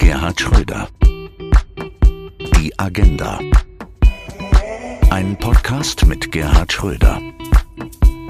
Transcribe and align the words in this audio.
Gerhard 0.00 0.40
Schröder. 0.40 0.88
Die 2.56 2.72
Agenda. 2.78 3.38
Ein 5.10 5.36
Podcast 5.36 6.06
mit 6.06 6.32
Gerhard 6.32 6.72
Schröder. 6.72 7.20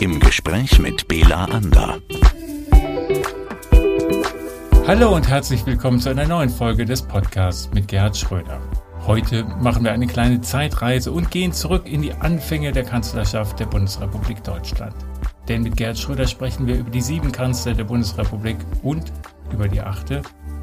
Im 0.01 0.19
Gespräch 0.19 0.81
mit 0.81 1.07
Bela 1.07 1.45
Ander. 1.45 2.01
Hallo 4.89 5.15
und 5.15 5.29
herzlich 5.29 5.65
willkommen 5.65 6.01
zu 6.01 6.09
einer 6.11 6.27
neuen 6.27 6.51
Folge 6.51 6.85
des 6.85 7.03
Podcasts 7.03 7.71
mit 7.73 7.87
Gerhard 7.87 8.17
Schröder. 8.17 8.61
Heute 9.07 9.45
machen 9.63 9.85
wir 9.85 9.93
eine 9.93 10.09
kleine 10.09 10.41
Zeitreise 10.41 11.13
und 11.13 11.31
gehen 11.31 11.53
zurück 11.53 11.87
in 11.87 12.03
die 12.03 12.13
Anfänge 12.13 12.73
der 12.73 12.83
Kanzlerschaft 12.83 13.61
der 13.61 13.67
Bundesrepublik 13.67 14.43
Deutschland. 14.43 14.97
Denn 15.47 15.63
mit 15.63 15.77
Gerhard 15.77 15.99
Schröder 15.99 16.27
sprechen 16.27 16.67
wir 16.67 16.77
über 16.77 16.91
die 16.91 17.01
sieben 17.01 17.31
Kanzler 17.31 17.75
der 17.75 17.85
Bundesrepublik 17.85 18.57
und 18.83 19.13
über 19.53 19.69
die 19.69 19.81
achte. 19.81 20.23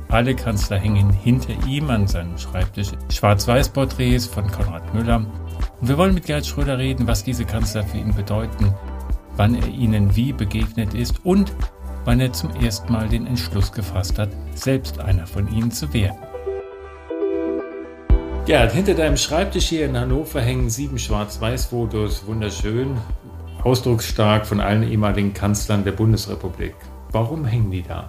Alle 0.10 0.36
Kanzler 0.36 0.78
hängen 0.78 1.12
hinter 1.12 1.54
ihm 1.68 1.90
an 1.90 2.08
seinem 2.08 2.38
Schreibtisch 2.38 2.92
Schwarz-Weiß-Porträts 3.12 4.26
von 4.26 4.50
Konrad 4.50 4.94
Müller. 4.94 5.26
Und 5.82 5.90
wir 5.90 5.98
wollen 5.98 6.14
mit 6.14 6.26
Gerhard 6.26 6.46
Schröder 6.46 6.78
reden, 6.78 7.08
was 7.08 7.26
diese 7.26 7.44
Kanzler 7.44 7.84
für 7.84 7.98
ihn 7.98 8.16
bedeuten, 8.16 8.74
wann 9.36 9.56
er 9.56 9.68
ihnen 9.68 10.16
wie 10.16 10.32
begegnet 10.32 10.94
ist 10.94 11.26
und 11.26 11.52
wann 12.06 12.22
er 12.22 12.32
zum 12.32 12.56
ersten 12.56 12.94
Mal 12.94 13.10
den 13.10 13.28
Entschluss 13.28 13.74
gefasst 13.74 14.18
hat, 14.18 14.30
selbst 14.56 15.00
einer 15.00 15.28
von 15.28 15.54
ihnen 15.54 15.72
zu 15.72 15.94
werden. 15.94 16.18
Gerhard, 18.46 18.72
hinter 18.72 18.94
deinem 18.94 19.18
Schreibtisch 19.18 19.66
hier 19.66 19.88
in 19.88 19.98
Hannover 19.98 20.40
hängen 20.40 20.70
sieben 20.70 20.98
Schwarz-Weiß-Fotos, 20.98 22.26
wunderschön, 22.28 22.96
ausdrucksstark 23.62 24.46
von 24.48 24.62
allen 24.62 24.84
ehemaligen 24.84 25.34
Kanzlern 25.34 25.84
der 25.84 25.92
Bundesrepublik. 25.92 26.76
Warum 27.12 27.44
hängen 27.44 27.72
die 27.72 27.84
da? 27.84 28.08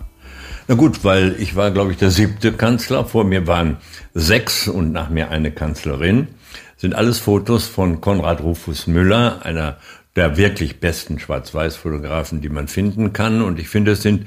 Na 0.67 0.75
gut, 0.75 1.05
weil 1.05 1.37
ich 1.39 1.57
war, 1.57 1.71
glaube 1.71 1.93
ich, 1.93 1.99
der 1.99 2.11
siebte 2.11 2.53
Kanzler. 2.53 3.05
Vor 3.05 3.25
mir 3.25 3.47
waren 3.47 3.79
sechs 4.15 4.69
und 4.69 4.93
nach 4.93 5.09
mir 5.09 5.31
eine 5.31 5.51
Kanzlerin. 5.51 6.29
Sind 6.77 6.95
alles 6.95 7.19
Fotos 7.19 7.67
von 7.67 8.01
Konrad 8.01 8.43
Rufus 8.43 8.87
Müller, 8.87 9.45
einer 9.45 9.79
der 10.15 10.37
wirklich 10.37 10.81
besten 10.81 11.19
Schwarz-Weiß-Fotografen, 11.19 12.41
die 12.41 12.49
man 12.49 12.69
finden 12.69 13.13
kann. 13.13 13.43
Und 13.43 13.59
ich 13.59 13.69
finde, 13.69 13.93
es 13.93 14.03
sind, 14.03 14.27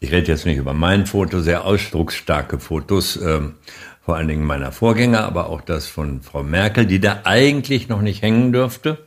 ich 0.00 0.12
rede 0.12 0.30
jetzt 0.30 0.46
nicht 0.46 0.58
über 0.58 0.74
mein 0.74 1.06
Foto, 1.06 1.40
sehr 1.40 1.64
ausdrucksstarke 1.64 2.58
Fotos, 2.58 3.16
äh, 3.16 3.40
vor 4.04 4.16
allen 4.16 4.28
Dingen 4.28 4.44
meiner 4.44 4.72
Vorgänger, 4.72 5.24
aber 5.24 5.48
auch 5.48 5.60
das 5.60 5.86
von 5.86 6.22
Frau 6.22 6.42
Merkel, 6.42 6.86
die 6.86 7.00
da 7.00 7.20
eigentlich 7.24 7.88
noch 7.88 8.00
nicht 8.00 8.22
hängen 8.22 8.52
dürfte. 8.52 8.98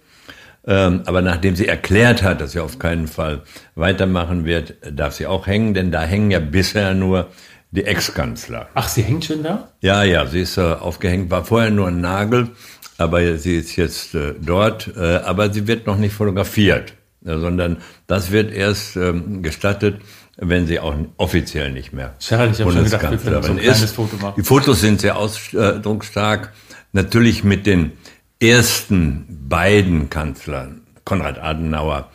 Ähm, 0.65 1.01
aber 1.05 1.21
nachdem 1.21 1.55
sie 1.55 1.67
erklärt 1.67 2.21
hat, 2.21 2.39
dass 2.39 2.51
sie 2.51 2.59
auf 2.59 2.77
keinen 2.77 3.07
Fall 3.07 3.41
weitermachen 3.75 4.45
wird, 4.45 4.75
darf 4.91 5.15
sie 5.15 5.25
auch 5.25 5.47
hängen, 5.47 5.73
denn 5.73 5.91
da 5.91 6.03
hängen 6.03 6.29
ja 6.29 6.39
bisher 6.39 6.93
nur 6.93 7.29
die 7.71 7.85
Ex-Kanzler. 7.85 8.69
Ach, 8.75 8.87
sie 8.87 9.01
hängt 9.01 9.25
schon 9.25 9.43
da? 9.43 9.69
Ja, 9.81 10.03
ja, 10.03 10.27
sie 10.27 10.41
ist 10.41 10.57
äh, 10.57 10.61
aufgehängt, 10.61 11.31
war 11.31 11.45
vorher 11.45 11.71
nur 11.71 11.87
ein 11.87 12.01
Nagel, 12.01 12.49
aber 12.97 13.37
sie 13.37 13.57
ist 13.57 13.75
jetzt 13.75 14.13
äh, 14.13 14.35
dort, 14.39 14.91
äh, 14.95 15.17
aber 15.17 15.51
sie 15.51 15.67
wird 15.67 15.87
noch 15.87 15.97
nicht 15.97 16.13
fotografiert, 16.13 16.93
äh, 17.25 17.37
sondern 17.37 17.77
das 18.07 18.31
wird 18.31 18.51
erst 18.51 18.97
ähm, 18.97 19.41
gestattet, 19.41 20.01
wenn 20.37 20.67
sie 20.67 20.79
auch 20.79 20.93
offiziell 21.17 21.71
nicht 21.71 21.93
mehr 21.93 22.13
Schade, 22.19 22.51
ich 22.51 22.63
Bundeskanzlerin 22.63 23.57
so 23.57 23.61
ist. 23.61 23.95
Foto 23.95 24.33
Die 24.35 24.43
Fotos 24.43 24.81
sind 24.81 25.01
sehr 25.01 25.17
ausdrucksstark, 25.17 26.51
natürlich 26.93 27.43
mit 27.43 27.65
den 27.65 27.93
ersten 28.41 29.45
beiden 29.47 30.09
Kanzlern, 30.09 30.81
Konrad 31.05 31.39
Adenauer, 31.39 32.09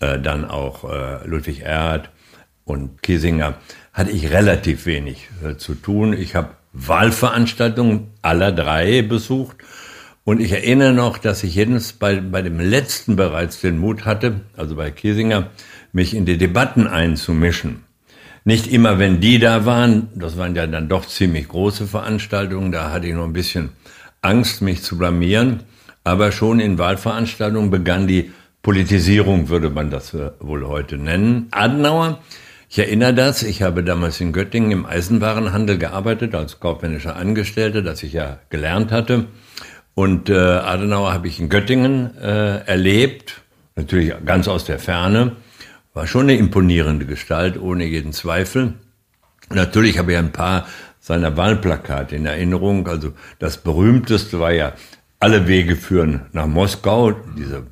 äh, 0.00 0.18
dann 0.18 0.44
auch 0.44 0.84
äh, 0.90 1.24
Ludwig 1.24 1.60
Erhard 1.60 2.10
und 2.64 3.02
Kiesinger, 3.02 3.54
hatte 3.92 4.10
ich 4.10 4.30
relativ 4.30 4.86
wenig 4.86 5.28
äh, 5.44 5.56
zu 5.56 5.74
tun. 5.74 6.12
Ich 6.12 6.34
habe 6.34 6.50
Wahlveranstaltungen 6.72 8.08
aller 8.22 8.50
drei 8.50 9.02
besucht 9.02 9.58
und 10.24 10.40
ich 10.40 10.52
erinnere 10.52 10.92
noch, 10.92 11.16
dass 11.16 11.44
ich 11.44 11.54
jedenfalls 11.54 11.92
bei, 11.92 12.20
bei 12.20 12.42
dem 12.42 12.58
letzten 12.58 13.14
bereits 13.14 13.60
den 13.60 13.78
Mut 13.78 14.04
hatte, 14.04 14.40
also 14.56 14.74
bei 14.74 14.90
Kiesinger, 14.90 15.50
mich 15.92 16.12
in 16.12 16.26
die 16.26 16.38
Debatten 16.38 16.86
einzumischen. 16.88 17.84
Nicht 18.44 18.66
immer, 18.66 18.98
wenn 18.98 19.20
die 19.20 19.38
da 19.38 19.64
waren, 19.64 20.08
das 20.14 20.36
waren 20.36 20.56
ja 20.56 20.66
dann 20.66 20.88
doch 20.88 21.06
ziemlich 21.06 21.48
große 21.48 21.86
Veranstaltungen, 21.86 22.72
da 22.72 22.90
hatte 22.90 23.06
ich 23.06 23.14
noch 23.14 23.24
ein 23.24 23.32
bisschen 23.32 23.70
Angst, 24.22 24.62
mich 24.62 24.82
zu 24.82 24.98
blamieren. 24.98 25.60
Aber 26.08 26.32
schon 26.32 26.58
in 26.58 26.78
Wahlveranstaltungen 26.78 27.70
begann 27.70 28.06
die 28.06 28.32
Politisierung, 28.62 29.50
würde 29.50 29.68
man 29.68 29.90
das 29.90 30.14
äh, 30.14 30.30
wohl 30.40 30.66
heute 30.66 30.96
nennen. 30.96 31.48
Adenauer, 31.50 32.20
ich 32.70 32.78
erinnere 32.78 33.12
das, 33.12 33.42
ich 33.42 33.60
habe 33.60 33.84
damals 33.84 34.18
in 34.18 34.32
Göttingen 34.32 34.70
im 34.70 34.86
Eisenwarenhandel 34.86 35.76
gearbeitet 35.76 36.34
als 36.34 36.60
kaufmännischer 36.60 37.14
Angestellter, 37.14 37.82
das 37.82 38.02
ich 38.02 38.14
ja 38.14 38.38
gelernt 38.48 38.90
hatte. 38.90 39.26
Und 39.94 40.30
äh, 40.30 40.34
Adenauer 40.34 41.12
habe 41.12 41.28
ich 41.28 41.40
in 41.40 41.50
Göttingen 41.50 42.16
äh, 42.16 42.64
erlebt, 42.64 43.42
natürlich 43.76 44.14
ganz 44.24 44.48
aus 44.48 44.64
der 44.64 44.78
Ferne. 44.78 45.32
War 45.92 46.06
schon 46.06 46.22
eine 46.22 46.38
imponierende 46.38 47.04
Gestalt, 47.04 47.60
ohne 47.60 47.84
jeden 47.84 48.14
Zweifel. 48.14 48.72
Natürlich 49.50 49.98
habe 49.98 50.12
ich 50.12 50.18
ein 50.18 50.32
paar 50.32 50.66
seiner 51.00 51.36
Wahlplakate 51.36 52.16
in 52.16 52.24
Erinnerung. 52.24 52.88
Also 52.88 53.12
das 53.38 53.58
berühmteste 53.58 54.40
war 54.40 54.52
ja 54.52 54.72
Alle 55.20 55.48
Wege 55.48 55.76
führen 55.76 56.22
nach 56.32 56.46
Moskau, 56.46 57.12
dieser 57.36 57.62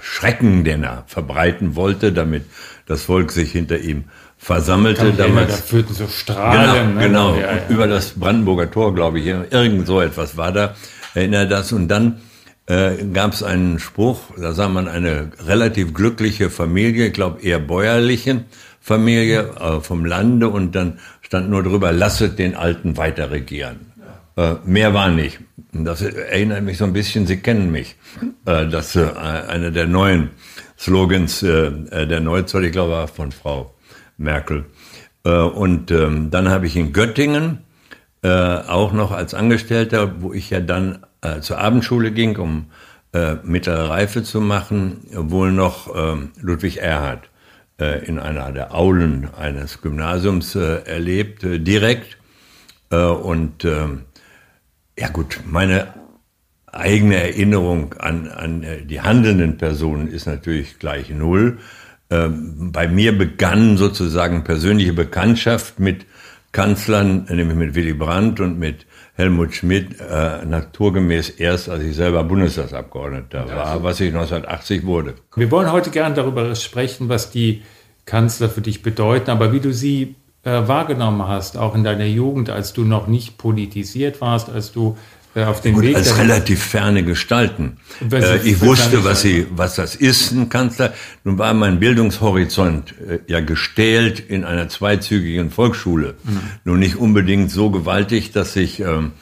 Schrecken, 0.00 0.64
den 0.64 0.82
er 0.82 1.04
verbreiten 1.06 1.74
wollte, 1.74 2.12
damit 2.12 2.44
das 2.86 3.04
Volk 3.04 3.32
sich 3.32 3.52
hinter 3.52 3.78
ihm 3.78 4.04
versammelte. 4.36 5.12
Damals 5.12 5.48
da 5.48 5.56
führten 5.56 5.94
so 5.94 6.06
Strahlen. 6.06 6.94
Genau, 6.94 6.94
ne? 6.94 7.06
genau. 7.06 7.34
Ja, 7.34 7.56
ja. 7.56 7.68
über 7.68 7.86
das 7.86 8.10
Brandenburger 8.10 8.70
Tor, 8.70 8.94
glaube 8.94 9.20
ich, 9.20 9.26
irgend 9.26 9.86
so 9.86 10.00
etwas 10.00 10.36
war 10.36 10.52
da. 10.52 10.74
Erinnere 11.14 11.48
das. 11.48 11.72
Und 11.72 11.88
dann 11.88 12.20
äh, 12.66 13.04
gab 13.12 13.32
es 13.32 13.42
einen 13.42 13.78
Spruch, 13.78 14.20
da 14.36 14.52
sah 14.52 14.68
man 14.68 14.88
eine 14.88 15.30
relativ 15.46 15.94
glückliche 15.94 16.50
Familie, 16.50 17.06
ich 17.06 17.12
glaube 17.12 17.40
eher 17.40 17.58
bäuerliche 17.60 18.44
Familie 18.80 19.50
äh, 19.60 19.80
vom 19.80 20.04
Lande 20.04 20.48
und 20.48 20.74
dann 20.74 20.98
stand 21.22 21.48
nur 21.48 21.62
drüber, 21.62 21.92
lasset 21.92 22.38
den 22.38 22.54
Alten 22.54 22.96
weiter 22.96 23.30
regieren. 23.30 23.92
Äh, 24.36 24.54
mehr 24.64 24.94
war 24.94 25.10
nicht. 25.10 25.38
Das 25.84 26.02
erinnert 26.02 26.62
mich 26.62 26.78
so 26.78 26.84
ein 26.84 26.92
bisschen, 26.92 27.26
Sie 27.26 27.38
kennen 27.38 27.70
mich. 27.70 27.96
Äh, 28.44 28.68
das 28.68 28.96
äh, 28.96 29.10
einer 29.16 29.70
der 29.70 29.86
neuen 29.86 30.30
Slogans 30.78 31.42
äh, 31.42 32.06
der 32.06 32.20
Neuzeit, 32.20 32.64
ich 32.64 32.72
glaube, 32.72 33.08
von 33.08 33.32
Frau 33.32 33.74
Merkel. 34.16 34.64
Und 35.24 35.90
ähm, 35.90 36.30
dann 36.30 36.48
habe 36.48 36.66
ich 36.66 36.76
in 36.76 36.92
Göttingen 36.92 37.58
auch 38.22 38.92
noch 38.92 39.12
als 39.12 39.34
Angestellter, 39.34 40.20
wo 40.20 40.32
ich 40.32 40.50
ja 40.50 40.58
dann 40.58 41.06
zur 41.42 41.58
Abendschule 41.58 42.10
ging, 42.10 42.36
um 42.38 42.66
mittlere 43.44 43.88
Reife 43.88 44.24
zu 44.24 44.40
machen, 44.40 45.02
wohl 45.12 45.52
noch 45.52 45.94
äh, 45.94 46.16
Ludwig 46.40 46.78
Erhard 46.78 47.30
in 47.78 48.18
einer 48.18 48.50
der 48.52 48.74
Aulen 48.74 49.28
eines 49.38 49.80
Gymnasiums 49.82 50.56
erlebt, 50.56 51.42
direkt. 51.42 52.16
Und 52.90 53.64
äh, 53.64 53.86
ja 54.98 55.08
gut, 55.08 55.40
meine 55.46 55.88
eigene 56.66 57.16
Erinnerung 57.16 57.94
an, 57.94 58.28
an 58.28 58.62
äh, 58.62 58.82
die 58.84 59.00
handelnden 59.00 59.56
Personen 59.56 60.08
ist 60.08 60.26
natürlich 60.26 60.78
gleich 60.78 61.10
null. 61.10 61.58
Ähm, 62.10 62.70
bei 62.72 62.86
mir 62.86 63.16
begann 63.16 63.76
sozusagen 63.76 64.44
persönliche 64.44 64.92
Bekanntschaft 64.92 65.80
mit 65.80 66.06
Kanzlern, 66.52 67.26
nämlich 67.28 67.56
mit 67.56 67.74
Willy 67.74 67.94
Brandt 67.94 68.40
und 68.40 68.58
mit 68.58 68.86
Helmut 69.14 69.54
Schmidt, 69.54 70.00
äh, 70.00 70.44
naturgemäß 70.44 71.30
erst, 71.30 71.68
als 71.68 71.82
ich 71.82 71.96
selber 71.96 72.22
Bundestagsabgeordneter 72.24 73.48
war, 73.48 73.66
also, 73.66 73.82
was 73.82 74.00
ich 74.00 74.08
1980 74.08 74.84
wurde. 74.84 75.14
Wir 75.34 75.50
wollen 75.50 75.72
heute 75.72 75.90
gern 75.90 76.14
darüber 76.14 76.54
sprechen, 76.54 77.08
was 77.08 77.30
die 77.30 77.62
Kanzler 78.04 78.48
für 78.48 78.60
dich 78.60 78.82
bedeuten, 78.82 79.30
aber 79.30 79.52
wie 79.52 79.60
du 79.60 79.72
sie 79.72 80.14
äh, 80.46 80.68
wahrgenommen 80.68 81.26
hast, 81.26 81.58
auch 81.58 81.74
in 81.74 81.82
deiner 81.82 82.06
Jugend, 82.06 82.50
als 82.50 82.72
du 82.72 82.84
noch 82.84 83.08
nicht 83.08 83.36
politisiert 83.36 84.20
warst, 84.20 84.48
als 84.48 84.70
du 84.70 84.96
äh, 85.34 85.42
auf 85.42 85.60
den 85.60 85.74
Gut, 85.74 85.82
Weg 85.82 85.96
als 85.96 86.16
relativ 86.18 86.62
ferne 86.62 87.02
Gestalten. 87.02 87.78
Äh, 88.12 88.38
ich 88.46 88.60
wusste, 88.60 89.04
was 89.04 89.22
sie, 89.22 89.48
was 89.50 89.74
das 89.74 89.96
ist, 89.96 90.30
ein 90.30 90.48
Kanzler. 90.48 90.94
Nun 91.24 91.36
war 91.36 91.52
mein 91.52 91.80
Bildungshorizont 91.80 92.94
äh, 93.08 93.18
ja 93.26 93.40
gestählt 93.40 94.20
in 94.20 94.44
einer 94.44 94.68
zweizügigen 94.68 95.50
Volksschule. 95.50 96.14
Mhm. 96.22 96.40
Nun 96.64 96.78
nicht 96.78 96.94
unbedingt 96.94 97.50
so 97.50 97.70
gewaltig, 97.70 98.30
dass 98.30 98.54
ich 98.54 98.78
ähm, 98.78 99.12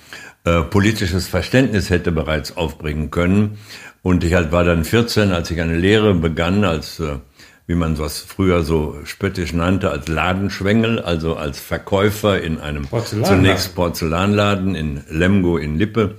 äh, 0.45 0.61
politisches 0.61 1.27
Verständnis 1.27 1.89
hätte 1.89 2.13
bereits 2.13 2.55
aufbringen 2.55 3.11
können. 3.11 3.57
Und 4.03 4.25
ich 4.25 4.35
halt 4.35 4.53
war 4.53 4.65
dann 4.65 4.85
14, 4.85 5.33
als 5.33 5.51
ich 5.51 5.63
eine 5.63 5.79
Lehre 5.79 6.13
begann 6.13 6.65
als 6.65 7.01
wie 7.67 7.75
man 7.75 7.99
was 7.99 8.21
früher 8.21 8.63
so 8.63 8.99
spöttisch 9.05 9.53
nannte, 9.53 9.91
als 9.91 10.09
Ladenschwengel, 10.09 10.99
also 11.01 11.37
als 11.37 11.59
Verkäufer 11.59 12.41
in 12.41 12.59
einem 12.59 12.87
Porzellanladen. 12.87 13.39
zunächst 13.39 13.75
Porzellanladen 13.75 14.75
in 14.75 15.03
Lemgo 15.09 15.57
in 15.57 15.79
Lippe 15.79 16.17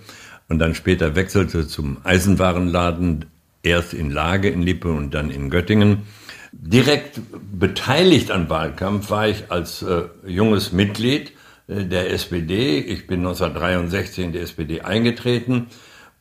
und 0.50 0.59
dann 0.59 0.74
später 0.74 1.15
wechselte 1.15 1.68
zum 1.68 1.97
Eisenwarenladen, 2.03 3.25
erst 3.62 3.94
in 3.94 4.12
Lage 4.12 4.50
in 4.50 4.62
Lippe 4.62 4.92
und 4.92 5.13
dann 5.13 5.30
in 5.30 5.50
Göttingen. 5.50 6.03
Direkt 6.51 7.19
beteiligt 7.59 8.31
am 8.31 8.50
Wahlkampf 8.50 9.09
war 9.09 9.27
ich 9.27 9.45
als 9.50 9.81
äh, 9.81 10.03
junges 10.25 10.71
Mitglied 10.71 11.33
äh, 11.68 11.83
der 11.83 12.12
SPD. 12.12 12.80
Ich 12.80 13.07
bin 13.07 13.19
1963 13.19 14.25
in 14.25 14.31
die 14.31 14.39
SPD 14.39 14.81
eingetreten. 14.81 15.68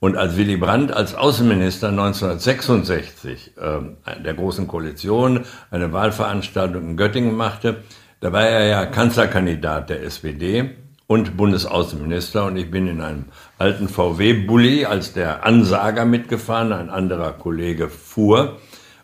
Und 0.04 0.18
als 0.18 0.36
Willy 0.36 0.58
Brandt 0.58 0.92
als 0.92 1.14
Außenminister 1.14 1.88
1966 1.88 3.52
äh, 3.56 4.20
der 4.22 4.34
Großen 4.34 4.68
Koalition 4.68 5.46
eine 5.70 5.94
Wahlveranstaltung 5.94 6.90
in 6.90 6.96
Göttingen 6.98 7.34
machte, 7.34 7.76
da 8.20 8.30
war 8.30 8.42
er 8.42 8.66
ja 8.66 8.84
Kanzlerkandidat 8.84 9.88
der 9.88 10.02
SPD 10.02 10.72
und 11.06 11.38
Bundesaußenminister. 11.38 12.44
Und 12.44 12.58
ich 12.58 12.70
bin 12.70 12.86
in 12.86 13.00
einem 13.00 13.24
alten 13.56 13.88
VW-Bully 13.88 14.84
als 14.84 15.14
der 15.14 15.46
Ansager 15.46 16.04
mitgefahren, 16.04 16.74
ein 16.74 16.90
anderer 16.90 17.32
Kollege 17.32 17.88
fuhr 17.88 18.58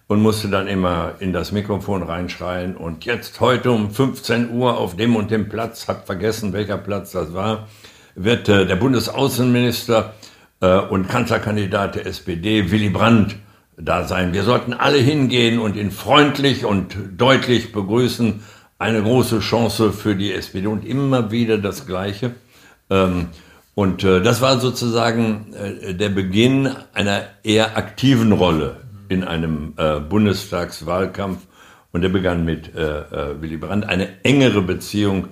und 0.07 0.21
musste 0.21 0.49
dann 0.49 0.69
immer 0.69 1.15
in 1.21 1.33
das 1.33 1.51
Mikrofon 1.51 2.03
reinschreien. 2.03 2.77
Und 2.77 3.07
jetzt 3.07 3.41
heute 3.41 3.71
um 3.71 3.91
15 3.91 4.51
Uhr 4.51 4.77
auf 4.77 4.97
dem 4.97 5.17
und 5.17 5.31
dem 5.31 5.49
Platz, 5.49 5.89
hab 5.89 6.05
vergessen, 6.05 6.53
welcher 6.53 6.77
Platz 6.77 7.13
das 7.13 7.33
war, 7.33 7.69
wird 8.15 8.51
äh, 8.51 8.67
der 8.67 8.77
Bundesaußenminister 8.77 10.13
äh, 10.61 10.79
und 10.79 11.09
Kanzlerkandidat 11.09 11.97
der 11.97 12.07
SPD 12.07 12.71
Willy 12.71 12.91
Brandt 12.91 13.37
da 13.77 14.05
sein. 14.05 14.33
Wir 14.33 14.45
sollten 14.45 14.73
alle 14.73 14.99
hingehen 14.99 15.59
und 15.59 15.77
ihn 15.77 15.91
freundlich 15.91 16.65
und 16.65 16.97
deutlich 17.17 17.73
begrüßen 17.73 18.43
eine 18.79 19.03
große 19.03 19.41
Chance 19.41 19.93
für 19.93 20.17
die 20.17 20.33
SPD 20.33 20.67
und 20.67 20.85
immer 20.85 21.31
wieder 21.31 21.59
das 21.59 21.87
Gleiche. 21.87 22.33
Ähm, 22.89 23.29
und 23.75 24.05
äh, 24.05 24.21
das 24.21 24.41
war 24.41 24.59
sozusagen 24.59 25.55
äh, 25.55 25.95
der 25.95 26.09
Beginn 26.09 26.71
einer 26.93 27.23
eher 27.43 27.77
aktiven 27.77 28.33
Rolle 28.33 28.77
in 29.09 29.25
einem 29.25 29.75
äh, 29.77 30.01
Bundestagswahlkampf. 30.01 31.41
Und 31.93 32.03
der 32.03 32.09
begann 32.09 32.45
mit 32.45 32.73
Willy 32.73 33.57
Brandt. 33.57 33.85
Eine 33.85 34.23
engere 34.23 34.63
Beziehung 34.63 35.27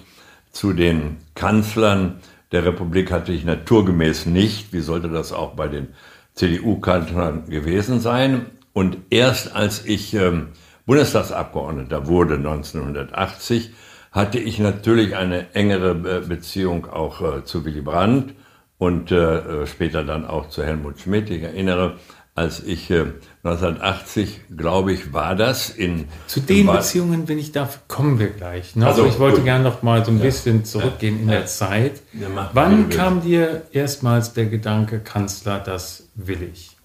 zu 0.50 0.72
den 0.72 1.18
Kanzlern 1.36 2.16
der 2.52 2.64
Republik 2.64 3.10
hatte 3.10 3.32
ich 3.32 3.44
naturgemäß 3.44 4.26
nicht. 4.26 4.72
Wie 4.72 4.80
sollte 4.80 5.08
das 5.08 5.32
auch 5.32 5.54
bei 5.54 5.68
den 5.68 5.88
CDU-Kanzlern 6.34 7.48
gewesen 7.48 8.00
sein? 8.00 8.46
Und 8.72 8.98
erst 9.10 9.54
als 9.54 9.84
ich 9.84 10.14
ähm, 10.14 10.48
Bundestagsabgeordneter 10.86 12.06
wurde 12.06 12.36
1980, 12.36 13.72
hatte 14.12 14.38
ich 14.38 14.58
natürlich 14.58 15.16
eine 15.16 15.54
engere 15.54 15.94
Beziehung 15.94 16.86
auch 16.86 17.20
äh, 17.20 17.44
zu 17.44 17.64
Willy 17.64 17.82
Brandt 17.82 18.34
und 18.78 19.12
äh, 19.12 19.66
später 19.66 20.04
dann 20.04 20.24
auch 20.24 20.48
zu 20.48 20.64
Helmut 20.64 21.00
Schmidt. 21.00 21.28
Ich 21.30 21.42
erinnere, 21.42 21.96
als 22.34 22.62
ich 22.62 22.90
äh, 22.90 23.06
1980, 23.50 24.40
glaube 24.56 24.92
ich, 24.92 25.12
war 25.12 25.36
das 25.36 25.70
in. 25.70 26.06
Zu 26.26 26.40
den 26.40 26.66
Beziehungen, 26.66 27.28
wenn 27.28 27.38
ich 27.38 27.52
darf, 27.52 27.80
kommen 27.88 28.18
wir 28.18 28.28
gleich. 28.28 28.76
Ne? 28.76 28.86
Also, 28.86 29.06
ich 29.06 29.18
wollte 29.18 29.42
gerne 29.42 29.64
noch 29.64 29.82
mal 29.82 30.04
so 30.04 30.10
ein 30.10 30.18
ja. 30.18 30.24
bisschen 30.24 30.64
zurückgehen 30.64 31.16
ja. 31.16 31.22
in 31.22 31.28
der 31.28 31.46
Zeit. 31.46 32.00
Ja, 32.12 32.50
Wann 32.52 32.88
kam 32.90 33.22
dir 33.22 33.62
erstmals 33.72 34.32
der 34.32 34.46
Gedanke, 34.46 35.00
Kanzler, 35.00 35.60
das 35.60 36.08
will 36.14 36.42
ich? 36.42 36.76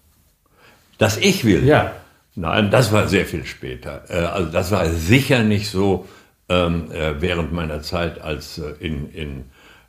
Dass 0.97 1.17
ich 1.17 1.45
will? 1.45 1.65
Ja. 1.65 1.91
Nein, 2.35 2.71
das 2.71 2.91
war 2.91 3.07
sehr 3.07 3.25
viel 3.25 3.45
später. 3.45 4.03
Äh, 4.09 4.25
also 4.25 4.51
das 4.51 4.71
war 4.71 4.89
sicher 4.89 5.43
nicht 5.43 5.69
so 5.69 6.07
ähm, 6.49 6.91
äh, 6.91 7.21
während 7.21 7.53
meiner 7.53 7.81
Zeit 7.81 8.21
als 8.21 8.57
äh, 8.57 8.73
in, 8.79 9.09
in 9.11 9.45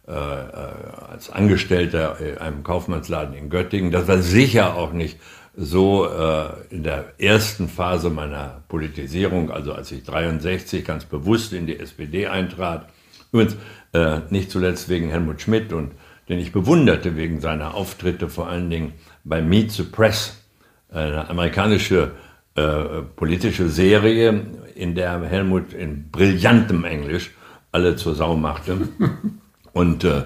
als 0.06 1.30
Angestellter 1.30 2.18
in 2.20 2.36
einem 2.36 2.62
Kaufmannsladen 2.62 3.34
in 3.34 3.48
Göttingen. 3.48 3.90
Das 3.90 4.06
war 4.06 4.18
sicher 4.18 4.74
auch 4.74 4.92
nicht 4.92 5.18
so 5.56 6.08
in 6.70 6.82
der 6.82 7.12
ersten 7.18 7.68
Phase 7.68 8.10
meiner 8.10 8.62
Politisierung, 8.68 9.50
also 9.50 9.72
als 9.72 9.92
ich 9.92 10.02
63 10.02 10.84
ganz 10.84 11.04
bewusst 11.04 11.52
in 11.52 11.66
die 11.66 11.78
SPD 11.78 12.26
eintrat. 12.26 12.88
Übrigens 13.32 13.56
nicht 14.30 14.50
zuletzt 14.50 14.88
wegen 14.88 15.10
Helmut 15.10 15.40
Schmidt 15.40 15.72
und 15.72 15.92
den 16.28 16.38
ich 16.38 16.52
bewunderte 16.52 17.16
wegen 17.16 17.40
seiner 17.40 17.74
Auftritte 17.74 18.28
vor 18.28 18.48
allen 18.48 18.70
Dingen 18.70 18.94
bei 19.24 19.42
Meet 19.42 19.72
the 19.72 19.82
Press, 19.84 20.42
eine 20.90 21.28
amerikanische 21.28 22.12
äh, 22.56 23.02
politische 23.16 23.68
Serie, 23.68 24.46
in 24.76 24.94
der 24.94 25.20
Helmut 25.24 25.72
in 25.72 26.10
brillantem 26.10 26.84
Englisch 26.84 27.32
alle 27.72 27.96
zur 27.96 28.14
Sau 28.14 28.36
machte. 28.36 28.88
Und 29.72 30.04
äh, 30.04 30.18
äh, 30.18 30.22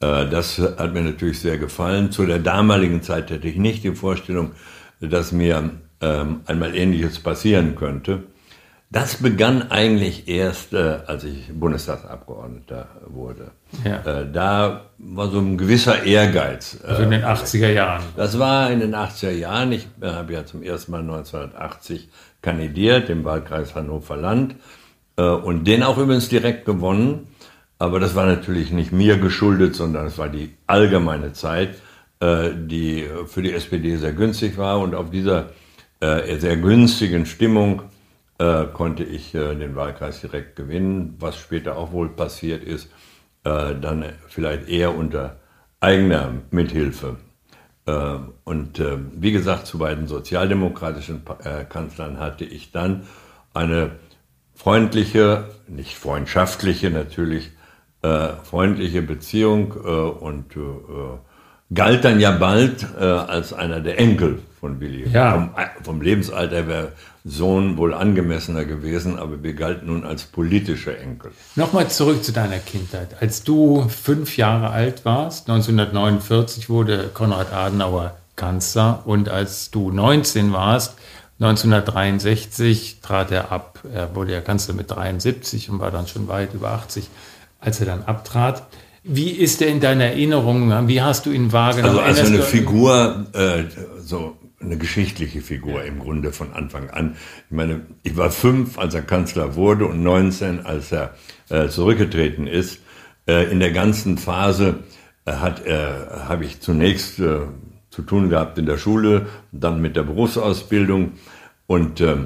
das 0.00 0.58
hat 0.58 0.94
mir 0.94 1.02
natürlich 1.02 1.40
sehr 1.40 1.58
gefallen. 1.58 2.10
Zu 2.10 2.24
der 2.24 2.38
damaligen 2.38 3.02
Zeit 3.02 3.30
hätte 3.30 3.46
ich 3.46 3.56
nicht 3.56 3.84
die 3.84 3.94
Vorstellung, 3.94 4.52
dass 5.00 5.30
mir 5.30 5.70
ähm, 6.00 6.40
einmal 6.46 6.74
Ähnliches 6.74 7.20
passieren 7.20 7.76
könnte. 7.76 8.24
Das 8.92 9.16
begann 9.16 9.70
eigentlich 9.70 10.26
erst, 10.26 10.72
äh, 10.72 10.98
als 11.06 11.22
ich 11.22 11.48
Bundestagsabgeordneter 11.52 12.88
wurde. 13.06 13.52
Ja. 13.84 14.00
Äh, 14.04 14.32
da 14.32 14.86
war 14.98 15.30
so 15.30 15.38
ein 15.38 15.56
gewisser 15.56 16.02
Ehrgeiz. 16.02 16.76
Äh, 16.82 16.88
also 16.88 17.02
in 17.04 17.10
den 17.12 17.22
80er 17.22 17.68
Jahren. 17.68 18.02
Das 18.16 18.40
war 18.40 18.68
in 18.68 18.80
den 18.80 18.96
80er 18.96 19.30
Jahren. 19.30 19.70
Ich 19.70 19.86
äh, 20.00 20.08
habe 20.08 20.32
ja 20.32 20.44
zum 20.44 20.64
ersten 20.64 20.90
Mal 20.90 21.02
1980 21.02 22.08
kandidiert 22.42 23.08
im 23.10 23.24
Wahlkreis 23.24 23.76
Hannover 23.76 24.16
Land 24.16 24.56
äh, 25.16 25.22
und 25.22 25.68
den 25.68 25.84
auch 25.84 25.96
übrigens 25.96 26.28
direkt 26.28 26.64
gewonnen. 26.64 27.28
Aber 27.80 27.98
das 27.98 28.14
war 28.14 28.26
natürlich 28.26 28.70
nicht 28.70 28.92
mir 28.92 29.16
geschuldet, 29.18 29.74
sondern 29.74 30.06
es 30.06 30.18
war 30.18 30.28
die 30.28 30.54
allgemeine 30.68 31.32
Zeit, 31.32 31.74
äh, 32.20 32.50
die 32.54 33.08
für 33.26 33.42
die 33.42 33.52
SPD 33.52 33.96
sehr 33.96 34.12
günstig 34.12 34.56
war. 34.56 34.78
Und 34.78 34.94
auf 34.94 35.10
dieser 35.10 35.50
sehr 36.02 36.56
günstigen 36.56 37.26
Stimmung 37.26 37.82
äh, 38.40 38.64
konnte 38.72 39.04
ich 39.04 39.34
äh, 39.34 39.54
den 39.54 39.76
Wahlkreis 39.76 40.22
direkt 40.22 40.56
gewinnen, 40.56 41.14
was 41.18 41.36
später 41.36 41.76
auch 41.76 41.92
wohl 41.92 42.08
passiert 42.08 42.64
ist, 42.64 42.88
äh, 43.44 43.74
dann 43.78 44.04
vielleicht 44.28 44.66
eher 44.66 44.96
unter 44.96 45.36
eigener 45.78 46.32
Mithilfe. 46.50 47.16
Äh, 47.84 48.16
und 48.44 48.78
äh, 48.78 48.96
wie 49.12 49.32
gesagt, 49.32 49.66
zu 49.66 49.76
beiden 49.76 50.06
sozialdemokratischen 50.06 51.22
äh, 51.44 51.64
Kanzlern 51.64 52.18
hatte 52.18 52.46
ich 52.46 52.72
dann 52.72 53.06
eine 53.52 53.90
freundliche, 54.54 55.44
nicht 55.68 55.98
freundschaftliche 55.98 56.90
natürlich, 56.90 57.50
freundliche 58.02 59.02
Beziehung 59.02 59.72
und 59.72 60.56
galt 61.72 62.04
dann 62.04 62.20
ja 62.20 62.32
bald 62.32 62.86
äh, 62.98 63.04
als 63.04 63.52
einer 63.52 63.80
der 63.80 63.98
Enkel 63.98 64.40
von 64.58 64.80
Willi. 64.80 65.08
Ja. 65.08 65.32
Vom, 65.32 65.50
vom 65.82 66.00
Lebensalter 66.02 66.66
wäre 66.66 66.92
Sohn 67.24 67.76
wohl 67.76 67.94
angemessener 67.94 68.64
gewesen, 68.64 69.18
aber 69.18 69.42
wir 69.42 69.54
galten 69.54 69.86
nun 69.86 70.04
als 70.04 70.24
politische 70.24 70.98
Enkel. 70.98 71.30
Nochmal 71.54 71.88
zurück 71.88 72.24
zu 72.24 72.32
deiner 72.32 72.58
Kindheit. 72.58 73.16
Als 73.20 73.44
du 73.44 73.88
fünf 73.88 74.36
Jahre 74.36 74.70
alt 74.70 75.04
warst, 75.04 75.48
1949 75.48 76.68
wurde 76.68 77.10
Konrad 77.12 77.52
Adenauer 77.52 78.16
Kanzler 78.36 79.02
und 79.04 79.28
als 79.28 79.70
du 79.70 79.90
19 79.90 80.52
warst, 80.52 80.94
1963 81.40 83.00
trat 83.00 83.30
er 83.30 83.52
ab. 83.52 83.80
Er 83.92 84.14
wurde 84.14 84.32
ja 84.32 84.40
Kanzler 84.40 84.74
mit 84.74 84.90
73 84.90 85.70
und 85.70 85.78
war 85.78 85.90
dann 85.90 86.06
schon 86.06 86.28
weit 86.28 86.54
über 86.54 86.70
80, 86.70 87.08
als 87.60 87.80
er 87.80 87.86
dann 87.86 88.02
abtrat. 88.02 88.66
Wie 89.02 89.30
ist 89.30 89.62
er 89.62 89.68
in 89.68 89.80
deiner 89.80 90.04
Erinnerung? 90.04 90.88
Wie 90.88 91.00
hast 91.00 91.26
du 91.26 91.30
ihn 91.30 91.52
wahrgenommen? 91.52 91.98
Also 91.98 92.20
als 92.20 92.28
eine 92.28 92.42
Figur, 92.42 93.26
äh, 93.32 93.64
so 94.02 94.36
eine 94.60 94.76
geschichtliche 94.76 95.40
Figur 95.40 95.84
im 95.84 95.98
Grunde 95.98 96.32
von 96.32 96.52
Anfang 96.52 96.90
an. 96.90 97.16
Ich 97.48 97.56
meine, 97.56 97.86
ich 98.02 98.16
war 98.16 98.30
fünf, 98.30 98.78
als 98.78 98.94
er 98.94 99.02
Kanzler 99.02 99.54
wurde 99.54 99.86
und 99.86 100.02
19, 100.02 100.66
als 100.66 100.92
er 100.92 101.14
äh, 101.48 101.68
zurückgetreten 101.68 102.46
ist. 102.46 102.80
Äh, 103.26 103.50
in 103.50 103.58
der 103.60 103.72
ganzen 103.72 104.18
Phase 104.18 104.80
äh, 105.24 105.32
hat, 105.32 105.64
äh, 105.66 105.88
habe 106.26 106.44
ich 106.44 106.60
zunächst 106.60 107.18
äh, 107.20 107.40
zu 107.90 108.02
tun 108.02 108.28
gehabt 108.28 108.58
in 108.58 108.66
der 108.66 108.76
Schule, 108.76 109.26
dann 109.50 109.80
mit 109.80 109.96
der 109.96 110.02
Berufsausbildung 110.02 111.12
und 111.66 112.00
äh, 112.00 112.16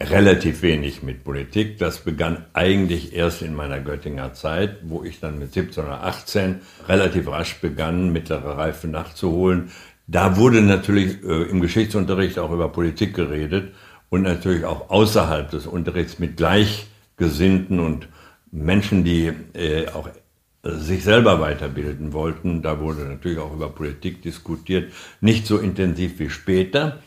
relativ 0.00 0.62
wenig 0.62 1.02
mit 1.02 1.24
Politik. 1.24 1.78
Das 1.78 2.00
begann 2.00 2.44
eigentlich 2.52 3.14
erst 3.14 3.42
in 3.42 3.54
meiner 3.54 3.80
Göttinger 3.80 4.34
Zeit, 4.34 4.78
wo 4.82 5.02
ich 5.02 5.20
dann 5.20 5.38
mit 5.38 5.52
17 5.52 5.84
oder 5.84 6.04
18 6.04 6.60
relativ 6.88 7.28
rasch 7.28 7.60
begann, 7.60 8.12
mittlere 8.12 8.58
Reife 8.58 8.88
nachzuholen. 8.88 9.70
Da 10.06 10.36
wurde 10.36 10.62
natürlich 10.62 11.22
äh, 11.24 11.42
im 11.44 11.60
Geschichtsunterricht 11.60 12.38
auch 12.38 12.52
über 12.52 12.68
Politik 12.68 13.14
geredet 13.14 13.72
und 14.10 14.22
natürlich 14.22 14.64
auch 14.64 14.90
außerhalb 14.90 15.50
des 15.50 15.66
Unterrichts 15.66 16.18
mit 16.18 16.36
Gleichgesinnten 16.36 17.80
und 17.80 18.08
Menschen, 18.52 19.02
die 19.02 19.32
äh, 19.54 19.88
auch 19.88 20.08
sich 20.62 21.04
selber 21.04 21.40
weiterbilden 21.40 22.12
wollten. 22.12 22.62
Da 22.62 22.80
wurde 22.80 23.02
natürlich 23.02 23.38
auch 23.38 23.52
über 23.52 23.68
Politik 23.68 24.22
diskutiert, 24.22 24.92
nicht 25.20 25.46
so 25.46 25.58
intensiv 25.58 26.18
wie 26.18 26.30
später 26.30 27.00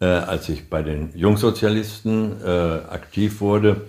äh, 0.00 0.06
als 0.06 0.48
ich 0.48 0.68
bei 0.68 0.82
den 0.82 1.10
Jungsozialisten 1.14 2.42
äh, 2.44 2.48
aktiv 2.48 3.40
wurde, 3.40 3.82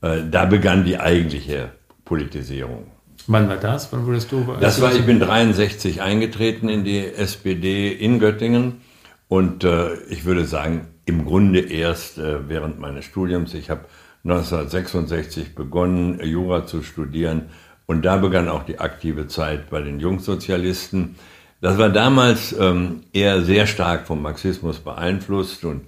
äh, 0.00 0.22
da 0.30 0.44
begann 0.44 0.84
die 0.84 0.98
eigentliche 0.98 1.70
Politisierung. 2.04 2.86
Wann 3.26 3.48
war 3.48 3.56
das? 3.56 3.92
Wann 3.92 4.04
wurdest 4.04 4.32
du? 4.32 4.56
Das 4.60 4.80
war, 4.80 4.92
ich 4.92 5.06
bin 5.06 5.20
63 5.20 6.02
eingetreten 6.02 6.68
in 6.68 6.84
die 6.84 7.04
SPD 7.04 7.92
in 7.92 8.18
Göttingen 8.18 8.80
und 9.28 9.62
äh, 9.64 9.94
ich 10.10 10.24
würde 10.24 10.44
sagen, 10.44 10.88
im 11.04 11.24
Grunde 11.24 11.60
erst 11.60 12.18
äh, 12.18 12.48
während 12.48 12.80
meines 12.80 13.04
Studiums. 13.04 13.54
Ich 13.54 13.70
habe 13.70 13.84
1966 14.24 15.54
begonnen, 15.54 16.20
Jura 16.22 16.66
zu 16.66 16.82
studieren 16.82 17.48
Und 17.86 18.04
da 18.04 18.16
begann 18.16 18.48
auch 18.48 18.62
die 18.62 18.78
aktive 18.78 19.26
Zeit 19.26 19.68
bei 19.68 19.82
den 19.82 20.00
Jungsozialisten. 20.00 21.16
Das 21.62 21.78
war 21.78 21.90
damals 21.90 22.52
ähm, 22.58 23.04
eher 23.12 23.42
sehr 23.42 23.68
stark 23.68 24.08
vom 24.08 24.20
Marxismus 24.20 24.80
beeinflusst 24.80 25.64
und 25.64 25.82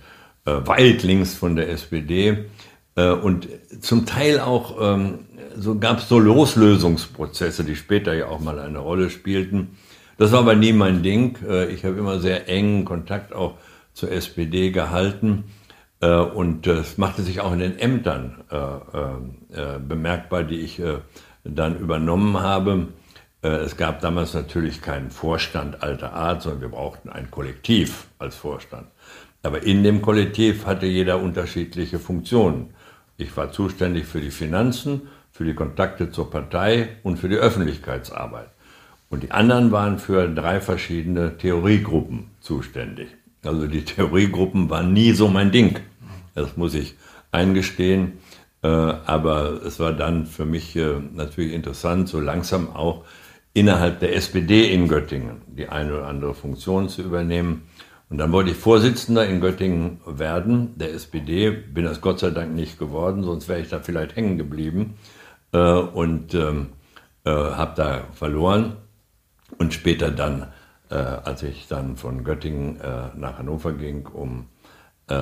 äh, 0.45 0.53
weit 0.65 1.03
links 1.03 1.35
von 1.35 1.57
der 1.57 1.69
SPD. 1.69 2.45
Äh, 2.95 3.09
und 3.11 3.49
zum 3.81 4.07
Teil 4.07 4.39
auch 4.39 4.77
ähm, 4.81 5.19
so 5.57 5.77
gab 5.77 5.99
es 5.99 6.09
so 6.09 6.21
Loslösungsprozesse, 6.21 7.65
die 7.65 7.75
später 7.75 8.15
ja 8.15 8.29
auch 8.29 8.39
mal 8.39 8.61
eine 8.61 8.79
Rolle 8.79 9.11
spielten. 9.11 9.77
Das 10.17 10.31
war 10.31 10.39
aber 10.39 10.55
nie 10.55 10.73
mein 10.73 11.03
Ding. 11.03 11.39
Äh, 11.45 11.73
ich 11.73 11.85
habe 11.85 11.99
immer 11.99 12.21
sehr 12.21 12.49
engen 12.49 12.85
Kontakt 12.85 13.33
auch 13.33 13.55
zur 13.95 14.13
SPD 14.13 14.71
gehalten. 14.71 15.43
Äh, 15.99 16.19
und 16.19 16.69
es 16.69 16.99
machte 16.99 17.23
sich 17.23 17.41
auch 17.41 17.53
in 17.53 17.59
den 17.59 17.79
Ämtern 17.81 18.45
bemerkbar, 19.89 20.45
die 20.45 20.61
ich 20.61 20.81
dann 21.45 21.79
übernommen 21.79 22.41
habe. 22.41 22.89
Es 23.47 23.77
gab 23.77 24.01
damals 24.01 24.33
natürlich 24.33 24.81
keinen 24.81 25.11
Vorstand 25.11 25.83
alter 25.83 26.15
Art, 26.15 26.41
sondern 26.41 26.63
wir 26.63 26.69
brauchten 26.71 27.11
ein 27.11 27.31
Kollektiv 27.31 28.07
als 28.19 28.37
Vorstand. 28.37 28.87
Aber 29.43 29.63
in 29.63 29.83
dem 29.83 30.01
Kollektiv 30.01 30.65
hatte 30.65 30.87
jeder 30.87 31.21
unterschiedliche 31.21 31.99
Funktionen. 31.99 32.71
Ich 33.19 33.37
war 33.37 33.53
zuständig 33.53 34.07
für 34.07 34.23
die 34.23 34.31
Finanzen, 34.31 35.03
für 35.31 35.45
die 35.45 35.53
Kontakte 35.53 36.11
zur 36.11 36.31
Partei 36.31 36.97
und 37.03 37.19
für 37.19 37.29
die 37.29 37.37
Öffentlichkeitsarbeit. 37.37 38.49
Und 39.11 39.23
die 39.23 39.31
anderen 39.31 39.71
waren 39.71 39.99
für 39.99 40.27
drei 40.27 40.63
verschiedene 40.63 41.37
Theoriegruppen 41.37 42.31
zuständig. 42.41 43.09
Also 43.45 43.67
die 43.67 43.85
Theoriegruppen 43.85 44.71
waren 44.71 44.95
nie 44.95 45.13
so 45.13 45.29
mein 45.29 45.53
Ding. 45.53 45.81
Das 46.35 46.57
muss 46.57 46.73
ich 46.73 46.95
eingestehen. 47.31 48.15
Äh, 48.63 48.69
aber 48.69 49.61
es 49.67 49.79
war 49.79 49.93
dann 49.93 50.25
für 50.25 50.47
mich 50.47 50.75
äh, 50.77 50.95
natürlich 51.13 51.53
interessant, 51.53 52.09
so 52.09 52.19
langsam 52.19 52.75
auch 52.75 53.05
innerhalb 53.55 54.01
der 54.01 54.15
SPD 54.17 54.73
in 54.73 54.89
Göttingen 54.89 55.41
die 55.47 55.69
eine 55.69 55.95
oder 55.97 56.07
andere 56.09 56.35
Funktion 56.35 56.89
zu 56.89 57.03
übernehmen. 57.03 57.63
Und 58.11 58.19
dann 58.19 58.33
wollte 58.33 58.51
ich 58.51 58.57
Vorsitzender 58.57 59.27
in 59.27 59.41
Göttingen 59.41 60.01
werden, 60.07 60.77
der 60.77 60.93
SPD, 60.93 61.51
bin 61.51 61.85
das 61.85 62.01
Gott 62.01 62.19
sei 62.19 62.31
Dank 62.31 62.55
nicht 62.55 62.79
geworden, 62.79 63.23
sonst 63.23 63.49
wäre 63.49 63.61
ich 63.61 63.71
da 63.71 63.81
vielleicht 63.81 64.15
hängen 64.15 64.37
geblieben 64.37 64.99
äh, 65.53 65.59
und 65.59 66.35
ähm, 66.35 66.71
äh, 67.25 67.31
habe 67.31 67.73
da 67.77 68.05
verloren. 68.13 68.77
Und 69.57 69.73
später 69.73 70.11
dann, 70.11 70.49
äh, 70.91 70.97
als 70.97 71.43
ich 71.43 71.67
dann 71.69 71.97
von 71.97 72.25
Göttingen 72.25 72.81
äh, 72.81 73.17
nach 73.17 73.39
Hannover 73.39 73.73
ging, 73.73 74.07
um 74.07 74.47
äh, 75.07 75.15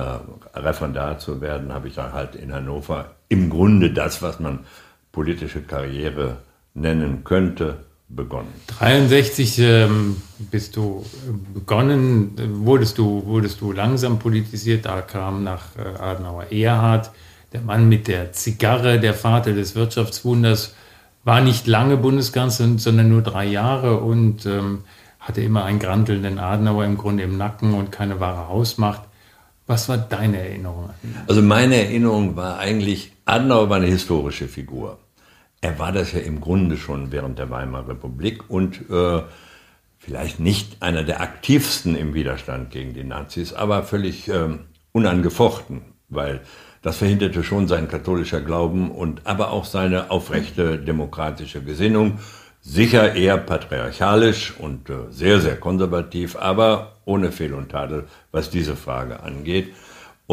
Referendar 0.55 1.19
zu 1.19 1.39
werden, 1.39 1.73
habe 1.73 1.87
ich 1.87 1.95
dann 1.95 2.13
halt 2.13 2.35
in 2.35 2.53
Hannover 2.53 3.15
im 3.29 3.49
Grunde 3.49 3.91
das, 3.91 4.21
was 4.21 4.39
man 4.39 4.59
politische 5.11 5.61
Karriere 5.61 6.37
nennen 6.73 7.23
könnte, 7.23 7.85
begonnen. 8.15 8.53
63 8.67 9.59
ähm, 9.59 10.17
bist 10.51 10.75
du 10.75 11.05
begonnen, 11.53 12.33
wurdest 12.65 12.97
du, 12.97 13.25
wurdest 13.25 13.61
du 13.61 13.71
langsam 13.71 14.19
politisiert, 14.19 14.85
da 14.85 15.01
kam 15.01 15.43
nach 15.43 15.75
äh, 15.77 16.01
Adenauer 16.01 16.51
Erhard, 16.51 17.11
der 17.53 17.61
Mann 17.61 17.89
mit 17.89 18.07
der 18.07 18.33
Zigarre, 18.33 18.99
der 18.99 19.13
Vater 19.13 19.53
des 19.53 19.75
Wirtschaftswunders, 19.75 20.75
war 21.23 21.41
nicht 21.41 21.67
lange 21.67 21.97
Bundeskanzler, 21.97 22.77
sondern 22.77 23.09
nur 23.09 23.21
drei 23.21 23.45
Jahre 23.45 23.99
und 23.99 24.45
ähm, 24.45 24.83
hatte 25.19 25.41
immer 25.41 25.63
einen 25.63 25.79
grantelnden 25.79 26.37
Adenauer 26.37 26.85
im 26.85 26.97
Grunde 26.97 27.23
im 27.23 27.37
Nacken 27.37 27.73
und 27.73 27.91
keine 27.91 28.19
wahre 28.19 28.49
Hausmacht. 28.49 29.03
Was 29.65 29.87
war 29.87 29.97
deine 29.97 30.39
Erinnerung? 30.39 30.89
Also 31.27 31.41
meine 31.41 31.75
Erinnerung 31.77 32.35
war 32.35 32.59
eigentlich, 32.59 33.13
Adenauer 33.23 33.69
war 33.69 33.77
eine 33.77 33.85
historische 33.85 34.49
Figur. 34.49 34.97
Er 35.63 35.79
war 35.79 35.93
das 35.93 36.11
ja 36.11 36.19
im 36.19 36.41
Grunde 36.41 36.75
schon 36.75 37.13
während 37.13 37.39
der 37.39 37.49
Weimarer 37.49 37.87
Republik 37.87 38.49
und 38.49 38.81
äh, 38.89 39.21
vielleicht 39.97 40.41
nicht 40.41 40.81
einer 40.81 41.03
der 41.03 41.21
aktivsten 41.21 41.95
im 41.95 42.13
Widerstand 42.13 42.69
gegen 42.69 42.93
die 42.93 43.05
Nazis, 43.05 43.53
aber 43.53 43.83
völlig 43.83 44.27
äh, 44.27 44.57
unangefochten, 44.91 45.83
weil 46.09 46.41
das 46.81 46.97
verhinderte 46.97 47.45
schon 47.45 47.69
sein 47.69 47.87
katholischer 47.87 48.41
Glauben 48.41 48.91
und 48.91 49.25
aber 49.25 49.51
auch 49.51 49.63
seine 49.63 50.11
aufrechte 50.11 50.77
demokratische 50.77 51.63
Gesinnung. 51.63 52.19
Sicher 52.59 53.15
eher 53.15 53.37
patriarchalisch 53.37 54.53
und 54.59 54.89
äh, 54.89 54.95
sehr, 55.11 55.39
sehr 55.39 55.55
konservativ, 55.55 56.35
aber 56.35 56.97
ohne 57.05 57.31
Fehl 57.31 57.53
und 57.53 57.69
Tadel, 57.69 58.03
was 58.33 58.49
diese 58.49 58.75
Frage 58.75 59.23
angeht. 59.23 59.73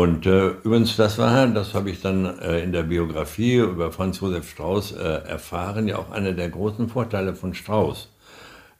Und 0.00 0.24
äh, 0.24 0.48
übrigens, 0.64 0.96
das 0.96 1.18
war, 1.18 1.46
das 1.48 1.74
habe 1.74 1.90
ich 1.90 2.00
dann 2.00 2.24
äh, 2.40 2.62
in 2.64 2.72
der 2.72 2.84
Biografie 2.84 3.56
über 3.56 3.92
Franz 3.92 4.20
Josef 4.20 4.48
Strauß 4.48 4.92
äh, 4.92 4.96
erfahren, 5.28 5.88
ja 5.88 5.98
auch 5.98 6.10
einer 6.10 6.32
der 6.32 6.48
großen 6.48 6.88
Vorteile 6.88 7.34
von 7.34 7.52
Strauß, 7.52 8.08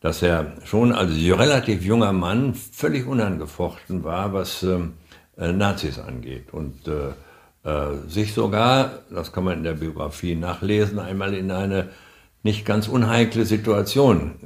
dass 0.00 0.22
er 0.22 0.54
schon 0.64 0.92
als 0.92 1.10
relativ 1.12 1.84
junger 1.84 2.14
Mann 2.14 2.54
völlig 2.54 3.06
unangefochten 3.06 4.02
war, 4.02 4.32
was 4.32 4.62
ähm, 4.62 4.94
äh, 5.36 5.52
Nazis 5.52 5.98
angeht 5.98 6.54
und 6.54 6.88
äh, 6.88 7.68
äh, 7.68 7.98
sich 8.08 8.32
sogar, 8.32 9.00
das 9.10 9.30
kann 9.30 9.44
man 9.44 9.58
in 9.58 9.64
der 9.64 9.74
Biografie 9.74 10.36
nachlesen, 10.36 10.98
einmal 10.98 11.34
in 11.34 11.50
eine 11.50 11.90
nicht 12.42 12.64
ganz 12.64 12.88
unheikle 12.88 13.44
Situation 13.44 14.36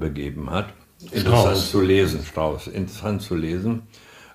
begeben 0.00 0.48
hat. 0.50 0.68
Interessant 1.12 1.58
Strauß. 1.58 1.70
zu 1.70 1.82
lesen, 1.82 2.24
Strauß, 2.24 2.68
interessant 2.68 3.20
zu 3.20 3.34
lesen. 3.34 3.82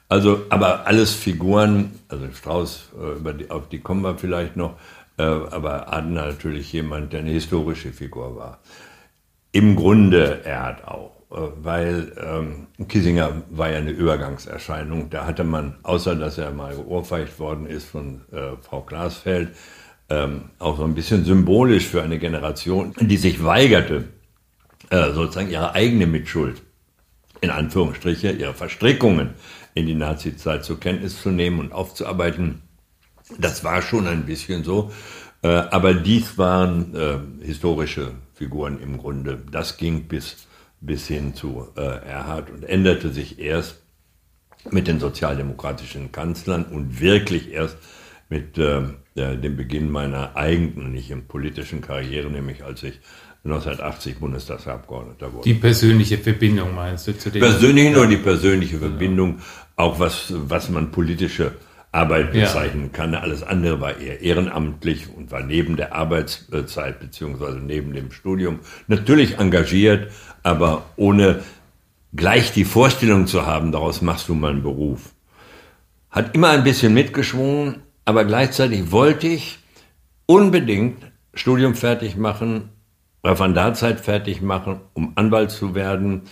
Also, 0.10 0.42
aber 0.50 0.88
alles 0.88 1.14
Figuren, 1.14 1.92
also 2.08 2.26
Strauß, 2.34 2.90
äh, 3.24 3.34
die, 3.36 3.52
auf 3.52 3.70
die 3.70 3.80
kommen 3.80 4.02
wir 4.02 4.18
vielleicht 4.18 4.56
noch, 4.58 4.74
äh, 5.20 5.22
aber 5.22 5.94
Adner 5.94 6.26
natürlich 6.26 6.74
jemand, 6.74 7.14
der 7.14 7.20
eine 7.20 7.30
historische 7.30 7.94
Figur 7.94 8.36
war. 8.36 8.60
Im 9.52 9.76
Grunde 9.76 10.42
er 10.44 10.64
hat 10.64 10.84
auch, 10.84 11.12
äh, 11.32 11.36
weil 11.62 12.12
ähm, 12.26 12.88
Kissinger 12.88 13.44
war 13.52 13.70
ja 13.70 13.78
eine 13.78 13.92
Übergangserscheinung. 13.92 15.12
Da 15.12 15.28
hatte 15.28 15.44
man, 15.44 15.76
außer 15.84 16.16
dass 16.16 16.40
er 16.40 16.52
mal 16.52 16.76
geohrfeigt 16.76 17.38
worden 17.38 17.68
ist 17.68 17.86
von 17.86 18.22
äh, 18.32 18.58
Frau 18.64 18.82
Glasfeld, 18.82 19.50
ähm, 20.10 20.46
auch 20.58 20.78
so 20.78 20.86
ein 20.86 20.96
bisschen 20.96 21.24
symbolisch 21.24 21.86
für 21.86 22.02
eine 22.02 22.18
Generation, 22.18 22.96
die 23.00 23.18
sich 23.18 23.44
weigerte, 23.44 24.06
äh, 24.90 25.12
sozusagen 25.12 25.52
ihre 25.52 25.76
eigene 25.76 26.08
Mitschuld, 26.08 26.64
in 27.42 27.50
Anführungsstriche, 27.50 28.32
ihre 28.32 28.54
Verstrickungen 28.54 29.32
in 29.74 29.86
die 29.86 29.96
Nazizeit 29.96 30.66
zur 30.66 30.80
Kenntnis 30.80 31.22
zu 31.22 31.30
nehmen 31.30 31.60
und 31.60 31.72
aufzuarbeiten. 31.72 32.62
Das 33.38 33.64
war 33.64 33.82
schon 33.82 34.08
ein 34.08 34.26
bisschen 34.26 34.64
so. 34.64 34.92
Äh, 35.42 35.48
aber 35.48 35.94
dies 35.94 36.38
waren 36.38 36.96
äh, 36.96 37.46
historische 37.46 38.12
Figuren 38.34 38.82
im 38.82 38.98
Grunde. 38.98 39.42
Das 39.52 39.78
ging 39.78 40.08
bis, 40.08 40.48
bis 40.82 41.08
hin 41.08 41.34
zu 41.34 41.68
äh, 41.78 41.82
Erhard 41.82 42.50
und 42.50 42.64
änderte 42.64 43.10
sich 43.10 43.40
erst 43.40 43.82
mit 44.70 44.88
den 44.88 45.00
sozialdemokratischen 45.00 46.12
Kanzlern 46.12 46.66
und 46.66 47.00
wirklich 47.00 47.52
erst 47.52 47.78
mit 48.28 48.58
äh, 48.58 48.82
dem 49.16 49.56
Beginn 49.56 49.90
meiner 49.90 50.36
eigentlichen 50.36 51.28
politischen 51.28 51.82
Karriere, 51.82 52.30
nämlich 52.30 52.64
als 52.64 52.84
ich 52.84 53.00
1980 53.46 54.20
Bundestagsabgeordneter 54.20 55.34
wurde. 55.34 55.44
Die 55.44 55.54
persönliche 55.54 56.18
Verbindung 56.18 56.76
meinst 56.76 57.08
du 57.08 57.18
zu 57.18 57.30
dem? 57.30 57.42
Persönlich 57.42 57.94
nur 57.94 58.08
die 58.08 58.18
persönliche 58.18 58.80
Verbindung, 58.80 59.40
auch 59.76 60.00
was, 60.00 60.34
was 60.36 60.70
man 60.70 60.92
politische 60.92 61.54
Arbeit 61.92 62.34
bezeichnen 62.34 62.90
ja. 62.92 62.98
kann. 62.98 63.16
Alles 63.16 63.42
andere 63.42 63.82
war 63.82 63.98
eher 63.98 64.22
ehrenamtlich 64.22 65.08
und 65.16 65.32
war 65.32 65.42
neben 65.42 65.78
der 65.78 65.96
Arbeitszeit 65.96 67.00
beziehungsweise 67.00 67.58
neben 67.58 67.94
dem 67.94 68.12
Studium 68.12 68.60
natürlich 68.88 69.40
engagiert, 69.40 70.12
aber 70.44 70.86
ohne 70.98 71.40
gleich 72.14 72.52
die 72.52 72.66
Vorstellung 72.66 73.26
zu 73.26 73.46
haben, 73.46 73.72
daraus 73.72 74.02
machst 74.02 74.30
du 74.30 74.36
mal 74.36 74.52
einen 74.52 74.64
Beruf. 74.64 75.14
Hat 76.12 76.36
immer 76.36 76.50
ein 76.50 76.64
bisschen 76.64 76.94
mitgeschwungen, 76.94 77.78
aber 78.06 78.26
gleichzeitig 78.26 78.92
wollte 78.92 79.28
ich 79.28 79.60
unbedingt 80.26 81.12
Studium 81.34 81.74
fertig 81.76 82.18
machen, 82.18 82.70
Referendarzeit 83.24 84.00
fertig 84.00 84.42
machen, 84.42 84.80
um 84.94 85.14
Anwalt 85.16 85.52
zu 85.52 85.76
werden. 85.76 86.24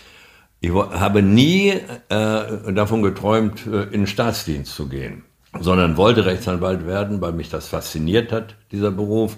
Ich 0.60 0.72
habe 0.72 1.22
nie 1.22 1.70
äh, 1.70 2.74
davon 2.74 3.02
geträumt, 3.04 3.68
äh, 3.68 3.84
in 3.84 4.02
den 4.02 4.08
Staatsdienst 4.08 4.74
zu 4.74 4.88
gehen, 4.88 5.24
sondern 5.60 5.98
wollte 5.98 6.26
Rechtsanwalt 6.26 6.88
werden, 6.88 7.22
weil 7.22 7.34
mich 7.34 7.50
das 7.50 7.68
fasziniert 7.68 8.32
hat, 8.32 8.56
dieser 8.72 8.92
Beruf, 8.92 9.38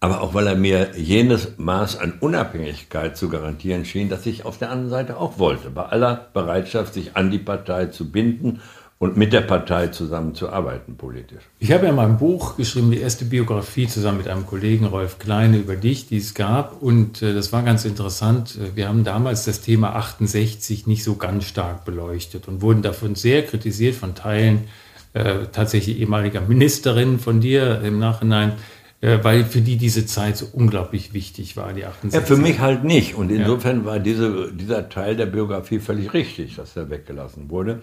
aber 0.00 0.20
auch 0.20 0.34
weil 0.34 0.46
er 0.46 0.56
mir 0.56 0.96
jenes 0.96 1.58
Maß 1.58 1.98
an 1.98 2.14
Unabhängigkeit 2.20 3.16
zu 3.16 3.28
garantieren 3.28 3.84
schien, 3.84 4.08
das 4.08 4.26
ich 4.26 4.44
auf 4.44 4.58
der 4.58 4.70
anderen 4.70 4.90
Seite 4.90 5.16
auch 5.16 5.38
wollte, 5.38 5.70
bei 5.70 5.84
aller 5.84 6.28
Bereitschaft, 6.32 6.94
sich 6.94 7.16
an 7.16 7.30
die 7.30 7.38
Partei 7.38 7.86
zu 7.86 8.10
binden 8.10 8.60
und 9.02 9.16
mit 9.16 9.32
der 9.32 9.40
Partei 9.40 9.88
zusammenzuarbeiten 9.88 10.96
politisch. 10.96 11.42
Ich 11.58 11.72
habe 11.72 11.86
ja 11.86 11.92
mal 11.92 12.06
ein 12.06 12.18
Buch 12.18 12.56
geschrieben, 12.56 12.92
die 12.92 13.00
erste 13.00 13.24
Biografie 13.24 13.88
zusammen 13.88 14.18
mit 14.18 14.28
einem 14.28 14.46
Kollegen 14.46 14.86
Rolf 14.86 15.18
Kleine 15.18 15.56
über 15.56 15.74
dich, 15.74 16.06
die 16.06 16.18
es 16.18 16.34
gab. 16.34 16.80
Und 16.80 17.20
äh, 17.20 17.34
das 17.34 17.52
war 17.52 17.64
ganz 17.64 17.84
interessant. 17.84 18.56
Wir 18.76 18.86
haben 18.86 19.02
damals 19.02 19.44
das 19.44 19.60
Thema 19.60 19.96
68 19.96 20.86
nicht 20.86 21.02
so 21.02 21.16
ganz 21.16 21.46
stark 21.46 21.84
beleuchtet 21.84 22.46
und 22.46 22.62
wurden 22.62 22.82
davon 22.82 23.16
sehr 23.16 23.42
kritisiert 23.42 23.96
von 23.96 24.14
Teilen 24.14 24.68
äh, 25.14 25.46
tatsächlich 25.50 25.98
ehemaliger 25.98 26.40
Ministerin 26.40 27.18
von 27.18 27.40
dir 27.40 27.80
im 27.82 27.98
Nachhinein, 27.98 28.52
äh, 29.00 29.18
weil 29.20 29.44
für 29.44 29.62
die 29.62 29.78
diese 29.78 30.06
Zeit 30.06 30.36
so 30.36 30.46
unglaublich 30.52 31.12
wichtig 31.12 31.56
war, 31.56 31.72
die 31.72 31.86
68. 31.86 32.20
Ja, 32.20 32.24
für 32.24 32.40
mich 32.40 32.60
halt 32.60 32.84
nicht. 32.84 33.16
Und 33.16 33.32
insofern 33.32 33.80
ja. 33.80 33.84
war 33.84 33.98
diese, 33.98 34.52
dieser 34.52 34.88
Teil 34.88 35.16
der 35.16 35.26
Biografie 35.26 35.80
völlig 35.80 36.14
richtig, 36.14 36.54
dass 36.54 36.76
er 36.76 36.88
weggelassen 36.88 37.50
wurde. 37.50 37.80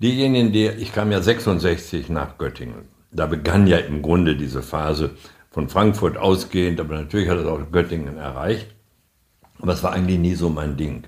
Diejenigen, 0.00 0.52
die, 0.52 0.68
ich 0.68 0.92
kam 0.92 1.10
ja 1.10 1.20
66 1.20 2.08
nach 2.08 2.38
Göttingen. 2.38 2.88
Da 3.10 3.26
begann 3.26 3.66
ja 3.66 3.78
im 3.78 4.02
Grunde 4.02 4.36
diese 4.36 4.62
Phase 4.62 5.10
von 5.50 5.68
Frankfurt 5.68 6.16
ausgehend, 6.16 6.78
aber 6.78 6.94
natürlich 6.94 7.28
hat 7.28 7.38
es 7.38 7.46
auch 7.46 7.60
Göttingen 7.72 8.16
erreicht. 8.16 8.68
Aber 9.60 9.72
es 9.72 9.82
war 9.82 9.92
eigentlich 9.92 10.18
nie 10.18 10.34
so 10.34 10.50
mein 10.50 10.76
Ding. 10.76 11.04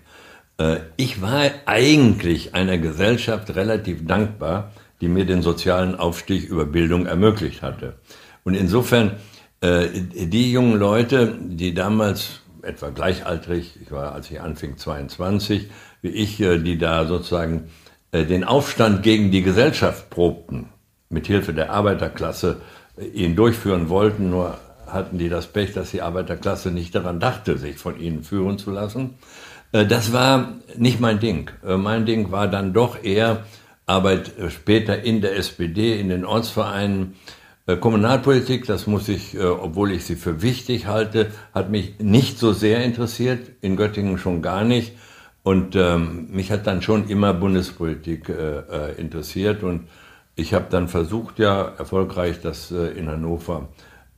Äh, 0.58 0.78
ich 0.96 1.22
war 1.22 1.50
eigentlich 1.66 2.54
einer 2.54 2.78
Gesellschaft 2.78 3.54
relativ 3.54 4.06
dankbar, 4.06 4.72
die 5.00 5.08
mir 5.08 5.24
den 5.24 5.42
sozialen 5.42 5.94
Aufstieg 5.94 6.48
über 6.48 6.66
Bildung 6.66 7.06
ermöglicht 7.06 7.62
hatte. 7.62 7.94
Und 8.42 8.54
insofern, 8.54 9.16
äh, 9.60 9.86
die 9.88 10.50
jungen 10.50 10.78
Leute, 10.78 11.38
die 11.40 11.74
damals 11.74 12.40
etwa 12.62 12.90
gleichaltrig, 12.90 13.78
ich 13.80 13.92
war, 13.92 14.12
als 14.12 14.30
ich 14.30 14.40
anfing, 14.40 14.76
22, 14.76 15.70
wie 16.02 16.08
ich, 16.08 16.40
äh, 16.40 16.58
die 16.58 16.76
da 16.76 17.06
sozusagen 17.06 17.68
den 18.12 18.44
Aufstand 18.44 19.02
gegen 19.02 19.30
die 19.30 19.42
Gesellschaft 19.42 20.10
probten, 20.10 20.68
mit 21.08 21.26
Hilfe 21.26 21.54
der 21.54 21.70
Arbeiterklasse 21.72 22.60
ihn 23.14 23.36
durchführen 23.36 23.88
wollten, 23.88 24.30
nur 24.30 24.58
hatten 24.86 25.18
die 25.18 25.28
das 25.28 25.46
Pech, 25.46 25.72
dass 25.72 25.92
die 25.92 26.02
Arbeiterklasse 26.02 26.70
nicht 26.70 26.94
daran 26.94 27.20
dachte, 27.20 27.56
sich 27.56 27.76
von 27.76 28.00
ihnen 28.00 28.24
führen 28.24 28.58
zu 28.58 28.72
lassen. 28.72 29.14
Das 29.70 30.12
war 30.12 30.54
nicht 30.76 30.98
mein 30.98 31.20
Ding. 31.20 31.50
Mein 31.62 32.04
Ding 32.04 32.32
war 32.32 32.48
dann 32.48 32.72
doch 32.72 33.02
eher 33.04 33.44
Arbeit 33.90 34.38
äh, 34.38 34.50
später 34.50 35.02
in 35.02 35.20
der 35.20 35.36
SPD, 35.36 35.98
in 35.98 36.08
den 36.08 36.24
Ortsvereinen. 36.24 37.16
Äh, 37.66 37.76
Kommunalpolitik, 37.76 38.64
das 38.66 38.86
muss 38.86 39.08
ich, 39.08 39.34
äh, 39.34 39.44
obwohl 39.44 39.90
ich 39.90 40.04
sie 40.04 40.16
für 40.16 40.42
wichtig 40.42 40.86
halte, 40.86 41.32
hat 41.52 41.70
mich 41.70 41.98
nicht 41.98 42.38
so 42.38 42.52
sehr 42.52 42.82
interessiert, 42.84 43.40
in 43.60 43.76
Göttingen 43.76 44.16
schon 44.16 44.42
gar 44.42 44.64
nicht. 44.64 44.92
Und 45.42 45.74
ähm, 45.74 46.28
mich 46.30 46.50
hat 46.50 46.66
dann 46.66 46.82
schon 46.82 47.08
immer 47.08 47.32
Bundespolitik 47.32 48.28
äh, 48.28 48.92
interessiert. 48.98 49.62
Und 49.62 49.88
ich 50.36 50.54
habe 50.54 50.66
dann 50.70 50.88
versucht, 50.88 51.38
ja 51.38 51.72
erfolgreich, 51.78 52.40
das 52.42 52.70
äh, 52.70 52.88
in 52.98 53.08
Hannover 53.08 53.68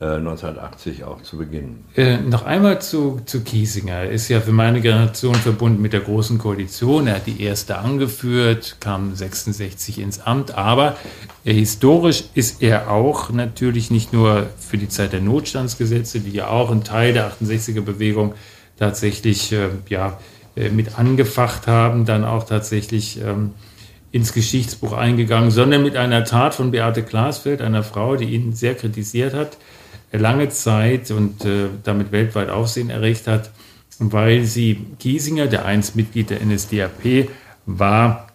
1980 0.02 1.00
äh, 1.00 1.04
auch 1.04 1.22
zu 1.22 1.38
beginnen. 1.38 1.84
Äh, 1.96 2.18
noch 2.18 2.44
einmal 2.44 2.82
zu, 2.82 3.20
zu 3.24 3.42
Kiesinger. 3.42 3.94
Er 3.94 4.10
ist 4.10 4.28
ja 4.28 4.40
für 4.40 4.52
meine 4.52 4.80
Generation 4.80 5.34
verbunden 5.34 5.80
mit 5.80 5.92
der 5.92 6.00
Großen 6.00 6.38
Koalition. 6.38 7.06
Er 7.06 7.16
hat 7.16 7.26
die 7.26 7.40
erste 7.40 7.78
angeführt, 7.78 8.78
kam 8.80 9.14
66 9.14 10.00
ins 10.00 10.20
Amt, 10.20 10.56
aber 10.56 10.96
äh, 11.44 11.52
historisch 11.52 12.24
ist 12.34 12.62
er 12.62 12.90
auch 12.90 13.30
natürlich 13.30 13.90
nicht 13.90 14.12
nur 14.12 14.46
für 14.58 14.78
die 14.78 14.88
Zeit 14.88 15.12
der 15.12 15.20
Notstandsgesetze, 15.20 16.20
die 16.20 16.32
ja 16.32 16.48
auch 16.48 16.70
ein 16.70 16.82
Teil 16.82 17.12
der 17.12 17.30
68er 17.30 17.82
Bewegung 17.82 18.34
tatsächlich 18.78 19.52
äh, 19.52 19.68
ja, 19.88 20.08
äh, 20.08 20.12
mit 20.54 20.98
angefacht 20.98 21.66
haben, 21.66 22.04
dann 22.04 22.24
auch 22.24 22.44
tatsächlich 22.44 23.20
ähm, 23.20 23.52
ins 24.10 24.32
Geschichtsbuch 24.32 24.92
eingegangen, 24.92 25.50
sondern 25.50 25.82
mit 25.82 25.96
einer 25.96 26.24
Tat 26.24 26.54
von 26.54 26.70
Beate 26.70 27.02
Glasfeld, 27.02 27.62
einer 27.62 27.82
Frau, 27.82 28.16
die 28.16 28.26
ihn 28.26 28.52
sehr 28.52 28.74
kritisiert 28.74 29.34
hat, 29.34 29.56
lange 30.12 30.50
Zeit 30.50 31.10
und 31.10 31.44
äh, 31.44 31.68
damit 31.82 32.12
weltweit 32.12 32.50
Aufsehen 32.50 32.90
erregt 32.90 33.26
hat, 33.26 33.50
weil 33.98 34.44
sie 34.44 34.78
Giesinger, 34.98 35.46
der 35.46 35.64
einst 35.64 35.96
Mitglied 35.96 36.28
der 36.28 36.44
NSDAP 36.44 37.28
war, 37.64 38.28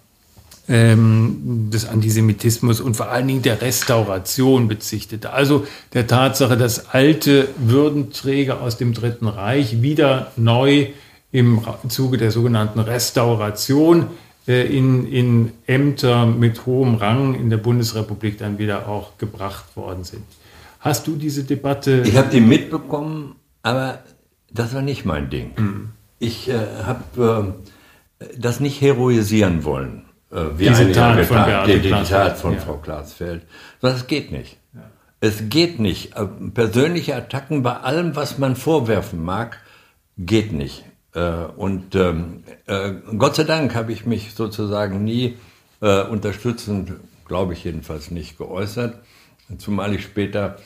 ähm, 0.69 1.69
des 1.71 1.87
Antisemitismus 1.87 2.81
und 2.81 2.95
vor 2.95 3.09
allen 3.09 3.27
Dingen 3.27 3.41
der 3.41 3.61
Restauration 3.61 4.67
bezichtete. 4.67 5.31
Also 5.31 5.65
der 5.93 6.07
Tatsache, 6.07 6.57
dass 6.57 6.89
alte 6.89 7.49
Würdenträger 7.57 8.61
aus 8.61 8.77
dem 8.77 8.93
Dritten 8.93 9.27
Reich 9.27 9.81
wieder 9.81 10.31
neu 10.35 10.87
im 11.31 11.61
Zuge 11.89 12.17
der 12.17 12.31
sogenannten 12.31 12.79
Restauration 12.79 14.07
äh, 14.47 14.65
in, 14.65 15.11
in 15.11 15.51
Ämter 15.65 16.25
mit 16.25 16.65
hohem 16.65 16.95
Rang 16.95 17.35
in 17.35 17.49
der 17.49 17.57
Bundesrepublik 17.57 18.37
dann 18.37 18.57
wieder 18.57 18.87
auch 18.87 19.17
gebracht 19.17 19.75
worden 19.75 20.03
sind. 20.03 20.23
Hast 20.79 21.07
du 21.07 21.15
diese 21.15 21.43
Debatte? 21.43 22.03
Ich 22.05 22.15
habe 22.15 22.29
die 22.29 22.39
mitbekommen, 22.39 23.35
aber 23.61 23.99
das 24.51 24.73
war 24.73 24.81
nicht 24.81 25.05
mein 25.05 25.29
Ding. 25.29 25.51
Mhm. 25.57 25.89
Ich 26.19 26.49
äh, 26.49 26.59
habe 26.83 27.53
äh, 28.19 28.25
das 28.37 28.59
nicht 28.59 28.79
heroisieren 28.81 29.63
wollen. 29.63 30.05
Äh, 30.31 30.57
wie 30.57 30.67
diese 30.67 30.91
Tat 30.91 31.25
von, 31.25 31.37
Tat, 31.37 31.67
die, 31.67 31.79
die 31.79 31.89
Tat 31.89 32.37
von 32.37 32.53
ja. 32.53 32.59
Frau 32.59 32.77
Glasfeld. 32.77 33.43
Das 33.81 34.07
geht 34.07 34.31
nicht. 34.31 34.57
Ja. 34.73 34.81
Es 35.19 35.49
geht 35.49 35.79
nicht. 35.79 36.15
Äh, 36.15 36.25
persönliche 36.53 37.15
Attacken 37.15 37.63
bei 37.63 37.77
allem, 37.77 38.15
was 38.15 38.37
man 38.37 38.55
vorwerfen 38.55 39.23
mag, 39.23 39.59
geht 40.17 40.51
nicht. 40.51 40.83
Äh, 41.17 41.47
und 41.55 41.95
ähm, 41.95 42.43
äh, 42.67 42.93
Gott 43.17 43.35
sei 43.35 43.43
Dank 43.43 43.73
habe 43.73 43.91
ich 43.91 44.05
mich 44.05 44.33
sozusagen 44.33 45.03
nie 45.03 45.37
unterstützend, 45.79 46.93
glaube 47.27 47.53
ich 47.53 47.63
jedenfalls 47.63 48.09
nicht, 48.09 48.39
geäußert. 48.39 48.97
Zumal 49.59 49.93
ich 49.93 50.01
später 50.01 50.57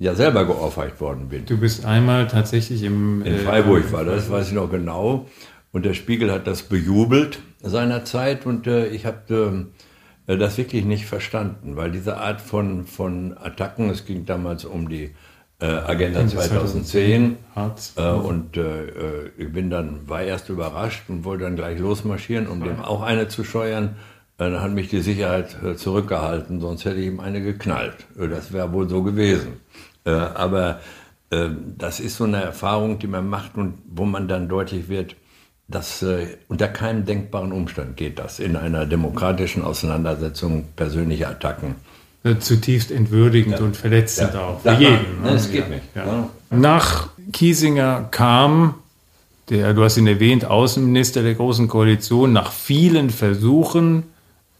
ja 0.00 0.16
selber 0.16 0.44
geohrfeigt 0.44 1.00
worden 1.00 1.28
bin. 1.28 1.46
Du 1.46 1.56
bist 1.56 1.84
einmal 1.84 2.26
tatsächlich 2.26 2.82
im... 2.82 3.22
In 3.22 3.38
Freiburg 3.38 3.92
war 3.92 4.04
das, 4.04 4.28
weiß 4.28 4.48
ich 4.48 4.54
noch 4.54 4.68
genau. 4.68 5.28
Und 5.70 5.84
der 5.84 5.94
Spiegel 5.94 6.32
hat 6.32 6.48
das 6.48 6.62
bejubelt 6.62 7.38
seinerzeit 7.62 8.46
und 8.46 8.66
äh, 8.66 8.88
ich 8.88 9.06
habe 9.06 9.68
äh, 10.26 10.36
das 10.36 10.58
wirklich 10.58 10.84
nicht 10.84 11.06
verstanden, 11.06 11.76
weil 11.76 11.90
diese 11.90 12.16
Art 12.16 12.40
von, 12.40 12.86
von 12.86 13.36
Attacken, 13.38 13.90
es 13.90 14.04
ging 14.04 14.26
damals 14.26 14.64
um 14.64 14.88
die 14.88 15.14
äh, 15.58 15.66
Agenda 15.66 16.26
2010 16.26 17.36
äh, 17.96 18.02
und 18.10 18.56
äh, 18.56 18.60
äh, 18.60 19.30
ich 19.38 19.52
bin 19.52 19.70
dann, 19.70 20.08
war 20.08 20.22
erst 20.22 20.48
überrascht 20.50 21.04
und 21.08 21.24
wollte 21.24 21.44
dann 21.44 21.56
gleich 21.56 21.78
losmarschieren, 21.78 22.46
um 22.46 22.62
dem 22.62 22.80
auch 22.82 23.02
eine 23.02 23.28
zu 23.28 23.44
scheuern. 23.44 23.96
Dann 24.38 24.60
hat 24.60 24.72
mich 24.72 24.88
die 24.88 25.00
Sicherheit 25.00 25.56
äh, 25.62 25.76
zurückgehalten, 25.76 26.60
sonst 26.60 26.84
hätte 26.84 26.96
ich 26.96 27.06
ihm 27.06 27.20
eine 27.20 27.40
geknallt. 27.40 28.06
Äh, 28.18 28.28
das 28.28 28.52
wäre 28.52 28.70
wohl 28.72 28.88
so 28.88 29.02
gewesen. 29.02 29.60
Äh, 30.04 30.10
aber 30.10 30.80
das 31.76 31.98
ist 31.98 32.18
so 32.18 32.24
eine 32.24 32.40
Erfahrung, 32.40 33.00
die 33.00 33.08
man 33.08 33.28
macht 33.28 33.56
und 33.56 33.74
wo 33.88 34.04
man 34.04 34.28
dann 34.28 34.48
deutlich 34.48 34.88
wird, 34.88 35.16
dass 35.66 36.04
unter 36.46 36.68
keinem 36.68 37.04
denkbaren 37.04 37.50
Umstand 37.50 37.96
geht 37.96 38.20
das 38.20 38.38
in 38.38 38.54
einer 38.54 38.86
demokratischen 38.86 39.64
Auseinandersetzung 39.64 40.68
persönliche 40.76 41.26
Attacken. 41.26 41.74
Zutiefst 42.34 42.90
entwürdigend 42.90 43.58
ja. 43.58 43.64
und 43.64 43.76
verletzend 43.76 44.34
ja. 44.34 44.40
auch 44.40 44.60
für 44.60 44.72
jeden. 44.72 45.22
Ne? 45.22 45.32
Das 45.32 45.50
geht 45.50 45.68
nicht. 45.70 45.82
Ja. 45.94 46.28
Nach 46.50 47.08
Kiesinger 47.32 48.08
kam 48.10 48.74
der, 49.48 49.74
du 49.74 49.84
hast 49.84 49.96
ihn 49.96 50.06
erwähnt, 50.06 50.44
Außenminister 50.44 51.22
der 51.22 51.34
Großen 51.34 51.68
Koalition, 51.68 52.32
nach 52.32 52.52
vielen 52.52 53.10
Versuchen 53.10 54.04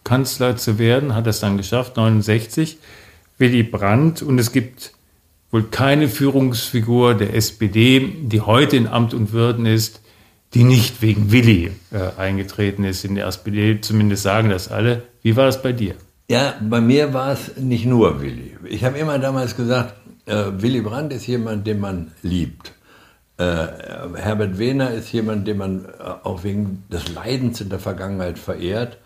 Kanzler 0.05 0.57
zu 0.57 0.79
werden, 0.79 1.15
hat 1.15 1.27
es 1.27 1.41
dann 1.41 1.57
geschafft, 1.57 1.97
69, 1.97 2.79
Willy 3.39 3.65
Brandt. 3.65 4.23
Und 4.23 4.39
es 4.39 4.53
gibt 4.53 4.93
wohl 5.51 5.65
keine 5.65 6.09
Führungsfigur 6.09 7.15
der 7.15 7.35
SPD, 7.35 8.13
die 8.23 8.41
heute 8.41 8.77
in 8.77 8.87
Amt 8.87 9.15
und 9.15 9.33
Würden 9.33 9.67
ist, 9.67 10.01
die 10.55 10.63
nicht 10.63 11.03
wegen 11.03 11.33
Willy 11.33 11.73
äh, 11.91 12.19
eingetreten 12.21 12.85
ist. 12.85 13.05
In 13.05 13.17
der 13.17 13.27
SPD 13.27 13.81
zumindest 13.81 14.23
sagen 14.23 14.51
das 14.51 14.69
alle. 14.69 15.03
Wie 15.23 15.35
war 15.35 15.47
das 15.47 15.61
bei 15.61 15.73
dir? 15.73 15.97
Ja, 16.29 16.55
bei 16.61 16.81
mir 16.81 17.15
war 17.15 17.33
es 17.33 17.57
nicht 17.57 17.87
nur 17.87 18.21
Willy. 18.21 18.57
Ich 18.65 18.83
habe 18.85 18.99
immer 18.99 19.19
damals 19.21 19.57
gesagt, 19.57 19.95
äh, 20.27 20.47
Willy 20.57 20.81
Brandt 20.81 21.13
ist 21.13 21.27
jemand, 21.29 21.67
den 21.69 21.79
man 21.79 22.11
liebt. 22.23 22.73
Äh, 23.39 23.67
Herbert 24.17 24.59
Wehner 24.59 24.91
ist 24.91 25.13
jemand, 25.13 25.47
den 25.47 25.59
man 25.59 25.85
äh, 25.85 25.89
auch 26.25 26.43
wegen 26.43 26.83
des 26.91 27.15
Leidens 27.15 27.61
in 27.61 27.69
der 27.69 27.79
Vergangenheit 27.79 28.41
verehrt. 28.41 28.99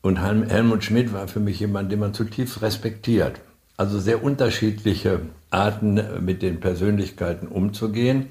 Und 0.00 0.16
Helmut 0.18 0.84
Schmidt 0.84 1.12
war 1.12 1.26
für 1.26 1.40
mich 1.40 1.58
jemand, 1.58 1.90
den 1.90 1.98
man 1.98 2.14
zutiefst 2.14 2.62
respektiert. 2.62 3.40
Also 3.76 3.98
sehr 3.98 4.22
unterschiedliche 4.22 5.20
Arten, 5.50 6.00
mit 6.20 6.40
den 6.40 6.60
Persönlichkeiten 6.60 7.48
umzugehen. 7.48 8.30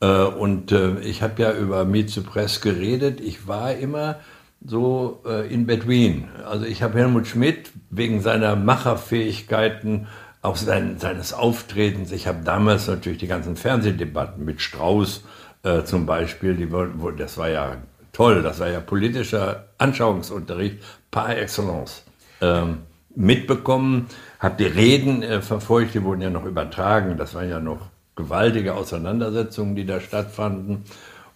Äh, 0.00 0.24
und 0.24 0.72
äh, 0.72 0.98
ich 1.00 1.22
habe 1.22 1.40
ja 1.40 1.52
über 1.52 1.84
Meet 1.84 2.10
the 2.10 2.20
Press 2.20 2.60
geredet. 2.60 3.20
Ich 3.20 3.46
war 3.46 3.74
immer 3.74 4.16
so 4.64 5.22
äh, 5.26 5.52
in 5.52 5.66
between. 5.66 6.28
Also 6.46 6.66
ich 6.66 6.82
habe 6.82 6.98
Helmut 6.98 7.26
Schmidt 7.26 7.70
wegen 7.90 8.20
seiner 8.20 8.56
Macherfähigkeiten, 8.56 10.06
auch 10.42 10.56
sein, 10.56 10.98
seines 10.98 11.32
Auftretens. 11.32 12.12
Ich 12.12 12.26
habe 12.26 12.44
damals 12.44 12.86
natürlich 12.86 13.18
die 13.18 13.26
ganzen 13.26 13.56
Fernsehdebatten 13.56 14.44
mit 14.44 14.60
Strauß 14.60 15.24
äh, 15.62 15.84
zum 15.84 16.06
Beispiel, 16.06 16.54
die, 16.54 16.68
das 17.16 17.36
war 17.36 17.48
ja 17.48 17.76
toll, 18.12 18.42
das 18.42 18.60
war 18.60 18.68
ja 18.68 18.80
politischer 18.80 19.66
Anschauungsunterricht 19.78 20.78
par 21.10 21.36
excellence. 21.36 22.04
Ähm, 22.40 22.78
mitbekommen, 23.14 24.06
habe 24.38 24.56
die 24.58 24.64
Reden 24.64 25.22
äh, 25.22 25.42
verfolgt, 25.42 25.94
die 25.94 26.02
wurden 26.02 26.22
ja 26.22 26.30
noch 26.30 26.44
übertragen, 26.44 27.18
das 27.18 27.34
waren 27.34 27.50
ja 27.50 27.60
noch 27.60 27.88
gewaltige 28.16 28.74
Auseinandersetzungen, 28.74 29.74
die 29.74 29.84
da 29.84 30.00
stattfanden. 30.00 30.84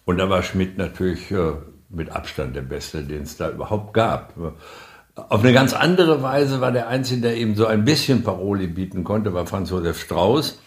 Und 0.05 0.17
da 0.17 0.29
war 0.29 0.43
Schmidt 0.43 0.77
natürlich 0.77 1.31
äh, 1.31 1.53
mit 1.95 2.11
Abstand 2.11 2.55
der 2.55 2.61
Beste, 2.61 3.03
den 3.03 3.23
es 3.23 3.37
da 3.37 3.49
überhaupt 3.49 3.93
gab. 3.93 4.33
Auf 5.15 5.41
eine 5.43 5.53
ganz 5.53 5.73
andere 5.73 6.21
Weise 6.21 6.61
war 6.61 6.71
der 6.71 6.87
Einzige, 6.87 7.21
der 7.21 7.37
eben 7.37 7.55
so 7.55 7.65
ein 7.65 7.85
bisschen 7.85 8.23
Paroli 8.23 8.67
bieten 8.67 9.03
konnte, 9.03 9.33
war 9.33 9.47
Franz 9.47 9.69
Josef 9.69 10.01
Strauß. 10.01 10.59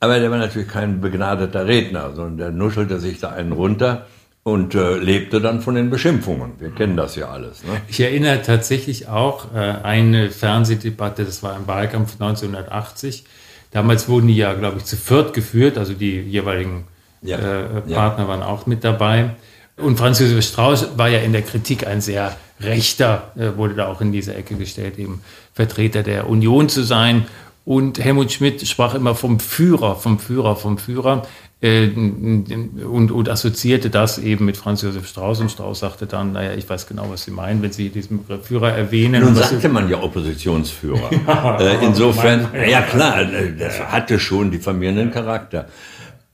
Aber 0.00 0.18
der 0.18 0.30
war 0.32 0.38
natürlich 0.38 0.66
kein 0.66 1.00
begnadeter 1.00 1.66
Redner, 1.66 2.10
sondern 2.14 2.36
der 2.36 2.50
nuschelte 2.50 2.98
sich 2.98 3.20
da 3.20 3.30
einen 3.30 3.52
runter 3.52 4.06
und 4.42 4.74
äh, 4.74 4.96
lebte 4.96 5.40
dann 5.40 5.60
von 5.60 5.76
den 5.76 5.90
Beschimpfungen. 5.90 6.54
Wir 6.58 6.70
kennen 6.70 6.96
das 6.96 7.14
ja 7.14 7.28
alles. 7.28 7.62
Ne? 7.62 7.80
Ich 7.86 8.00
erinnere 8.00 8.42
tatsächlich 8.42 9.06
auch 9.06 9.54
äh, 9.54 9.58
eine 9.58 10.30
Fernsehdebatte, 10.30 11.24
das 11.24 11.44
war 11.44 11.56
im 11.56 11.68
Wahlkampf 11.68 12.14
1980. 12.14 13.24
Damals 13.70 14.08
wurden 14.08 14.26
die 14.26 14.36
ja, 14.36 14.52
glaube 14.54 14.78
ich, 14.78 14.84
zu 14.84 14.96
viert 14.96 15.32
geführt, 15.34 15.78
also 15.78 15.94
die 15.94 16.20
jeweiligen 16.20 16.88
ja, 17.22 17.38
äh, 17.38 17.80
Partner 17.82 18.24
ja. 18.24 18.28
waren 18.28 18.42
auch 18.42 18.66
mit 18.66 18.82
dabei. 18.82 19.36
Und 19.76 19.98
Franz 19.98 20.20
Josef 20.20 20.44
Strauß 20.44 20.98
war 20.98 21.08
ja 21.08 21.20
in 21.20 21.32
der 21.32 21.42
Kritik 21.42 21.86
ein 21.86 22.00
sehr 22.00 22.36
rechter, 22.60 23.32
äh, 23.36 23.56
wurde 23.56 23.74
da 23.74 23.86
auch 23.86 24.00
in 24.00 24.12
diese 24.12 24.34
Ecke 24.34 24.54
gestellt, 24.54 24.98
eben 24.98 25.22
Vertreter 25.54 26.02
der 26.02 26.28
Union 26.28 26.68
zu 26.68 26.82
sein. 26.82 27.26
Und 27.64 28.02
Helmut 28.02 28.32
Schmidt 28.32 28.66
sprach 28.66 28.94
immer 28.94 29.14
vom 29.14 29.38
Führer, 29.38 29.96
vom 29.96 30.18
Führer, 30.18 30.56
vom 30.56 30.78
Führer 30.78 31.22
äh, 31.62 31.86
und, 31.86 33.12
und 33.12 33.28
assoziierte 33.28 33.88
das 33.88 34.18
eben 34.18 34.44
mit 34.44 34.56
Franz 34.56 34.82
Josef 34.82 35.06
Strauß. 35.06 35.40
Und 35.40 35.50
Strauß 35.50 35.78
sagte 35.78 36.06
dann, 36.06 36.32
naja, 36.32 36.54
ich 36.54 36.68
weiß 36.68 36.88
genau, 36.88 37.08
was 37.08 37.22
Sie 37.22 37.30
meinen, 37.30 37.62
wenn 37.62 37.70
Sie 37.70 37.88
diesen 37.88 38.18
Begriff 38.18 38.46
Führer 38.46 38.72
erwähnen. 38.72 39.22
Nun 39.22 39.36
sagte 39.36 39.68
man 39.68 39.88
ja 39.88 40.02
Oppositionsführer. 40.02 41.10
ja, 41.26 41.60
äh, 41.60 41.84
insofern, 41.84 42.48
ja 42.68 42.82
klar, 42.82 43.22
äh, 43.32 43.56
das 43.56 43.78
hatte 43.78 44.18
schon 44.18 44.50
diffamierenden 44.50 45.12
Charakter. 45.12 45.68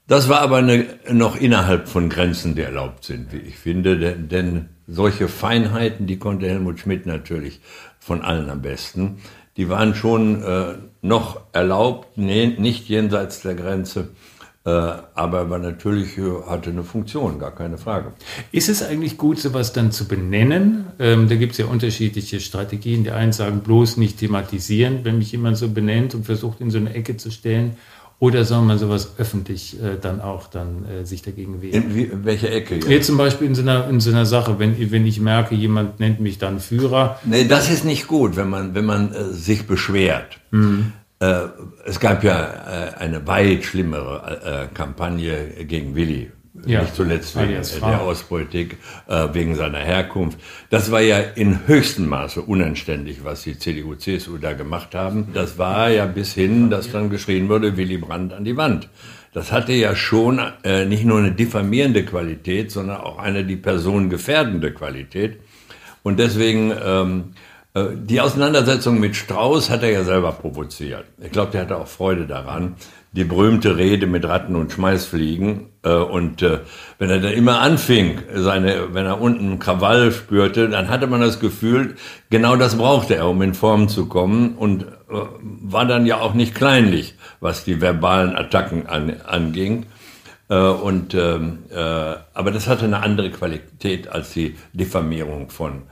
Das 0.08 0.28
war 0.28 0.40
aber 0.40 0.56
eine, 0.56 0.86
noch 1.12 1.36
innerhalb 1.36 1.88
von 1.88 2.08
Grenzen, 2.08 2.56
die 2.56 2.62
erlaubt 2.62 3.04
sind, 3.04 3.32
wie 3.32 3.36
ich 3.36 3.56
finde, 3.56 3.98
denn, 3.98 4.28
denn 4.28 4.68
solche 4.88 5.28
Feinheiten, 5.28 6.06
die 6.06 6.18
konnte 6.18 6.48
Helmut 6.48 6.80
Schmidt 6.80 7.06
natürlich 7.06 7.60
von 8.00 8.22
allen 8.22 8.50
am 8.50 8.62
besten 8.62 9.18
die 9.58 9.68
waren 9.68 9.96
schon 9.96 10.42
äh, 10.42 10.74
noch 11.02 11.40
erlaubt, 11.52 12.16
nee, 12.16 12.46
nicht 12.46 12.88
jenseits 12.88 13.40
der 13.40 13.56
Grenze. 13.56 14.10
Äh, 14.64 14.70
aber 14.70 15.50
war 15.50 15.58
natürlich 15.58 16.16
hatte 16.46 16.70
eine 16.70 16.84
Funktion, 16.84 17.40
gar 17.40 17.54
keine 17.54 17.76
Frage. 17.76 18.12
Ist 18.52 18.68
es 18.68 18.84
eigentlich 18.84 19.18
gut, 19.18 19.40
sowas 19.40 19.72
dann 19.72 19.90
zu 19.90 20.06
benennen? 20.06 20.86
Ähm, 21.00 21.28
da 21.28 21.34
gibt 21.34 21.52
es 21.52 21.58
ja 21.58 21.66
unterschiedliche 21.66 22.38
Strategien. 22.38 23.02
Die 23.02 23.10
einen 23.10 23.32
sagen 23.32 23.60
bloß 23.60 23.96
nicht 23.96 24.18
thematisieren, 24.18 25.00
wenn 25.02 25.18
mich 25.18 25.32
jemand 25.32 25.56
so 25.56 25.68
benennt 25.68 26.14
und 26.14 26.24
versucht 26.24 26.60
in 26.60 26.70
so 26.70 26.78
eine 26.78 26.94
Ecke 26.94 27.16
zu 27.16 27.32
stellen. 27.32 27.76
Oder 28.20 28.44
soll 28.44 28.62
man 28.62 28.78
sowas 28.78 29.14
öffentlich 29.18 29.80
äh, 29.80 29.96
dann 30.00 30.20
auch 30.20 30.48
dann 30.48 30.84
äh, 30.86 31.06
sich 31.06 31.22
dagegen 31.22 31.62
wehren? 31.62 31.84
In, 31.84 31.94
wie, 31.94 32.02
in 32.02 32.24
welche 32.24 32.50
Ecke? 32.50 32.74
Jetzt? 32.74 32.88
jetzt 32.88 33.06
zum 33.06 33.16
Beispiel 33.16 33.46
in 33.46 33.54
so, 33.54 33.62
einer, 33.62 33.88
in 33.88 34.00
so 34.00 34.10
einer 34.10 34.26
Sache, 34.26 34.58
wenn, 34.58 34.90
wenn 34.90 35.06
ich 35.06 35.20
merke, 35.20 35.54
jemand 35.54 36.00
nennt 36.00 36.18
mich 36.18 36.38
dann 36.38 36.58
Führer. 36.58 37.20
Nee, 37.24 37.46
das 37.46 37.70
ist 37.70 37.84
nicht 37.84 38.08
gut, 38.08 38.34
wenn 38.34 38.48
man, 38.48 38.74
wenn 38.74 38.86
man 38.86 39.12
äh, 39.12 39.24
sich 39.32 39.68
beschwert. 39.68 40.40
Mhm. 40.50 40.92
Äh, 41.20 41.42
es 41.84 42.00
gab 42.00 42.24
ja 42.24 42.40
äh, 42.40 42.94
eine 42.98 43.24
weit 43.28 43.64
schlimmere 43.64 44.68
äh, 44.70 44.74
Kampagne 44.74 45.64
gegen 45.64 45.94
Willi 45.94 46.32
ja, 46.66 46.82
nicht 46.82 46.94
zuletzt 46.94 47.36
wegen 47.36 47.60
der 47.80 48.04
Ostpolitik, 48.04 48.76
äh, 49.08 49.28
wegen 49.32 49.54
seiner 49.54 49.78
Herkunft. 49.78 50.38
Das 50.70 50.90
war 50.90 51.00
ja 51.00 51.18
in 51.18 51.66
höchstem 51.66 52.08
Maße 52.08 52.42
unanständig, 52.42 53.24
was 53.24 53.42
die 53.42 53.58
CDU, 53.58 53.94
CSU 53.94 54.38
da 54.38 54.52
gemacht 54.52 54.94
haben. 54.94 55.28
Das 55.34 55.58
war 55.58 55.90
ja 55.90 56.06
bis 56.06 56.34
hin, 56.34 56.70
dass 56.70 56.90
dann 56.90 57.10
geschrien 57.10 57.48
wurde, 57.48 57.76
Willy 57.76 57.98
Brandt 57.98 58.32
an 58.32 58.44
die 58.44 58.56
Wand. 58.56 58.88
Das 59.32 59.52
hatte 59.52 59.72
ja 59.72 59.94
schon 59.94 60.40
äh, 60.64 60.84
nicht 60.84 61.04
nur 61.04 61.18
eine 61.18 61.32
diffamierende 61.32 62.04
Qualität, 62.04 62.70
sondern 62.70 62.98
auch 62.98 63.18
eine 63.18 63.44
die 63.44 63.56
Person 63.56 64.10
gefährdende 64.10 64.72
Qualität. 64.72 65.38
Und 66.02 66.18
deswegen 66.18 66.72
ähm, 66.84 67.24
äh, 67.24 67.47
die 67.94 68.20
Auseinandersetzung 68.20 69.00
mit 69.00 69.16
Strauß 69.16 69.70
hat 69.70 69.82
er 69.82 69.90
ja 69.90 70.04
selber 70.04 70.32
provoziert. 70.32 71.04
Ich 71.22 71.32
glaube, 71.32 71.52
der 71.52 71.62
hatte 71.62 71.76
auch 71.76 71.88
Freude 71.88 72.26
daran 72.26 72.76
die 73.12 73.24
berühmte 73.24 73.76
Rede 73.76 74.06
mit 74.06 74.24
Ratten 74.26 74.54
und 74.54 74.72
Schmeißfliegen. 74.72 75.70
Äh, 75.82 75.92
und 75.92 76.42
äh, 76.42 76.60
wenn 76.98 77.10
er 77.10 77.20
dann 77.20 77.32
immer 77.32 77.60
anfing, 77.60 78.20
seine, 78.34 78.94
wenn 78.94 79.06
er 79.06 79.20
unten 79.20 79.58
Krawall 79.58 80.12
spürte, 80.12 80.68
dann 80.68 80.88
hatte 80.88 81.06
man 81.06 81.20
das 81.20 81.40
Gefühl, 81.40 81.96
genau 82.30 82.56
das 82.56 82.76
brauchte 82.76 83.16
er, 83.16 83.28
um 83.28 83.40
in 83.42 83.54
Form 83.54 83.88
zu 83.88 84.06
kommen 84.06 84.56
und 84.56 84.82
äh, 84.82 84.86
war 85.40 85.86
dann 85.86 86.06
ja 86.06 86.20
auch 86.20 86.34
nicht 86.34 86.54
kleinlich, 86.54 87.14
was 87.40 87.64
die 87.64 87.80
verbalen 87.80 88.36
Attacken 88.36 88.86
an, 88.86 89.20
anging. 89.26 89.86
Und, 90.50 91.12
ähm, 91.12 91.58
aber 91.68 92.50
das 92.50 92.68
hatte 92.68 92.86
eine 92.86 93.02
andere 93.02 93.30
Qualität 93.30 94.08
als 94.08 94.32
die 94.32 94.56
Diffamierung 94.72 95.50
von, 95.50 95.82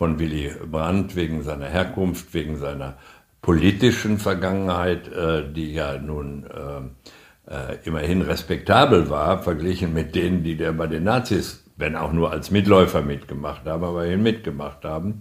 von 0.00 0.18
Willy 0.18 0.50
Brandt 0.72 1.14
wegen 1.14 1.42
seiner 1.42 1.66
Herkunft, 1.66 2.32
wegen 2.32 2.56
seiner 2.56 2.96
politischen 3.42 4.16
Vergangenheit, 4.16 5.08
äh, 5.08 5.52
die 5.52 5.74
ja 5.74 5.98
nun 5.98 6.46
äh, 6.46 7.54
äh, 7.54 7.76
immerhin 7.84 8.22
respektabel 8.22 9.10
war, 9.10 9.42
verglichen 9.42 9.92
mit 9.92 10.14
denen, 10.14 10.42
die 10.42 10.56
der 10.56 10.72
bei 10.72 10.86
den 10.86 11.04
Nazis, 11.04 11.64
wenn 11.76 11.96
auch 11.96 12.14
nur 12.14 12.30
als 12.30 12.50
Mitläufer 12.50 13.02
mitgemacht 13.02 13.66
haben, 13.66 13.84
aber 13.84 14.04
immerhin 14.04 14.22
mitgemacht 14.22 14.86
haben. 14.86 15.20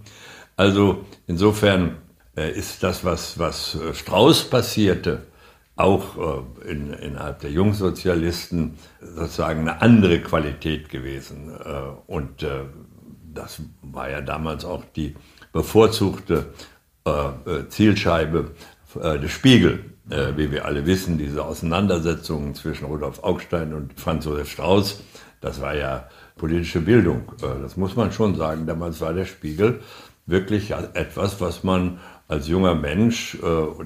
Also 0.56 1.04
insofern 1.28 1.98
äh, 2.38 2.50
ist 2.50 2.82
das, 2.82 3.04
was, 3.04 3.38
was 3.38 3.78
Strauß 3.92 4.50
passierte, 4.50 5.24
auch 5.76 6.46
äh, 6.66 6.72
in, 6.72 6.94
innerhalb 6.94 7.40
der 7.40 7.52
Jungsozialisten 7.52 8.76
sozusagen 9.02 9.60
eine 9.60 9.82
andere 9.82 10.22
Qualität 10.22 10.88
gewesen. 10.88 11.52
Äh, 11.52 11.82
und 12.08 12.46
das 13.34 13.62
war 13.82 14.10
ja 14.10 14.22
damals 14.22 14.66
auch 14.66 14.84
die 14.96 15.16
bevorzugte 15.52 16.54
äh, 17.06 17.12
äh, 17.12 17.70
Zielscheibe 17.70 18.52
äh, 19.02 19.20
des 19.20 19.32
Spiegel. 19.32 19.86
wie 20.36 20.52
wir 20.52 20.66
alle 20.66 20.88
wissen, 20.88 21.20
diese 21.20 21.46
Auseinandersetzungen 21.46 22.56
zwischen 22.56 22.86
Rudolf 22.86 23.22
Augstein 23.22 23.76
und 23.76 24.00
Franz 24.00 24.26
Josef 24.26 24.50
Strauß, 24.50 25.04
das 25.40 25.62
war 25.62 25.76
ja 25.76 26.10
politische 26.36 26.82
Bildung. 26.82 27.32
das 27.40 27.78
muss 27.78 27.96
man 27.96 28.12
schon 28.12 28.34
sagen. 28.34 28.66
Damals 28.66 29.02
war 29.02 29.14
der 29.14 29.26
Spiegel 29.26 29.82
wirklich 30.26 30.72
etwas, 30.72 31.40
was 31.42 31.64
man 31.64 32.00
als 32.28 32.48
junger 32.48 32.74
Mensch, 32.74 33.38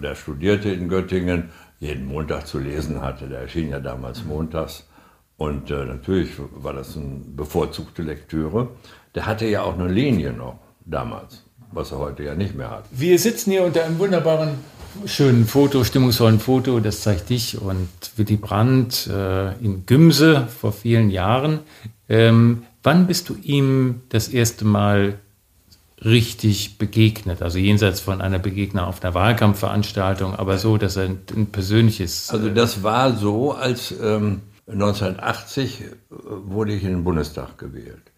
der 0.01 0.15
studierte 0.15 0.69
in 0.69 0.87
Göttingen, 0.87 1.49
jeden 1.81 2.05
Montag 2.05 2.47
zu 2.47 2.57
lesen 2.57 3.01
hatte. 3.01 3.27
Der 3.27 3.41
erschien 3.41 3.69
ja 3.69 3.81
damals 3.81 4.23
montags. 4.23 4.87
Und 5.43 5.71
äh, 5.71 5.85
natürlich 5.85 6.31
war 6.55 6.73
das 6.73 6.95
eine 6.95 7.21
bevorzugte 7.35 8.01
Lektüre. 8.01 8.69
Der 9.15 9.25
hatte 9.25 9.45
ja 9.45 9.63
auch 9.63 9.73
eine 9.77 9.87
Linie 9.87 10.31
noch 10.31 10.59
damals 10.85 11.43
was 11.75 11.91
er 11.91 11.99
heute 11.99 12.23
ja 12.23 12.35
nicht 12.35 12.55
mehr 12.55 12.69
hat. 12.69 12.85
Wir 12.91 13.17
sitzen 13.19 13.51
hier 13.51 13.63
unter 13.63 13.83
einem 13.83 13.99
wunderbaren, 13.99 14.51
schönen 15.05 15.45
Foto, 15.45 15.83
stimmungsvollen 15.83 16.39
Foto, 16.39 16.79
das 16.79 17.01
zeigt 17.01 17.29
dich 17.29 17.59
und 17.59 17.89
Willy 18.15 18.37
Brandt 18.37 19.07
äh, 19.07 19.53
in 19.57 19.85
Gümse 19.85 20.47
vor 20.47 20.71
vielen 20.71 21.09
Jahren. 21.09 21.59
Ähm, 22.09 22.63
wann 22.83 23.07
bist 23.07 23.29
du 23.29 23.35
ihm 23.41 24.01
das 24.09 24.27
erste 24.27 24.65
Mal 24.65 25.15
richtig 26.03 26.77
begegnet? 26.77 27.41
Also 27.41 27.57
jenseits 27.57 28.01
von 28.01 28.21
einer 28.21 28.39
Begegnung 28.39 28.85
auf 28.85 29.03
einer 29.03 29.13
Wahlkampfveranstaltung, 29.13 30.35
aber 30.35 30.57
so, 30.57 30.77
dass 30.77 30.95
er 30.95 31.05
ein, 31.05 31.19
ein 31.35 31.47
persönliches. 31.47 32.29
Also 32.29 32.49
das 32.49 32.83
war 32.83 33.15
so, 33.15 33.53
als 33.53 33.93
ähm, 33.99 34.41
1980 34.67 35.81
äh, 35.81 35.85
wurde 36.09 36.73
ich 36.73 36.83
in 36.83 36.89
den 36.89 37.03
Bundestag 37.03 37.57
gewählt. 37.57 38.11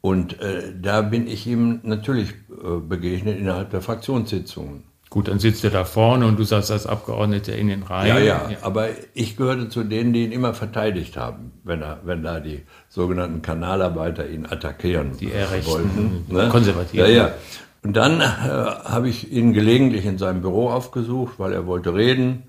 Und 0.00 0.40
äh, 0.40 0.72
da 0.80 1.02
bin 1.02 1.26
ich 1.26 1.46
ihm 1.46 1.80
natürlich 1.82 2.30
äh, 2.30 2.80
begegnet 2.80 3.38
innerhalb 3.38 3.70
der 3.70 3.82
Fraktionssitzungen. 3.82 4.84
Gut, 5.10 5.26
dann 5.26 5.40
sitzt 5.40 5.64
er 5.64 5.70
da 5.70 5.84
vorne 5.84 6.24
und 6.26 6.38
du 6.38 6.44
saßt 6.44 6.70
als 6.70 6.86
Abgeordneter 6.86 7.56
in 7.56 7.66
den 7.66 7.82
Reihen. 7.82 8.06
Ja, 8.06 8.18
ja, 8.18 8.48
ja, 8.48 8.58
aber 8.62 8.90
ich 9.12 9.36
gehörte 9.36 9.68
zu 9.68 9.82
denen, 9.82 10.12
die 10.12 10.24
ihn 10.24 10.30
immer 10.30 10.54
verteidigt 10.54 11.16
haben, 11.16 11.50
wenn, 11.64 11.82
er, 11.82 11.98
wenn 12.04 12.22
da 12.22 12.38
die 12.38 12.62
sogenannten 12.88 13.42
Kanalarbeiter 13.42 14.28
ihn 14.28 14.46
attackieren 14.46 15.18
die 15.18 15.32
wollten. 15.32 16.26
Ne? 16.28 16.48
Konservativ. 16.48 17.00
Ja, 17.00 17.08
ja. 17.08 17.34
Und 17.82 17.96
dann 17.96 18.20
äh, 18.20 18.24
habe 18.24 19.08
ich 19.08 19.32
ihn 19.32 19.52
gelegentlich 19.52 20.06
in 20.06 20.16
seinem 20.16 20.42
Büro 20.42 20.70
aufgesucht, 20.70 21.34
weil 21.38 21.54
er 21.54 21.66
wollte 21.66 21.92
reden. 21.92 22.44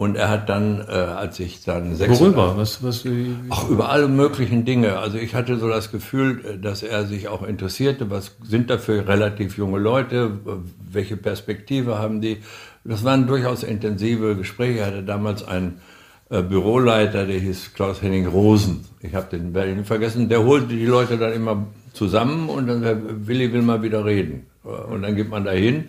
Und 0.00 0.14
er 0.14 0.28
hat 0.28 0.48
dann, 0.48 0.80
äh, 0.88 0.92
als 0.92 1.40
ich 1.40 1.64
dann 1.64 1.96
sechs... 1.96 2.20
Worüber? 2.20 2.56
Was, 2.56 2.84
was, 2.84 3.04
wie, 3.04 3.34
Ach, 3.50 3.68
über 3.68 3.90
alle 3.90 4.06
möglichen 4.06 4.64
Dinge. 4.64 5.00
Also 5.00 5.18
ich 5.18 5.34
hatte 5.34 5.58
so 5.58 5.68
das 5.68 5.90
Gefühl, 5.90 6.44
äh, 6.44 6.58
dass 6.58 6.84
er 6.84 7.04
sich 7.04 7.26
auch 7.26 7.42
interessierte, 7.42 8.08
was 8.08 8.36
sind 8.44 8.70
da 8.70 8.78
für 8.78 9.08
relativ 9.08 9.58
junge 9.58 9.80
Leute, 9.80 10.38
welche 10.88 11.16
Perspektive 11.16 11.98
haben 11.98 12.20
die. 12.20 12.38
Das 12.84 13.02
waren 13.02 13.26
durchaus 13.26 13.64
intensive 13.64 14.36
Gespräche. 14.36 14.78
Er 14.78 14.86
hatte 14.86 15.02
damals 15.02 15.42
einen 15.42 15.80
äh, 16.30 16.42
Büroleiter, 16.42 17.26
der 17.26 17.40
hieß 17.40 17.74
Klaus-Henning 17.74 18.28
Rosen. 18.28 18.84
Ich 19.00 19.16
habe 19.16 19.36
den 19.36 19.52
Berlin 19.52 19.84
vergessen. 19.84 20.28
Der 20.28 20.44
holte 20.44 20.68
die 20.68 20.86
Leute 20.86 21.18
dann 21.18 21.32
immer 21.32 21.66
zusammen 21.92 22.48
und 22.48 22.68
dann, 22.68 23.26
Willi 23.26 23.52
will 23.52 23.62
mal 23.62 23.82
wieder 23.82 24.04
reden. 24.04 24.46
Und 24.62 25.02
dann 25.02 25.16
geht 25.16 25.28
man 25.28 25.44
da 25.44 25.50
hin, 25.50 25.86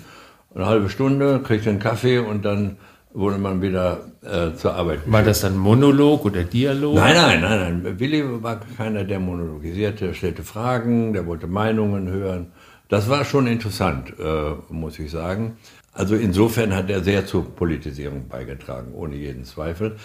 eine 0.55 0.65
halbe 0.65 0.89
Stunde, 0.89 1.41
kriegt 1.43 1.67
einen 1.67 1.77
Kaffee 1.77 2.17
und 2.17 2.43
dann 2.43 2.77
wurde 3.13 3.37
man 3.37 3.61
wieder 3.61 4.11
äh, 4.21 4.53
zur 4.55 4.75
Arbeit. 4.75 4.99
War 5.05 5.23
das 5.23 5.41
dann 5.41 5.57
Monolog 5.57 6.25
oder 6.25 6.43
Dialog? 6.43 6.95
Nein, 6.95 7.15
nein, 7.15 7.41
nein, 7.41 7.81
nein. 7.83 7.99
Willi 7.99 8.23
war 8.43 8.59
keiner, 8.77 9.03
der 9.03 9.19
monologisierte, 9.19 10.13
stellte 10.13 10.43
Fragen, 10.43 11.13
der 11.13 11.25
wollte 11.25 11.47
Meinungen 11.47 12.09
hören. 12.09 12.51
Das 12.87 13.09
war 13.09 13.25
schon 13.25 13.47
interessant, 13.47 14.13
äh, 14.19 14.51
muss 14.69 14.99
ich 14.99 15.11
sagen. 15.11 15.57
Also 15.93 16.15
insofern 16.15 16.75
hat 16.75 16.89
er 16.89 17.03
sehr 17.03 17.25
zur 17.25 17.55
Politisierung 17.55 18.27
beigetragen, 18.27 18.93
ohne 18.93 19.15
jeden 19.15 19.43
Zweifel. 19.43 19.97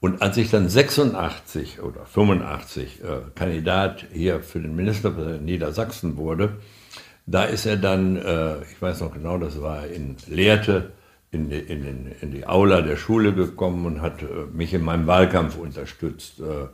Und 0.00 0.20
als 0.20 0.36
ich 0.36 0.50
dann 0.50 0.68
86 0.68 1.80
oder 1.80 2.04
85 2.06 3.02
äh, 3.02 3.06
Kandidat 3.34 4.06
hier 4.12 4.40
für 4.40 4.60
den 4.60 4.74
Ministerpräsidenten 4.74 5.44
Niedersachsen 5.44 6.16
wurde, 6.16 6.56
da 7.26 7.44
ist 7.44 7.66
er 7.66 7.76
dann, 7.76 8.16
äh, 8.16 8.62
ich 8.62 8.80
weiß 8.80 9.00
noch 9.00 9.12
genau, 9.12 9.38
das 9.38 9.62
war 9.62 9.86
in 9.86 10.16
Lehrte, 10.26 10.90
in 11.32 11.48
die, 11.48 11.58
in, 11.58 11.82
den, 11.82 12.12
in 12.20 12.30
die 12.30 12.46
Aula 12.46 12.82
der 12.82 12.96
Schule 12.96 13.32
gekommen 13.32 13.86
und 13.86 14.02
hat 14.02 14.22
äh, 14.22 14.26
mich 14.52 14.72
in 14.74 14.84
meinem 14.84 15.06
Wahlkampf 15.06 15.56
unterstützt. 15.56 16.40
Äh, 16.40 16.68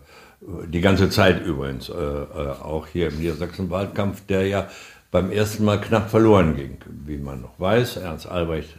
die 0.67 0.81
ganze 0.81 1.11
Zeit 1.11 1.45
übrigens, 1.45 1.89
äh, 1.89 1.93
auch 1.93 2.87
hier 2.89 3.09
im 3.09 3.19
Niedersachsen-Wahlkampf, 3.19 4.27
der 4.27 4.47
ja 4.47 4.69
beim 5.11 5.31
ersten 5.31 5.65
Mal 5.65 5.81
knapp 5.81 6.11
verloren 6.11 6.57
ging, 6.57 6.79
wie 7.07 7.19
man 7.19 7.41
noch 7.41 7.59
weiß. 7.59 7.97
Ernst 7.97 8.29
Albrecht 8.29 8.77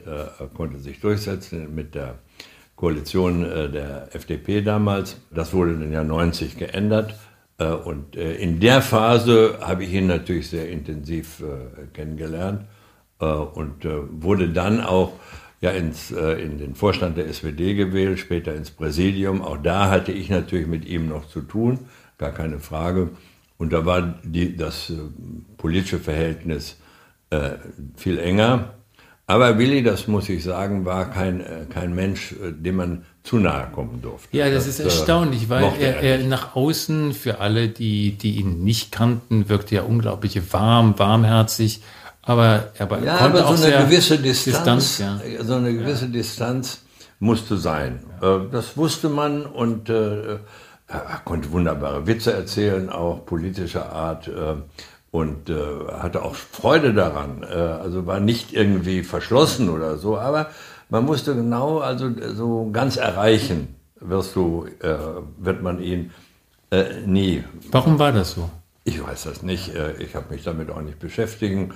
konnte 0.54 0.78
sich 0.78 1.00
durchsetzen 1.00 1.74
mit 1.74 1.96
der 1.96 2.20
Koalition 2.76 3.42
der 3.42 4.14
FDP 4.14 4.62
damals. 4.62 5.18
Das 5.32 5.54
wurde 5.54 5.74
dann 5.74 5.92
ja 5.92 6.04
90 6.04 6.56
geändert. 6.56 7.16
Und 7.58 8.16
in 8.16 8.60
der 8.60 8.84
Phase 8.84 9.58
habe 9.60 9.84
ich 9.86 9.92
ihn 9.92 10.06
natürlich 10.06 10.52
sehr 10.52 10.70
intensiv 10.70 11.44
kennengelernt 11.94 12.66
und 13.18 13.88
wurde 14.12 14.50
dann 14.50 14.82
auch 14.82 15.14
ja 15.62 15.72
ins, 15.72 16.12
in 16.12 16.58
den 16.58 16.74
Vorstand 16.74 17.18
der 17.18 17.28
SPD 17.28 17.74
gewählt, 17.74 18.20
später 18.20 18.56
ins 18.56 18.72
Präsidium. 18.72 19.42
Auch 19.42 19.58
da 19.58 19.90
hatte 19.90 20.12
ich 20.12 20.30
natürlich 20.30 20.68
mit 20.68 20.86
ihm 20.86 21.10
noch 21.10 21.28
zu 21.28 21.42
tun, 21.42 21.80
gar 22.18 22.32
keine 22.32 22.60
Frage. 22.60 23.10
Und 23.58 23.74
da 23.74 23.86
war 23.86 24.20
die, 24.24 24.56
das 24.56 24.94
politische 25.58 26.00
Verhältnis 26.00 26.78
viel 27.98 28.20
enger. 28.20 28.74
Aber 29.30 29.60
Willi, 29.60 29.84
das 29.84 30.08
muss 30.08 30.28
ich 30.28 30.44
sagen, 30.44 30.86
war 30.86 31.12
kein, 31.12 31.42
äh, 31.42 31.68
kein 31.72 31.94
Mensch, 31.94 32.32
äh, 32.32 32.52
dem 32.52 32.78
man 32.78 33.06
zu 33.22 33.38
nahe 33.38 33.68
kommen 33.72 34.02
durfte. 34.02 34.36
Ja, 34.36 34.50
das, 34.50 34.66
das 34.66 34.80
ist 34.80 34.80
erstaunlich, 34.80 35.50
weil 35.50 35.72
er, 35.80 36.02
er, 36.02 36.18
nach 36.24 36.56
außen, 36.56 37.14
für 37.14 37.40
alle, 37.40 37.68
die, 37.68 38.14
die 38.14 38.40
ihn 38.40 38.64
nicht 38.64 38.92
kannten, 38.92 39.48
wirkte 39.48 39.76
ja 39.76 39.84
unglaublich 39.84 40.52
warm, 40.52 40.98
warmherzig. 40.98 41.84
Aber, 42.24 42.70
aber 42.78 43.00
ja, 43.00 43.18
aber 43.18 43.56
so 43.56 43.64
eine 43.64 43.86
gewisse 43.86 44.18
Distanz, 44.18 44.98
Distanz 44.98 45.24
ja. 45.26 45.44
so 45.44 45.56
eine 45.56 45.74
gewisse 45.74 46.06
ja. 46.06 46.12
Distanz 46.12 46.82
musste 47.20 47.58
sein. 47.58 48.00
Ja. 48.22 48.38
Äh, 48.38 48.50
das 48.52 48.78
wusste 48.78 49.10
man 49.10 49.46
und 49.46 49.90
äh, 49.90 50.40
er 50.88 51.22
konnte 51.24 51.52
wunderbare 51.52 52.08
Witze 52.08 52.34
erzählen, 52.34 52.90
auch 52.90 53.26
politischer 53.26 53.92
Art 53.92 54.28
und 55.12 55.50
äh, 55.50 55.56
hatte 56.00 56.24
auch 56.24 56.36
Freude 56.36 56.94
daran. 56.94 57.44
Äh, 57.44 57.56
also 57.56 58.06
war 58.06 58.20
nicht 58.20 58.54
irgendwie 58.54 59.04
verschlossen 59.04 59.70
oder 59.70 59.98
so, 59.98 60.18
aber 60.18 60.50
man 60.90 61.06
musste 61.06 61.36
genau, 61.36 61.80
also 61.80 62.10
so 62.34 62.70
ganz 62.72 62.98
erreichen, 62.98 63.76
wirst 64.00 64.36
du, 64.36 64.68
äh, 64.82 64.96
wird 65.38 65.62
man 65.62 65.82
ihn 65.82 66.12
äh, 66.72 67.02
nie. 67.06 67.44
Warum 67.72 68.00
war 68.00 68.12
das 68.12 68.32
so? 68.32 68.50
Ich 68.84 69.04
weiß 69.04 69.24
das 69.24 69.44
nicht. 69.44 69.76
Äh, 69.76 69.94
ich 70.00 70.16
habe 70.16 70.34
mich 70.34 70.44
damit 70.44 70.70
auch 70.70 70.82
nicht 70.82 71.00
beschäftigen 71.00 71.74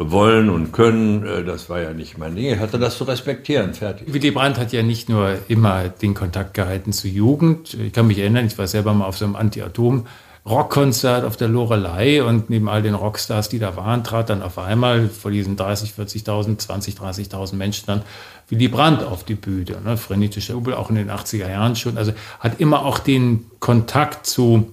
wollen 0.00 0.48
und 0.48 0.72
können, 0.72 1.26
äh, 1.26 1.44
das 1.44 1.68
war 1.68 1.80
ja 1.80 1.92
nicht 1.92 2.16
mein 2.16 2.34
Ding. 2.34 2.46
Ich 2.46 2.58
hatte 2.58 2.78
das 2.78 2.96
zu 2.96 3.04
respektieren, 3.04 3.74
fertig. 3.74 4.12
Willy 4.12 4.30
Brandt 4.30 4.58
hat 4.58 4.72
ja 4.72 4.82
nicht 4.82 5.08
nur 5.08 5.36
immer 5.48 5.88
den 5.88 6.14
Kontakt 6.14 6.54
gehalten 6.54 6.92
zur 6.92 7.10
Jugend. 7.10 7.74
Ich 7.74 7.92
kann 7.92 8.06
mich 8.06 8.18
erinnern, 8.18 8.46
ich 8.46 8.56
war 8.56 8.66
selber 8.66 8.94
mal 8.94 9.06
auf 9.06 9.18
so 9.18 9.24
einem 9.24 9.36
Anti-Atom- 9.36 10.06
Rockkonzert 10.46 11.24
auf 11.24 11.36
der 11.36 11.48
Lorelei 11.48 12.24
und 12.24 12.48
neben 12.48 12.68
all 12.68 12.80
den 12.80 12.94
Rockstars, 12.94 13.50
die 13.50 13.58
da 13.58 13.76
waren, 13.76 14.02
trat 14.04 14.30
dann 14.30 14.42
auf 14.42 14.56
einmal 14.56 15.08
vor 15.08 15.30
diesen 15.30 15.56
30, 15.56 15.92
40.000, 15.92 16.58
20, 16.58 16.94
30.000 16.94 17.56
Menschen 17.56 17.84
dann 17.86 18.02
Willy 18.48 18.68
Brandt 18.68 19.02
auf 19.02 19.22
die 19.22 19.34
Bühne. 19.34 19.82
Ne? 19.84 19.98
Frenetischer 19.98 20.54
Jubel, 20.54 20.74
auch 20.74 20.88
in 20.88 20.96
den 20.96 21.10
80er 21.10 21.48
Jahren 21.48 21.76
schon. 21.76 21.98
Also 21.98 22.12
hat 22.40 22.58
immer 22.58 22.86
auch 22.86 22.98
den 22.98 23.50
Kontakt 23.60 24.26
zu 24.26 24.70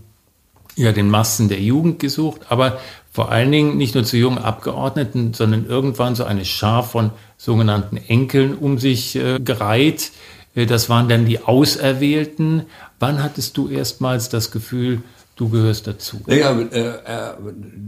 ja, 0.77 0.93
den 0.93 1.09
Massen 1.09 1.49
der 1.49 1.59
Jugend 1.59 1.99
gesucht, 1.99 2.41
aber 2.49 2.79
vor 3.17 3.31
allen 3.31 3.51
Dingen 3.51 3.77
nicht 3.77 3.95
nur 3.95 4.03
zu 4.03 4.15
jungen 4.15 4.37
Abgeordneten, 4.37 5.33
sondern 5.33 5.65
irgendwann 5.65 6.13
so 6.13 6.23
eine 6.23 6.45
Schar 6.45 6.83
von 6.83 7.09
sogenannten 7.35 7.97
Enkeln 7.97 8.53
um 8.53 8.77
sich 8.77 9.15
äh, 9.15 9.39
gereiht. 9.39 10.11
Äh, 10.53 10.67
das 10.67 10.87
waren 10.87 11.09
dann 11.09 11.25
die 11.25 11.43
Auserwählten. 11.43 12.67
Wann 12.99 13.23
hattest 13.23 13.57
du 13.57 13.69
erstmals 13.69 14.29
das 14.29 14.51
Gefühl, 14.51 15.01
du 15.35 15.49
gehörst 15.49 15.87
dazu. 15.87 16.21
Ja, 16.27 16.51
äh, 16.59 16.89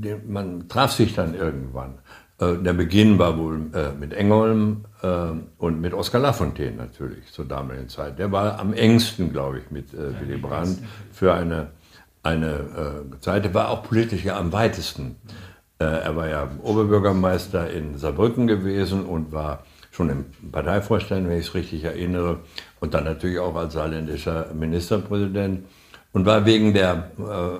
äh, 0.08 0.16
man 0.28 0.68
traf 0.68 0.94
sich 0.94 1.14
dann 1.14 1.36
irgendwann. 1.36 2.00
Äh, 2.40 2.56
der 2.56 2.74
Beginn 2.74 3.20
war 3.20 3.38
wohl 3.38 3.68
äh, 3.76 3.92
mit 4.00 4.14
Engholm 4.16 4.86
und 5.60 5.80
mit 5.80 5.94
Oskar 5.94 6.20
Lafontaine 6.20 6.76
natürlich 6.76 7.32
zur 7.32 7.46
damaligen 7.46 7.88
Zeit. 7.88 8.18
Der 8.18 8.32
war 8.32 8.60
am 8.60 8.74
engsten, 8.74 9.32
glaube 9.32 9.60
ich, 9.60 9.72
mit 9.72 9.94
Willy 9.94 10.38
Brandt 10.38 10.80
für 11.14 11.34
eine, 11.34 11.68
eine 12.24 13.06
Zeit. 13.22 13.46
Der 13.46 13.54
war 13.54 13.70
auch 13.70 13.84
politisch 13.84 14.26
ja 14.26 14.38
am 14.38 14.52
weitesten. 14.52 15.16
er 15.78 16.16
war 16.16 16.28
ja 16.28 16.50
Oberbürgermeister 16.62 17.70
in 17.72 17.98
Saarbrücken 17.98 18.48
gewesen 18.48 19.06
und 19.06 19.32
war 19.32 19.64
schon 19.92 20.10
im 20.10 20.26
Parteivorstand, 20.52 21.28
wenn 21.28 21.40
ich 21.40 21.48
es 21.48 21.54
richtig 21.54 21.84
erinnere, 21.84 22.40
und 22.80 22.94
dann 22.94 23.04
natürlich 23.04 23.40
auch 23.40 23.56
als 23.56 23.74
saarländischer 23.74 24.48
Ministerpräsident 24.54 25.66
und 26.14 26.26
war 26.26 26.46
wegen 26.46 26.74
der 26.74 27.12
äh, 27.18 27.60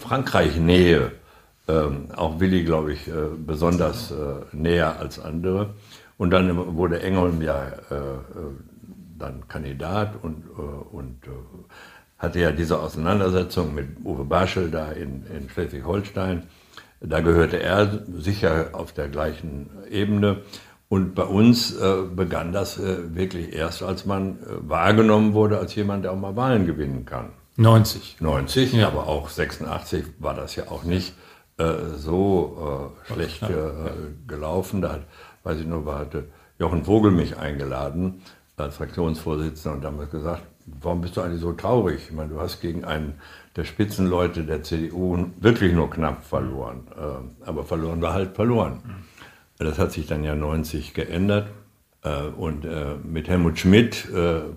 Frankreich-Nähe 0.00 1.12
äh, 1.68 1.72
auch 2.16 2.40
Willi, 2.40 2.64
glaube 2.64 2.92
ich, 2.94 3.06
äh, 3.06 3.12
besonders 3.36 4.10
äh, 4.10 4.14
näher 4.52 4.98
als 4.98 5.18
andere. 5.18 5.74
Und 6.18 6.30
dann 6.30 6.76
wurde 6.76 7.02
Engholm 7.02 7.42
ja 7.42 7.68
äh, 7.90 7.94
äh, 7.94 7.98
dann 9.18 9.46
Kandidat 9.46 10.14
und, 10.20 10.42
und 10.90 11.18
hatte 12.22 12.38
ja 12.38 12.52
diese 12.52 12.78
Auseinandersetzung 12.78 13.74
mit 13.74 13.88
Uwe 14.04 14.24
Barschel 14.24 14.70
da 14.70 14.92
in, 14.92 15.26
in 15.26 15.50
Schleswig-Holstein. 15.50 16.44
Da 17.00 17.20
gehörte 17.20 17.60
er 17.60 18.04
sicher 18.16 18.70
auf 18.72 18.92
der 18.92 19.08
gleichen 19.08 19.70
Ebene. 19.90 20.42
Und 20.88 21.14
bei 21.14 21.24
uns 21.24 21.74
äh, 21.74 22.02
begann 22.14 22.52
das 22.52 22.78
äh, 22.78 23.14
wirklich 23.16 23.52
erst, 23.52 23.82
als 23.82 24.06
man 24.06 24.38
äh, 24.38 24.44
wahrgenommen 24.60 25.32
wurde 25.32 25.58
als 25.58 25.74
jemand, 25.74 26.04
der 26.04 26.12
auch 26.12 26.18
mal 26.18 26.36
Wahlen 26.36 26.66
gewinnen 26.66 27.04
kann. 27.04 27.30
90. 27.56 28.18
90, 28.20 28.74
ja. 28.74 28.86
aber 28.86 29.08
auch 29.08 29.28
86 29.28 30.04
war 30.18 30.34
das 30.34 30.54
ja 30.54 30.70
auch 30.70 30.84
nicht 30.84 31.14
äh, 31.58 31.64
so 31.96 32.92
äh, 33.08 33.12
schlecht 33.12 33.42
äh, 33.42 33.48
gelaufen. 34.28 34.80
Da 34.80 34.92
hat, 34.92 35.06
weiß 35.42 35.60
ich 35.60 35.66
nur, 35.66 35.92
hatte 35.92 36.28
Jochen 36.58 36.84
Vogel 36.84 37.10
mich 37.10 37.36
eingeladen 37.36 38.22
als 38.56 38.76
Fraktionsvorsitzender 38.76 39.76
und 39.76 39.82
damals 39.82 40.10
gesagt, 40.10 40.42
warum 40.66 41.00
bist 41.00 41.16
du 41.16 41.20
eigentlich 41.20 41.40
so 41.40 41.52
traurig? 41.52 42.00
Ich 42.08 42.12
meine, 42.12 42.30
du 42.30 42.40
hast 42.40 42.60
gegen 42.60 42.84
einen 42.84 43.14
der 43.56 43.64
Spitzenleute 43.64 44.44
der 44.44 44.62
CDU 44.62 45.26
wirklich 45.40 45.72
nur 45.72 45.90
knapp 45.90 46.24
verloren. 46.24 46.86
Äh, 46.96 47.46
aber 47.46 47.64
verloren 47.64 48.00
war 48.00 48.14
halt 48.14 48.34
verloren. 48.34 48.80
Mhm. 48.84 49.64
Das 49.64 49.78
hat 49.78 49.92
sich 49.92 50.06
dann 50.06 50.24
ja 50.24 50.34
90 50.34 50.94
geändert. 50.94 51.48
Äh, 52.02 52.22
und 52.36 52.64
äh, 52.64 52.96
mit 53.04 53.28
Helmut 53.28 53.58
Schmidt 53.58 54.08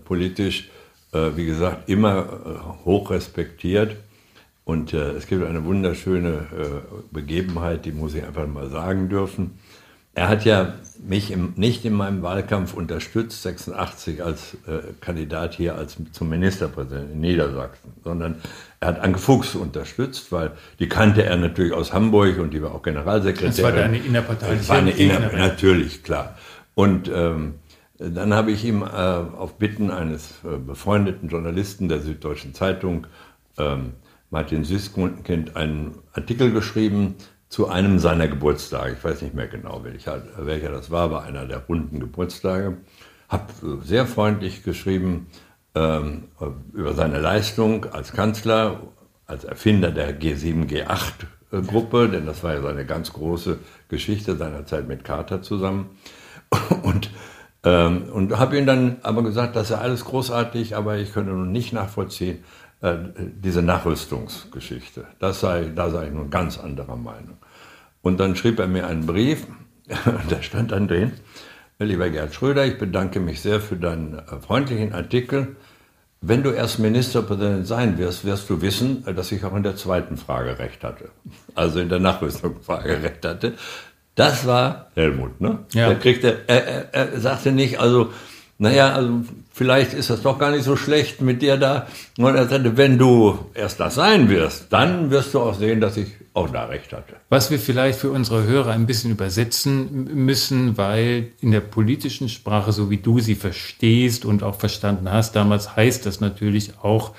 politisch 0.05 0.69
wie 1.13 1.45
gesagt, 1.45 1.87
immer 1.87 2.75
hoch 2.83 3.09
respektiert. 3.09 3.95
Und 4.65 4.91
es 4.91 5.27
gibt 5.27 5.45
eine 5.45 5.63
wunderschöne 5.63 6.81
Begebenheit, 7.09 7.85
die 7.85 7.93
muss 7.93 8.15
ich 8.15 8.25
einfach 8.25 8.45
mal 8.47 8.69
sagen 8.69 9.07
dürfen. 9.07 9.57
Er 10.15 10.29
hat 10.29 10.45
ja 10.45 10.73
mich 11.07 11.29
im, 11.29 11.53
nicht 11.55 11.85
in 11.85 11.93
meinem 11.93 12.21
Wahlkampf 12.21 12.73
unterstützt, 12.73 13.43
86 13.43 14.23
als 14.23 14.55
äh, 14.65 14.93
Kandidat 15.01 15.53
hier 15.53 15.75
als 15.75 15.97
zum 16.11 16.29
Ministerpräsidenten 16.29 17.13
in 17.13 17.19
Niedersachsen, 17.19 17.93
sondern 18.03 18.35
er 18.79 18.87
hat 18.89 19.01
Anke 19.01 19.19
Fuchs 19.19 19.55
unterstützt, 19.55 20.31
weil 20.31 20.51
die 20.79 20.87
kannte 20.87 21.23
er 21.23 21.35
natürlich 21.35 21.73
aus 21.73 21.93
Hamburg 21.93 22.39
und 22.39 22.53
die 22.53 22.61
war 22.61 22.73
auch 22.73 22.81
Generalsekretärin. 22.81 23.51
Das 23.51 23.63
war 23.63 23.71
deine 23.71 23.97
innerparteiliche 23.97 24.59
das 24.59 24.69
war 24.69 24.77
eine 24.77 24.91
inner, 24.91 25.31
Natürlich, 25.33 26.03
klar. 26.03 26.37
Und 26.75 27.11
ähm, 27.13 27.55
dann 27.97 28.33
habe 28.33 28.51
ich 28.51 28.65
ihm 28.65 28.81
äh, 28.81 28.85
auf 28.85 29.57
Bitten 29.57 29.91
eines 29.91 30.31
äh, 30.43 30.57
befreundeten 30.57 31.29
Journalisten 31.29 31.87
der 31.87 31.99
Süddeutschen 31.99 32.53
Zeitung, 32.53 33.07
ähm, 33.57 33.93
Martin 34.29 34.63
Süßkind, 34.63 35.55
einen 35.55 35.95
Artikel 36.13 36.51
geschrieben 36.51 37.15
zu 37.55 37.69
einem 37.69 37.99
seiner 37.99 38.27
Geburtstage. 38.27 38.97
Ich 38.97 39.03
weiß 39.05 39.21
nicht 39.21 39.33
mehr 39.33 39.47
genau, 39.47 39.85
welcher, 39.85 40.21
welcher 40.37 40.71
das 40.71 40.91
war, 40.91 41.09
war 41.09 41.23
einer 41.23 41.45
der 41.45 41.59
runden 41.59 42.01
Geburtstage. 42.01 42.79
Habe 43.29 43.45
äh, 43.63 43.81
sehr 43.81 44.05
freundlich 44.05 44.63
geschrieben 44.63 45.27
ähm, 45.73 46.25
über 46.73 46.93
seine 46.95 47.17
Leistung 47.21 47.85
als 47.85 48.11
Kanzler, 48.11 48.81
als 49.25 49.45
Erfinder 49.45 49.91
der 49.91 50.19
G7, 50.19 50.67
G8 50.67 51.61
Gruppe, 51.65 52.09
denn 52.09 52.25
das 52.25 52.43
war 52.43 52.55
ja 52.55 52.61
seine 52.61 52.85
ganz 52.85 53.13
große 53.13 53.57
Geschichte 53.87 54.35
seiner 54.35 54.65
Zeit 54.65 54.89
mit 54.89 55.05
Carter 55.05 55.41
zusammen. 55.41 55.91
Und 56.83 57.09
ähm, 57.63 58.09
und 58.11 58.37
habe 58.37 58.57
ihm 58.59 58.65
dann 58.65 58.97
aber 59.01 59.23
gesagt, 59.23 59.55
das 59.55 59.69
sei 59.69 59.77
alles 59.77 60.03
großartig, 60.03 60.75
aber 60.75 60.97
ich 60.97 61.13
könnte 61.13 61.31
nun 61.31 61.53
nicht 61.53 61.71
nachvollziehen, 61.71 62.43
äh, 62.81 62.97
diese 63.17 63.61
Nachrüstungsgeschichte. 63.61 65.07
Das 65.19 65.39
sei, 65.39 65.71
da 65.73 65.89
sei 65.89 66.07
ich 66.07 66.13
nun 66.13 66.29
ganz 66.29 66.59
anderer 66.59 66.97
Meinung. 66.97 67.37
Und 68.05 68.19
dann 68.19 68.35
schrieb 68.35 68.59
er 68.59 68.67
mir 68.67 68.85
einen 68.85 69.07
Brief, 69.07 69.47
da 70.29 70.43
stand 70.43 70.71
dann 70.71 70.87
drin, 70.87 71.13
lieber 71.79 72.07
Gerd 72.11 72.35
Schröder, 72.35 72.63
ich 72.63 72.77
bedanke 72.77 73.19
mich 73.19 73.41
sehr 73.41 73.59
für 73.59 73.77
deinen 73.77 74.19
äh, 74.19 74.39
freundlichen 74.39 74.93
Artikel. 74.93 75.55
wenn 76.21 76.43
du 76.43 76.51
erst 76.51 76.77
Ministerpräsident 76.77 77.65
sein 77.65 77.97
wirst, 77.97 78.23
wirst 78.23 78.47
du 78.51 78.61
wissen, 78.61 79.03
dass 79.15 79.31
ich 79.31 79.43
auch 79.43 79.55
in 79.55 79.63
der 79.63 79.75
zweiten 79.75 80.17
Frage 80.17 80.59
recht 80.59 80.83
hatte. 80.83 81.09
Also 81.55 81.79
in 81.79 81.89
der 81.89 81.97
Nachrüstungsfrage 81.97 83.01
recht 83.03 83.25
hatte. 83.25 83.53
Das 84.13 84.45
war 84.45 84.91
Helmut, 84.93 85.41
ne? 85.41 85.65
Ja. 85.73 85.87
Der 85.87 85.97
kriegte, 85.97 86.43
er, 86.45 86.63
er, 86.67 86.93
er 86.93 87.19
sagte 87.19 87.51
nicht, 87.51 87.79
also, 87.79 88.13
naja, 88.57 88.93
also 88.93 89.21
vielleicht 89.51 89.93
ist 89.93 90.09
das 90.09 90.21
doch 90.21 90.39
gar 90.39 90.51
nicht 90.51 90.63
so 90.63 90.77
schlecht 90.77 91.19
mit 91.19 91.41
dir 91.41 91.57
da. 91.57 91.87
Und 92.17 92.35
er 92.35 92.47
sagte, 92.47 92.77
wenn 92.77 92.97
du 92.97 93.37
erst 93.53 93.81
das 93.81 93.95
sein 93.95 94.29
wirst, 94.29 94.67
dann 94.69 95.11
wirst 95.11 95.33
du 95.33 95.41
auch 95.41 95.55
sehen, 95.55 95.81
dass 95.81 95.97
ich 95.97 96.07
auch 96.33 96.49
da 96.49 96.65
recht 96.65 96.93
hatte. 96.93 97.15
Was 97.29 97.51
wir 97.51 97.59
vielleicht 97.59 97.99
für 97.99 98.11
unsere 98.11 98.43
Hörer 98.43 98.71
ein 98.71 98.85
bisschen 98.85 99.11
übersetzen 99.11 100.05
müssen, 100.13 100.77
weil 100.77 101.31
in 101.41 101.51
der 101.51 101.59
politischen 101.59 102.29
Sprache, 102.29 102.71
so 102.71 102.89
wie 102.89 102.97
du 102.97 103.19
sie 103.19 103.35
verstehst 103.35 104.23
und 104.23 104.41
auch 104.41 104.55
verstanden 104.55 105.11
hast, 105.11 105.35
damals 105.35 105.75
heißt 105.75 106.05
das 106.05 106.21
natürlich 106.21 106.73
auch, 106.81 107.11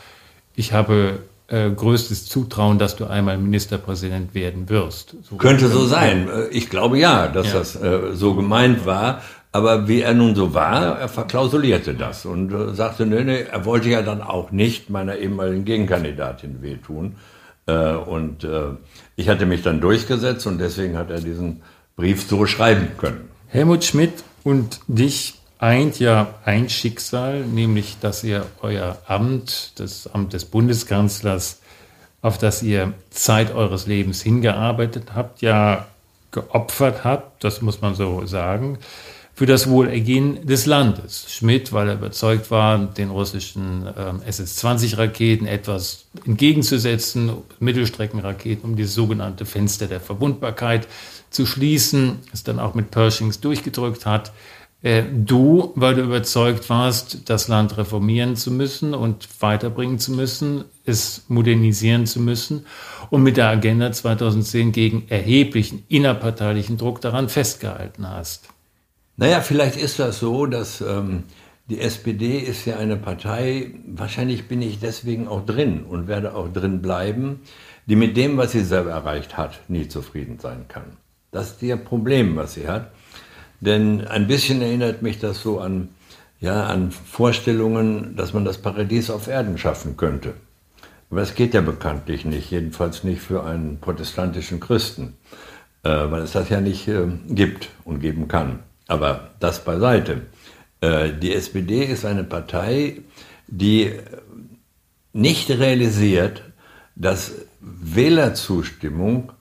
ich 0.54 0.72
habe 0.72 1.20
äh, 1.48 1.70
größtes 1.70 2.26
Zutrauen, 2.26 2.78
dass 2.78 2.96
du 2.96 3.06
einmal 3.06 3.38
Ministerpräsident 3.38 4.34
werden 4.34 4.68
wirst. 4.68 5.16
So 5.22 5.36
Könnte 5.36 5.68
so 5.68 5.86
sein. 5.86 6.28
Äh, 6.28 6.48
ich 6.48 6.70
glaube 6.70 6.98
ja, 6.98 7.28
dass 7.28 7.48
ja. 7.48 7.58
das 7.58 7.76
äh, 7.76 8.14
so 8.14 8.34
gemeint 8.34 8.84
war. 8.84 9.22
Aber 9.56 9.88
wie 9.88 10.02
er 10.02 10.12
nun 10.12 10.34
so 10.34 10.52
war, 10.52 10.98
er 10.98 11.08
verklausulierte 11.08 11.94
das 11.94 12.26
und 12.26 12.52
äh, 12.52 12.74
sagte, 12.74 13.06
nee, 13.06 13.24
nee, 13.24 13.40
er 13.50 13.64
wollte 13.64 13.88
ja 13.88 14.02
dann 14.02 14.20
auch 14.20 14.50
nicht 14.50 14.90
meiner 14.90 15.16
ehemaligen 15.16 15.64
Gegenkandidatin 15.64 16.60
wehtun. 16.60 17.16
Äh, 17.64 17.94
und 17.94 18.44
äh, 18.44 18.72
ich 19.16 19.30
hatte 19.30 19.46
mich 19.46 19.62
dann 19.62 19.80
durchgesetzt 19.80 20.46
und 20.46 20.58
deswegen 20.58 20.98
hat 20.98 21.08
er 21.08 21.22
diesen 21.22 21.62
Brief 21.96 22.28
so 22.28 22.44
schreiben 22.44 22.88
können. 22.98 23.30
Helmut 23.46 23.82
Schmidt 23.84 24.24
und 24.44 24.80
dich 24.88 25.40
eint 25.58 26.00
ja 26.00 26.34
ein 26.44 26.68
Schicksal, 26.68 27.40
nämlich 27.40 27.96
dass 27.98 28.24
ihr 28.24 28.44
euer 28.60 28.98
Amt, 29.06 29.80
das 29.80 30.06
Amt 30.06 30.34
des 30.34 30.44
Bundeskanzlers, 30.44 31.62
auf 32.20 32.36
das 32.36 32.62
ihr 32.62 32.92
Zeit 33.08 33.54
eures 33.54 33.86
Lebens 33.86 34.20
hingearbeitet 34.20 35.14
habt, 35.14 35.40
ja 35.40 35.86
geopfert 36.30 37.04
habt, 37.04 37.42
das 37.42 37.62
muss 37.62 37.80
man 37.80 37.94
so 37.94 38.26
sagen 38.26 38.78
für 39.36 39.44
das 39.44 39.68
Wohlergehen 39.68 40.46
des 40.46 40.64
Landes. 40.64 41.26
Schmidt, 41.28 41.70
weil 41.74 41.88
er 41.88 41.96
überzeugt 41.96 42.50
war, 42.50 42.78
den 42.78 43.10
russischen 43.10 43.86
äh, 43.86 44.30
SS-20-Raketen 44.30 45.46
etwas 45.46 46.06
entgegenzusetzen, 46.24 47.30
Mittelstreckenraketen, 47.60 48.64
um 48.64 48.76
dieses 48.76 48.94
sogenannte 48.94 49.44
Fenster 49.44 49.88
der 49.88 50.00
Verwundbarkeit 50.00 50.88
zu 51.28 51.44
schließen, 51.44 52.20
es 52.32 52.44
dann 52.44 52.58
auch 52.58 52.74
mit 52.74 52.90
Pershings 52.90 53.38
durchgedrückt 53.40 54.06
hat. 54.06 54.32
Äh, 54.80 55.02
du, 55.14 55.70
weil 55.74 55.96
du 55.96 56.00
überzeugt 56.00 56.70
warst, 56.70 57.28
das 57.28 57.48
Land 57.48 57.76
reformieren 57.76 58.36
zu 58.36 58.50
müssen 58.50 58.94
und 58.94 59.28
weiterbringen 59.40 59.98
zu 59.98 60.12
müssen, 60.12 60.64
es 60.86 61.24
modernisieren 61.28 62.06
zu 62.06 62.20
müssen 62.20 62.64
und 63.10 63.22
mit 63.22 63.36
der 63.36 63.48
Agenda 63.48 63.92
2010 63.92 64.72
gegen 64.72 65.08
erheblichen 65.10 65.84
innerparteilichen 65.88 66.78
Druck 66.78 67.02
daran 67.02 67.28
festgehalten 67.28 68.08
hast. 68.08 68.48
Naja, 69.16 69.40
vielleicht 69.40 69.76
ist 69.76 69.98
das 69.98 70.18
so, 70.18 70.46
dass 70.46 70.80
ähm, 70.80 71.24
die 71.68 71.80
SPD 71.80 72.38
ist 72.38 72.64
ja 72.66 72.76
eine 72.76 72.96
Partei, 72.96 73.72
wahrscheinlich 73.86 74.46
bin 74.46 74.62
ich 74.62 74.78
deswegen 74.78 75.26
auch 75.26 75.44
drin 75.44 75.84
und 75.84 76.06
werde 76.06 76.34
auch 76.34 76.52
drin 76.52 76.82
bleiben, 76.82 77.40
die 77.86 77.96
mit 77.96 78.16
dem, 78.16 78.36
was 78.36 78.52
sie 78.52 78.62
selber 78.62 78.90
erreicht 78.90 79.36
hat, 79.36 79.60
nie 79.68 79.88
zufrieden 79.88 80.38
sein 80.38 80.66
kann. 80.68 80.96
Das 81.32 81.52
ist 81.52 81.62
ihr 81.62 81.76
Problem, 81.76 82.36
was 82.36 82.54
sie 82.54 82.68
hat. 82.68 82.92
Denn 83.60 84.06
ein 84.06 84.26
bisschen 84.26 84.60
erinnert 84.60 85.02
mich 85.02 85.18
das 85.18 85.40
so 85.40 85.60
an, 85.60 85.88
ja, 86.40 86.66
an 86.66 86.90
Vorstellungen, 86.90 88.16
dass 88.16 88.34
man 88.34 88.44
das 88.44 88.58
Paradies 88.58 89.10
auf 89.10 89.28
Erden 89.28 89.56
schaffen 89.56 89.96
könnte. 89.96 90.34
Aber 91.10 91.22
es 91.22 91.34
geht 91.34 91.54
ja 91.54 91.62
bekanntlich 91.62 92.24
nicht, 92.24 92.50
jedenfalls 92.50 93.02
nicht 93.02 93.22
für 93.22 93.44
einen 93.44 93.78
protestantischen 93.80 94.60
Christen, 94.60 95.14
äh, 95.84 95.88
weil 95.88 96.22
es 96.22 96.32
das 96.32 96.48
ja 96.48 96.60
nicht 96.60 96.86
äh, 96.88 97.06
gibt 97.28 97.70
und 97.84 98.00
geben 98.00 98.28
kann. 98.28 98.60
Aber 98.86 99.30
das 99.40 99.64
beiseite. 99.64 100.22
Äh, 100.80 101.12
die 101.12 101.34
SPD 101.34 101.84
ist 101.84 102.04
eine 102.04 102.24
Partei, 102.24 103.02
die 103.48 103.92
nicht 105.12 105.50
realisiert, 105.50 106.42
dass 106.94 107.32
Wählerzustimmung 107.60 109.32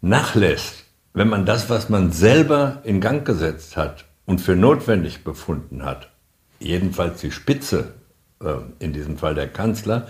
nachlässt, 0.00 0.84
wenn 1.12 1.28
man 1.28 1.46
das, 1.46 1.70
was 1.70 1.88
man 1.88 2.12
selber 2.12 2.80
in 2.84 3.00
Gang 3.00 3.24
gesetzt 3.24 3.76
hat 3.76 4.04
und 4.26 4.40
für 4.40 4.56
notwendig 4.56 5.24
befunden 5.24 5.84
hat, 5.84 6.10
jedenfalls 6.58 7.20
die 7.20 7.30
Spitze, 7.30 7.94
äh, 8.40 8.54
in 8.78 8.92
diesem 8.92 9.18
Fall 9.18 9.34
der 9.34 9.48
Kanzler, 9.48 10.08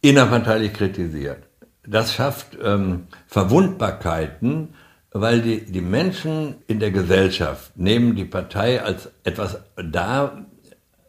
innerparteilich 0.00 0.72
kritisiert. 0.72 1.44
Das 1.86 2.14
schafft 2.14 2.58
ähm, 2.62 3.06
Verwundbarkeiten, 3.26 4.74
weil 5.12 5.40
die, 5.40 5.64
die 5.64 5.80
Menschen 5.80 6.56
in 6.66 6.80
der 6.80 6.90
Gesellschaft 6.90 7.76
nehmen 7.76 8.14
die 8.14 8.24
Partei 8.24 8.82
als 8.82 9.10
etwas 9.24 9.58
da, 9.76 10.46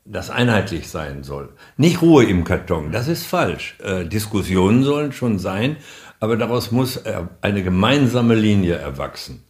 das 0.06 0.30
einheitlich 0.30 0.88
sein 0.88 1.24
soll. 1.24 1.50
Nicht 1.78 2.02
Ruhe 2.02 2.24
im 2.24 2.44
Karton, 2.44 2.92
das 2.92 3.08
ist 3.08 3.26
falsch. 3.26 3.78
Äh, 3.84 4.06
Diskussionen 4.06 4.84
sollen 4.84 5.12
schon 5.12 5.38
sein, 5.38 5.78
aber 6.20 6.38
daraus 6.38 6.72
muss 6.72 6.98
äh, 6.98 7.24
eine 7.42 7.64
gemeinsame 7.64 8.36
Linie 8.36 8.76
erwachsen. 8.76 9.44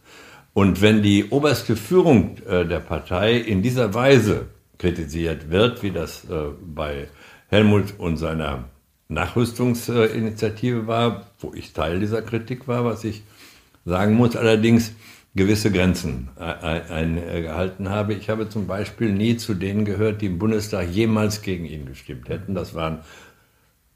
Und 0.52 0.82
wenn 0.82 1.02
die 1.02 1.30
oberste 1.30 1.76
Führung 1.76 2.36
äh, 2.46 2.66
der 2.66 2.80
Partei 2.80 3.36
in 3.36 3.62
dieser 3.62 3.94
Weise 3.94 4.46
kritisiert 4.78 5.50
wird, 5.50 5.82
wie 5.82 5.92
das 5.92 6.24
äh, 6.24 6.50
bei 6.60 7.08
Helmut 7.48 7.94
und 7.98 8.16
seiner 8.16 8.64
Nachrüstungsinitiative 9.08 10.86
war, 10.86 11.26
wo 11.38 11.52
ich 11.54 11.72
Teil 11.72 12.00
dieser 12.00 12.22
Kritik 12.22 12.68
war, 12.68 12.84
was 12.84 13.04
ich 13.04 13.22
sagen 13.90 14.14
muss 14.14 14.36
allerdings 14.36 14.92
gewisse 15.34 15.70
Grenzen 15.70 16.28
eingehalten 16.36 17.88
habe. 17.88 18.14
Ich 18.14 18.30
habe 18.30 18.48
zum 18.48 18.66
Beispiel 18.66 19.12
nie 19.12 19.36
zu 19.36 19.54
denen 19.54 19.84
gehört, 19.84 20.22
die 20.22 20.26
im 20.26 20.38
Bundestag 20.38 20.88
jemals 20.90 21.42
gegen 21.42 21.66
ihn 21.66 21.86
gestimmt 21.86 22.28
hätten. 22.28 22.54
Das 22.54 22.74
waren 22.74 23.00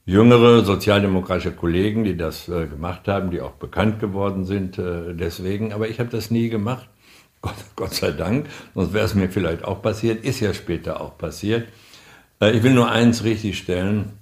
jüngere 0.05 0.65
sozialdemokratische 0.65 1.53
Kollegen, 1.53 2.05
die 2.05 2.17
das 2.17 2.49
äh, 2.49 2.67
gemacht 2.67 3.09
haben, 3.09 3.31
die 3.31 3.41
auch 3.41 3.53
bekannt 3.53 4.01
geworden 4.01 4.45
sind 4.45 4.79
äh, 4.79 5.15
deswegen. 5.15 5.73
Aber 5.73 5.89
ich 5.89 5.99
habe 5.99 6.11
das 6.11 6.31
nie 6.31 6.51
gemacht. 6.51 6.89
Gott, 7.41 7.57
Gott 7.77 7.95
sei 7.95 8.11
Dank, 8.13 8.47
sonst 8.75 8.93
wäre 8.93 9.05
es 9.05 9.15
mir 9.15 9.31
vielleicht 9.31 9.65
auch 9.65 9.83
passiert, 9.83 10.25
ist 10.25 10.41
ja 10.41 10.55
später 10.55 11.01
auch 11.01 11.19
passiert. 11.19 11.69
Äh, 12.41 12.53
ich 12.53 12.63
will 12.63 12.75
nur 12.75 12.91
eins 12.91 13.25
richtig 13.25 13.59
stellen, 13.59 14.13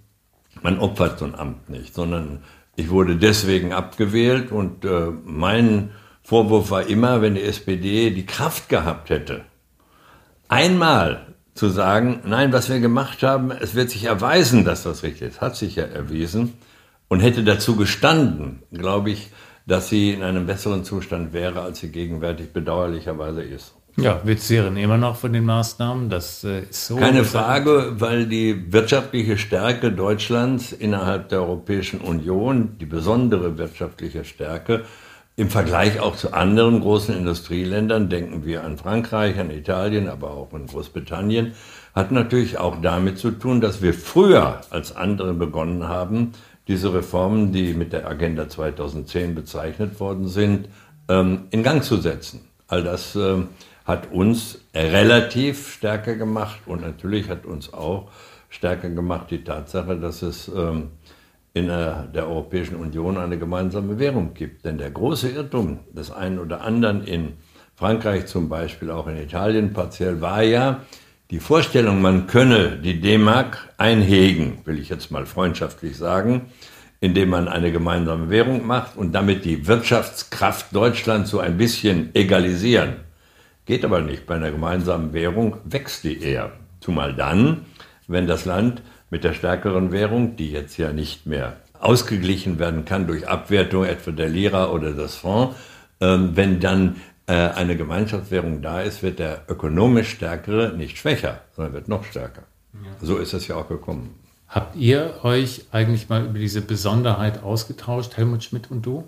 man 0.62 0.78
opfert 0.78 1.18
so 1.18 1.24
ein 1.24 1.34
Amt 1.34 1.68
nicht, 1.68 1.94
sondern 1.94 2.42
ich 2.76 2.90
wurde 2.90 3.16
deswegen 3.16 3.72
abgewählt 3.72 4.50
und 4.50 4.84
äh, 4.84 5.10
mein 5.24 5.90
Vorwurf 6.22 6.70
war 6.70 6.86
immer, 6.86 7.20
wenn 7.20 7.34
die 7.34 7.42
SPD 7.42 8.10
die 8.10 8.26
Kraft 8.26 8.68
gehabt 8.68 9.10
hätte, 9.10 9.44
einmal 10.48 11.34
zu 11.54 11.68
sagen, 11.68 12.20
nein, 12.24 12.52
was 12.52 12.70
wir 12.70 12.80
gemacht 12.80 13.22
haben, 13.22 13.50
es 13.50 13.74
wird 13.74 13.90
sich 13.90 14.04
erweisen, 14.04 14.64
dass 14.64 14.84
das 14.84 15.02
richtig 15.02 15.28
ist, 15.28 15.40
hat 15.40 15.56
sich 15.56 15.76
ja 15.76 15.84
erwiesen 15.84 16.54
und 17.08 17.20
hätte 17.20 17.44
dazu 17.44 17.76
gestanden, 17.76 18.62
glaube 18.72 19.10
ich, 19.10 19.30
dass 19.66 19.88
sie 19.88 20.12
in 20.12 20.22
einem 20.22 20.46
besseren 20.46 20.84
Zustand 20.84 21.32
wäre, 21.32 21.60
als 21.60 21.80
sie 21.80 21.90
gegenwärtig 21.90 22.52
bedauerlicherweise 22.52 23.42
ist. 23.42 23.74
Ja, 23.96 24.20
wir 24.24 24.38
zehren 24.38 24.76
immer 24.76 24.96
noch 24.96 25.16
von 25.16 25.32
den 25.32 25.44
Maßnahmen. 25.44 26.08
Das 26.08 26.44
äh, 26.44 26.62
ist 26.62 26.86
so. 26.86 26.96
Keine 26.96 27.24
Frage, 27.24 27.94
weil 27.98 28.26
die 28.26 28.72
wirtschaftliche 28.72 29.36
Stärke 29.36 29.92
Deutschlands 29.92 30.72
innerhalb 30.72 31.28
der 31.28 31.42
Europäischen 31.42 32.00
Union, 32.00 32.76
die 32.80 32.86
besondere 32.86 33.58
wirtschaftliche 33.58 34.24
Stärke, 34.24 34.84
im 35.36 35.48
Vergleich 35.48 36.00
auch 36.00 36.16
zu 36.16 36.32
anderen 36.32 36.80
großen 36.80 37.16
Industrieländern, 37.16 38.08
denken 38.08 38.44
wir 38.44 38.64
an 38.64 38.76
Frankreich, 38.76 39.38
an 39.38 39.50
Italien, 39.50 40.08
aber 40.08 40.30
auch 40.30 40.52
an 40.52 40.66
Großbritannien, 40.66 41.52
hat 41.94 42.12
natürlich 42.12 42.58
auch 42.58 42.76
damit 42.80 43.18
zu 43.18 43.30
tun, 43.30 43.60
dass 43.60 43.82
wir 43.82 43.94
früher 43.94 44.60
als 44.70 44.94
andere 44.94 45.32
begonnen 45.32 45.88
haben, 45.88 46.32
diese 46.68 46.94
Reformen, 46.94 47.52
die 47.52 47.74
mit 47.74 47.92
der 47.92 48.06
Agenda 48.06 48.48
2010 48.48 49.34
bezeichnet 49.34 50.00
worden 50.00 50.28
sind, 50.28 50.68
ähm, 51.08 51.44
in 51.50 51.62
Gang 51.62 51.82
zu 51.82 51.96
setzen. 51.96 52.40
All 52.68 52.82
das 52.82 53.16
ähm, 53.16 53.48
hat 53.84 54.12
uns 54.12 54.60
relativ 54.74 55.72
stärker 55.72 56.14
gemacht 56.14 56.60
und 56.66 56.82
natürlich 56.82 57.28
hat 57.28 57.46
uns 57.46 57.72
auch 57.72 58.10
stärker 58.48 58.90
gemacht 58.90 59.30
die 59.30 59.44
Tatsache, 59.44 59.96
dass 59.96 60.22
es 60.22 60.48
ähm, 60.48 60.90
in 61.54 61.66
der, 61.66 62.04
der, 62.04 62.28
Europäischen 62.28 62.76
Union 62.76 63.18
eine 63.18 63.38
gemeinsame 63.38 63.98
Währung 63.98 64.34
gibt. 64.34 64.64
Denn 64.64 64.78
der 64.78 64.90
große 64.90 65.30
Irrtum 65.30 65.80
des 65.90 66.10
einen 66.10 66.38
oder 66.38 66.62
anderen 66.62 67.04
in 67.04 67.34
Frankreich 67.74 68.26
zum 68.26 68.48
Beispiel, 68.48 68.90
auch 68.90 69.06
in 69.06 69.16
Italien 69.16 69.72
partiell, 69.72 70.20
war 70.20 70.42
ja 70.42 70.80
die 71.30 71.40
Vorstellung, 71.40 72.02
man 72.02 72.26
könne 72.26 72.76
die 72.76 73.00
D-Mark 73.00 73.70
einhegen, 73.78 74.58
will 74.64 74.78
ich 74.78 74.90
jetzt 74.90 75.10
mal 75.10 75.24
freundschaftlich 75.24 75.96
sagen, 75.96 76.52
indem 77.00 77.30
man 77.30 77.48
eine 77.48 77.72
gemeinsame 77.72 78.30
Währung 78.30 78.66
macht 78.66 78.96
und 78.96 79.12
damit 79.12 79.44
die 79.44 79.66
Wirtschaftskraft 79.66 80.74
Deutschlands 80.74 81.30
so 81.30 81.40
ein 81.40 81.56
bisschen 81.56 82.14
egalisieren. 82.14 82.96
Geht 83.72 83.86
aber 83.86 84.02
nicht. 84.02 84.26
Bei 84.26 84.34
einer 84.34 84.50
gemeinsamen 84.50 85.14
Währung 85.14 85.56
wächst 85.64 86.04
die 86.04 86.20
eher. 86.22 86.52
Zumal 86.80 87.14
dann, 87.14 87.64
wenn 88.06 88.26
das 88.26 88.44
Land 88.44 88.82
mit 89.08 89.24
der 89.24 89.32
stärkeren 89.32 89.92
Währung, 89.92 90.36
die 90.36 90.52
jetzt 90.52 90.76
ja 90.76 90.92
nicht 90.92 91.24
mehr 91.24 91.56
ausgeglichen 91.80 92.58
werden 92.58 92.84
kann 92.84 93.06
durch 93.06 93.26
Abwertung 93.26 93.86
etwa 93.86 94.10
der 94.10 94.28
Lira 94.28 94.68
oder 94.68 94.92
des 94.92 95.14
Franc, 95.14 95.54
ähm, 96.02 96.32
wenn 96.34 96.60
dann 96.60 96.96
äh, 97.26 97.32
eine 97.32 97.74
Gemeinschaftswährung 97.74 98.60
da 98.60 98.82
ist, 98.82 99.02
wird 99.02 99.18
der 99.18 99.40
ökonomisch 99.48 100.10
Stärkere 100.10 100.74
nicht 100.76 100.98
schwächer, 100.98 101.40
sondern 101.56 101.72
wird 101.72 101.88
noch 101.88 102.04
stärker. 102.04 102.42
Ja. 102.74 102.90
So 103.00 103.16
ist 103.16 103.32
es 103.32 103.48
ja 103.48 103.56
auch 103.56 103.68
gekommen. 103.68 104.16
Habt 104.48 104.76
ihr 104.76 105.14
euch 105.22 105.64
eigentlich 105.72 106.10
mal 106.10 106.26
über 106.26 106.38
diese 106.38 106.60
Besonderheit 106.60 107.42
ausgetauscht, 107.42 108.18
Helmut 108.18 108.44
Schmidt 108.44 108.70
und 108.70 108.84
du? 108.84 109.04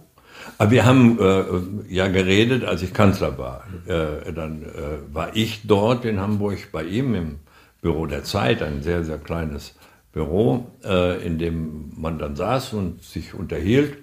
Aber 0.59 0.71
wir 0.71 0.85
haben 0.85 1.19
äh, 1.19 1.93
ja 1.93 2.09
geredet, 2.09 2.65
als 2.65 2.83
ich 2.83 2.93
Kanzler 2.93 3.39
war. 3.39 3.65
Äh, 3.87 4.33
dann 4.33 4.63
äh, 4.63 5.15
war 5.15 5.35
ich 5.35 5.67
dort 5.67 6.05
in 6.05 6.21
Hamburg 6.21 6.71
bei 6.73 6.85
ihm 6.85 7.15
im 7.15 7.39
Büro 7.81 8.07
der 8.07 8.25
Zeit, 8.25 8.63
ein 8.63 8.83
sehr, 8.83 9.05
sehr 9.05 9.19
kleines 9.19 9.75
Büro, 10.13 10.71
äh, 10.85 11.25
in 11.27 11.39
dem 11.39 11.93
man 11.97 12.19
dann 12.19 12.37
saß 12.37 12.73
und 12.75 13.03
sich 13.03 13.35
unterhielt 13.35 13.99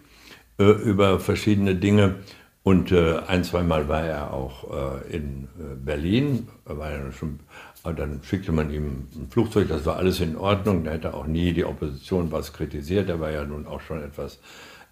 äh, 0.60 0.64
über 0.64 1.20
verschiedene 1.20 1.76
Dinge. 1.76 2.16
Und 2.64 2.92
äh, 2.92 3.18
ein, 3.28 3.44
zweimal 3.44 3.88
war 3.88 4.04
er 4.04 4.34
auch 4.34 4.68
in 5.10 5.48
Berlin, 5.84 6.48
war 6.66 6.92
er 6.92 7.12
schon 7.12 7.40
aber 7.84 7.96
dann 7.96 8.22
schickte 8.24 8.52
man 8.52 8.72
ihm 8.72 9.08
ein 9.16 9.28
Flugzeug, 9.30 9.68
das 9.68 9.86
war 9.86 9.98
alles 9.98 10.20
in 10.20 10.38
Ordnung. 10.38 10.84
Da 10.84 10.92
hätte 10.92 11.14
auch 11.14 11.26
nie 11.26 11.52
die 11.54 11.66
Opposition 11.66 12.32
was 12.32 12.54
kritisiert. 12.54 13.10
Er 13.10 13.20
war 13.20 13.32
ja 13.32 13.44
nun 13.44 13.66
auch 13.66 13.82
schon 13.82 14.04
etwas 14.04 14.40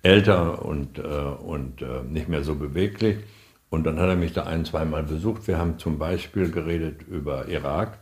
älter 0.01 0.65
und, 0.65 0.99
äh, 0.99 1.01
und 1.01 1.81
äh, 1.81 2.03
nicht 2.07 2.29
mehr 2.29 2.43
so 2.43 2.55
beweglich. 2.55 3.17
Und 3.69 3.83
dann 3.85 3.99
hat 3.99 4.09
er 4.09 4.15
mich 4.15 4.33
da 4.33 4.43
ein, 4.43 4.65
zweimal 4.65 5.03
besucht. 5.03 5.47
Wir 5.47 5.57
haben 5.57 5.77
zum 5.77 5.99
Beispiel 5.99 6.49
geredet 6.49 7.01
über 7.07 7.47
Irak 7.47 7.99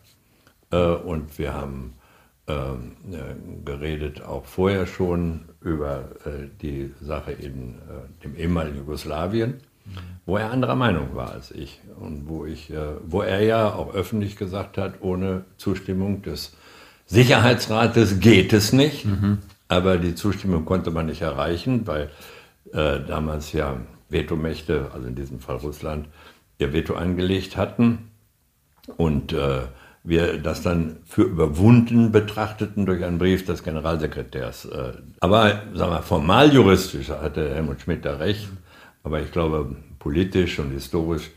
äh, 0.71 0.77
und 0.77 1.37
wir 1.37 1.53
haben 1.53 1.93
ähm, 2.49 2.93
äh, 3.11 3.65
geredet 3.65 4.21
auch 4.21 4.45
vorher 4.45 4.87
schon 4.87 5.49
über 5.59 6.05
äh, 6.23 6.47
die 6.61 6.93
Sache 7.01 7.33
in 7.33 7.75
äh, 7.75 8.23
dem 8.23 8.37
ehemaligen 8.37 8.77
Jugoslawien, 8.77 9.55
wo 10.25 10.37
er 10.37 10.51
anderer 10.51 10.75
Meinung 10.75 11.13
war 11.13 11.31
als 11.31 11.51
ich 11.51 11.81
und 11.99 12.29
wo, 12.29 12.45
ich, 12.45 12.73
wo 13.05 13.21
er 13.21 13.41
ja 13.41 13.73
auch 13.73 13.93
öffentlich 13.93 14.35
gesagt 14.35 14.77
hat, 14.77 14.95
ohne 14.99 15.45
Zustimmung 15.55 16.23
des 16.23 16.57
Sicherheitsrates 17.05 18.19
geht 18.19 18.51
es 18.51 18.73
nicht. 18.73 19.05
Mhm. 19.05 19.37
Aber 19.67 19.97
die 19.97 20.15
Zustimmung 20.15 20.65
konnte 20.65 20.91
man 20.91 21.07
nicht 21.07 21.21
erreichen, 21.21 21.85
weil 21.85 22.09
äh, 22.73 22.99
damals 23.05 23.51
ja 23.51 23.77
Vetomächte, 24.09 24.91
also 24.93 25.07
in 25.07 25.15
diesem 25.15 25.39
Fall 25.39 25.57
Russland, 25.57 26.07
ihr 26.59 26.73
Veto 26.73 26.95
eingelegt 26.95 27.57
hatten. 27.57 28.11
Und 28.95 29.33
äh, 29.33 29.61
wir 30.03 30.37
das 30.37 30.61
dann 30.61 30.97
für 31.05 31.23
überwunden 31.23 32.13
betrachteten 32.13 32.85
durch 32.85 33.03
einen 33.03 33.17
Brief 33.17 33.45
des 33.45 33.63
Generalsekretärs. 33.63 34.65
Äh, 34.65 34.93
aber 35.19 35.63
sagen 35.73 35.91
wir, 35.91 36.01
formal 36.01 36.53
juristisch 36.53 37.09
hatte 37.09 37.53
Helmut 37.53 37.81
Schmidt 37.81 38.05
da 38.05 38.15
recht, 38.15 38.47
aber 39.03 39.21
ich 39.21 39.31
glaube, 39.31 39.75
politisch 39.99 40.59
und 40.59 40.71
historisch 40.71 41.29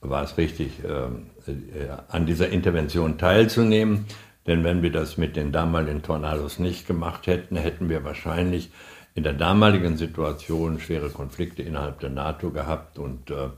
war 0.00 0.24
es 0.24 0.38
richtig, 0.38 0.82
äh, 0.84 1.50
äh, 1.50 1.88
an 2.08 2.24
dieser 2.24 2.48
Intervention 2.48 3.18
teilzunehmen. 3.18 4.06
Denn 4.46 4.62
wenn 4.64 4.82
wir 4.82 4.92
das 4.92 5.16
mit 5.16 5.36
den 5.36 5.52
damaligen 5.52 6.02
Tornados 6.02 6.58
nicht 6.58 6.86
gemacht 6.86 7.26
hätten, 7.26 7.56
hätten 7.56 7.88
wir 7.88 8.04
wahrscheinlich 8.04 8.70
in 9.14 9.22
der 9.22 9.32
damaligen 9.32 9.96
Situation 9.96 10.80
schwere 10.80 11.08
Konflikte 11.08 11.62
innerhalb 11.62 12.00
der 12.00 12.10
NATO 12.10 12.50
gehabt. 12.50 12.98
Und 12.98 13.30
äh, 13.30 13.48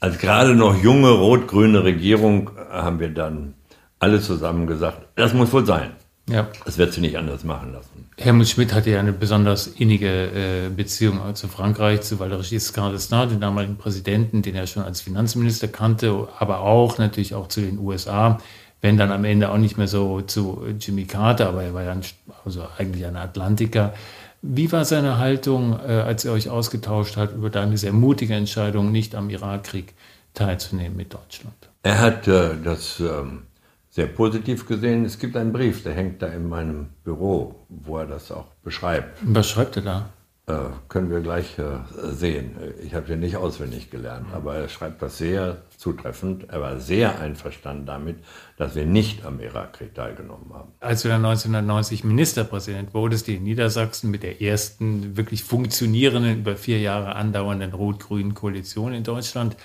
als 0.00 0.18
gerade 0.18 0.54
noch 0.54 0.82
junge 0.82 1.10
rot-grüne 1.10 1.84
Regierung 1.84 2.50
äh, 2.56 2.72
haben 2.72 2.98
wir 2.98 3.10
dann 3.10 3.54
alle 3.98 4.20
zusammen 4.20 4.66
gesagt, 4.66 5.06
das 5.14 5.32
muss 5.32 5.52
wohl 5.52 5.66
sein. 5.66 5.92
Ja. 6.28 6.48
Das 6.64 6.76
wird 6.76 6.92
sie 6.92 7.00
nicht 7.00 7.16
anders 7.16 7.44
machen 7.44 7.72
lassen. 7.72 8.10
Helmut 8.18 8.48
Schmidt 8.48 8.74
hatte 8.74 8.90
ja 8.90 8.98
eine 8.98 9.12
besonders 9.12 9.68
innige 9.68 10.08
äh, 10.08 10.68
Beziehung 10.74 11.20
zu 11.34 11.46
Frankreich, 11.46 12.00
zu 12.00 12.16
Valéry 12.16 12.48
Giscard 12.48 12.96
d'Estaing, 12.96 13.28
dem 13.28 13.40
damaligen 13.40 13.76
Präsidenten, 13.76 14.42
den 14.42 14.56
er 14.56 14.66
schon 14.66 14.82
als 14.82 15.00
Finanzminister 15.00 15.68
kannte, 15.68 16.26
aber 16.38 16.60
auch 16.60 16.98
natürlich 16.98 17.34
auch 17.34 17.46
zu 17.46 17.60
den 17.60 17.78
USA 17.78 18.40
wenn 18.80 18.96
dann 18.96 19.10
am 19.10 19.24
Ende 19.24 19.50
auch 19.50 19.58
nicht 19.58 19.78
mehr 19.78 19.88
so 19.88 20.20
zu 20.20 20.64
Jimmy 20.78 21.04
Carter, 21.04 21.48
aber 21.48 21.62
er 21.62 21.74
war 21.74 21.82
ja 21.82 21.92
ein, 21.92 22.02
also 22.44 22.64
eigentlich 22.78 23.06
ein 23.06 23.16
Atlantiker. 23.16 23.94
Wie 24.42 24.70
war 24.70 24.84
seine 24.84 25.18
Haltung, 25.18 25.78
äh, 25.86 25.92
als 25.92 26.24
er 26.24 26.32
euch 26.32 26.50
ausgetauscht 26.50 27.16
hat 27.16 27.34
über 27.34 27.50
deine 27.50 27.78
sehr 27.78 27.92
mutige 27.92 28.34
Entscheidung, 28.34 28.92
nicht 28.92 29.14
am 29.14 29.30
Irakkrieg 29.30 29.94
teilzunehmen 30.34 30.96
mit 30.96 31.12
Deutschland? 31.12 31.56
Er 31.82 32.00
hat 32.00 32.28
äh, 32.28 32.50
das 32.62 33.00
ähm, 33.00 33.42
sehr 33.90 34.06
positiv 34.06 34.66
gesehen. 34.66 35.04
Es 35.04 35.18
gibt 35.18 35.36
einen 35.36 35.52
Brief, 35.52 35.82
der 35.82 35.94
hängt 35.94 36.20
da 36.20 36.26
in 36.26 36.48
meinem 36.48 36.88
Büro, 37.02 37.56
wo 37.68 37.98
er 37.98 38.06
das 38.06 38.30
auch 38.30 38.46
beschreibt. 38.62 39.18
Was 39.22 39.48
schreibt 39.48 39.76
er 39.76 39.82
da? 39.82 40.08
Äh, 40.46 40.70
können 40.88 41.10
wir 41.10 41.20
gleich 41.20 41.58
äh, 41.58 41.78
sehen. 42.12 42.56
Ich 42.84 42.94
habe 42.94 43.06
den 43.06 43.20
nicht 43.20 43.36
auswendig 43.36 43.90
gelernt, 43.90 44.26
aber 44.32 44.56
er 44.56 44.68
schreibt 44.68 45.02
das 45.02 45.18
sehr 45.18 45.62
zutreffend. 45.78 46.48
Er 46.48 46.60
war 46.60 46.80
sehr 46.80 47.18
einverstanden 47.20 47.86
damit, 47.86 48.18
dass 48.56 48.74
wir 48.74 48.86
nicht 48.86 49.24
am 49.24 49.40
Irakkrieg 49.40 49.94
teilgenommen 49.94 50.52
haben. 50.52 50.72
Als 50.80 51.02
du 51.02 51.08
dann 51.08 51.24
1990 51.24 52.04
Ministerpräsident 52.04 52.94
wurdest, 52.94 53.26
die 53.26 53.36
in 53.36 53.44
Niedersachsen 53.44 54.10
mit 54.10 54.22
der 54.22 54.42
ersten 54.42 55.16
wirklich 55.16 55.44
funktionierenden, 55.44 56.40
über 56.40 56.56
vier 56.56 56.80
Jahre 56.80 57.16
andauernden 57.16 57.72
rot-grünen 57.72 58.34
Koalition 58.34 58.92
in 58.92 59.04
Deutschland, 59.04 59.56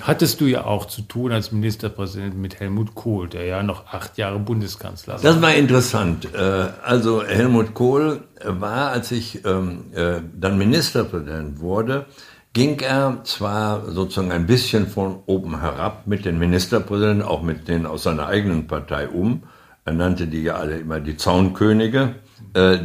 hattest 0.00 0.40
du 0.40 0.46
ja 0.46 0.64
auch 0.64 0.86
zu 0.86 1.02
tun 1.02 1.32
als 1.32 1.52
Ministerpräsident 1.52 2.36
mit 2.36 2.60
Helmut 2.60 2.94
Kohl, 2.94 3.28
der 3.28 3.44
ja 3.44 3.62
noch 3.62 3.86
acht 3.86 4.18
Jahre 4.18 4.38
Bundeskanzler 4.38 5.14
war. 5.14 5.22
Das 5.22 5.40
war 5.40 5.54
interessant. 5.54 6.28
Äh, 6.34 6.38
also 6.38 7.24
Helmut 7.24 7.74
Kohl 7.74 8.24
war, 8.44 8.90
als 8.90 9.10
ich 9.10 9.44
ähm, 9.44 9.84
äh, 9.94 10.20
dann 10.34 10.58
Ministerpräsident 10.58 11.60
wurde, 11.60 12.06
ging 12.56 12.80
er 12.80 13.20
zwar 13.24 13.92
sozusagen 13.92 14.32
ein 14.32 14.46
bisschen 14.46 14.86
von 14.86 15.18
oben 15.26 15.60
herab 15.60 16.06
mit 16.06 16.24
den 16.24 16.38
Ministerpräsidenten, 16.38 17.22
auch 17.22 17.42
mit 17.42 17.68
denen 17.68 17.84
aus 17.84 18.04
seiner 18.04 18.28
eigenen 18.28 18.66
Partei 18.66 19.08
um. 19.08 19.42
Er 19.84 19.92
nannte 19.92 20.26
die 20.26 20.42
ja 20.42 20.54
alle 20.54 20.78
immer 20.78 20.98
die 20.98 21.18
Zaunkönige. 21.18 22.14
Äh, 22.54 22.78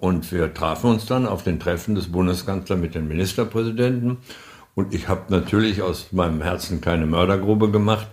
und 0.00 0.32
wir 0.32 0.54
trafen 0.54 0.88
uns 0.88 1.04
dann 1.04 1.26
auf 1.26 1.44
den 1.44 1.60
Treffen 1.60 1.94
des 1.94 2.10
Bundeskanzlers 2.10 2.80
mit 2.80 2.94
den 2.94 3.06
Ministerpräsidenten. 3.06 4.16
Und 4.74 4.94
ich 4.94 5.08
habe 5.08 5.24
natürlich 5.28 5.82
aus 5.82 6.10
meinem 6.12 6.40
Herzen 6.40 6.80
keine 6.80 7.04
Mördergrube 7.04 7.70
gemacht. 7.70 8.06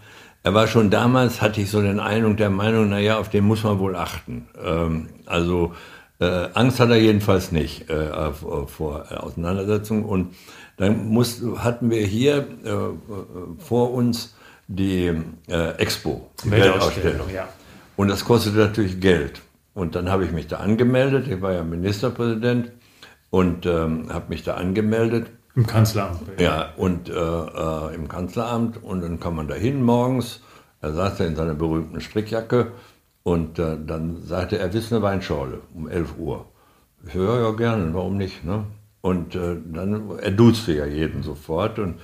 Er 0.43 0.53
war 0.53 0.67
schon 0.67 0.89
damals, 0.89 1.41
hatte 1.41 1.61
ich 1.61 1.71
so 1.71 1.81
den 1.81 2.01
Eindruck, 2.01 2.35
der 2.35 2.49
Meinung, 2.49 2.89
naja, 2.89 3.19
auf 3.19 3.29
den 3.29 3.45
muss 3.45 3.63
man 3.63 3.79
wohl 3.79 3.95
achten. 3.95 4.49
Ähm, 4.61 5.07
also 5.25 5.71
äh, 6.19 6.49
Angst 6.53 6.81
hat 6.81 6.89
er 6.89 6.97
jedenfalls 6.97 7.53
nicht 7.53 7.89
äh, 7.89 8.33
vor 8.33 9.05
Auseinandersetzungen. 9.09 10.03
Und 10.03 10.35
dann 10.79 11.09
muss, 11.09 11.43
hatten 11.57 11.91
wir 11.91 12.05
hier 12.05 12.47
äh, 12.63 13.61
vor 13.61 13.93
uns 13.93 14.33
die 14.67 15.13
äh, 15.47 15.71
Expo, 15.77 16.29
die 16.43 16.51
Weltausstellung. 16.51 17.29
Ja. 17.33 17.49
Und 17.97 18.07
das 18.07 18.23
kostete 18.23 18.57
natürlich 18.57 19.01
Geld. 19.01 19.41
Und 19.73 19.95
dann 19.95 20.09
habe 20.09 20.23
ich 20.23 20.31
mich 20.31 20.47
da 20.47 20.57
angemeldet. 20.57 21.27
Ich 21.27 21.41
war 21.41 21.51
ja 21.51 21.63
Ministerpräsident 21.63 22.71
und 23.29 23.65
ähm, 23.65 24.07
habe 24.09 24.29
mich 24.29 24.43
da 24.43 24.53
angemeldet. 24.53 25.27
Im 25.53 25.67
Kanzleramt. 25.67 26.21
Ja, 26.37 26.69
und 26.77 27.09
äh, 27.09 27.13
äh, 27.13 27.93
im 27.93 28.07
Kanzleramt 28.07 28.81
und 28.81 29.01
dann 29.01 29.19
kam 29.19 29.35
man 29.35 29.49
da 29.49 29.55
hin 29.55 29.83
morgens. 29.83 30.41
Er 30.81 30.93
saß 30.93 31.17
da 31.17 31.25
in 31.25 31.35
seiner 31.35 31.55
berühmten 31.55 31.99
Strickjacke 31.99 32.71
und 33.23 33.59
äh, 33.59 33.77
dann 33.85 34.23
sagte 34.23 34.57
er, 34.57 34.71
wissen 34.71 34.95
eine 34.95 35.03
Weinschorle 35.03 35.59
um 35.75 35.89
11 35.89 36.17
Uhr. 36.17 36.45
Ich 37.05 37.13
so, 37.13 37.23
ja, 37.23 37.41
ja, 37.41 37.51
gerne, 37.51 37.93
warum 37.93 38.15
nicht? 38.15 38.45
Ne? 38.45 38.63
Und 39.01 39.35
äh, 39.35 39.55
dann, 39.71 40.19
er 40.19 40.31
duzte 40.31 40.73
ja 40.73 40.85
jeden 40.85 41.23
sofort 41.23 41.79
und 41.79 41.95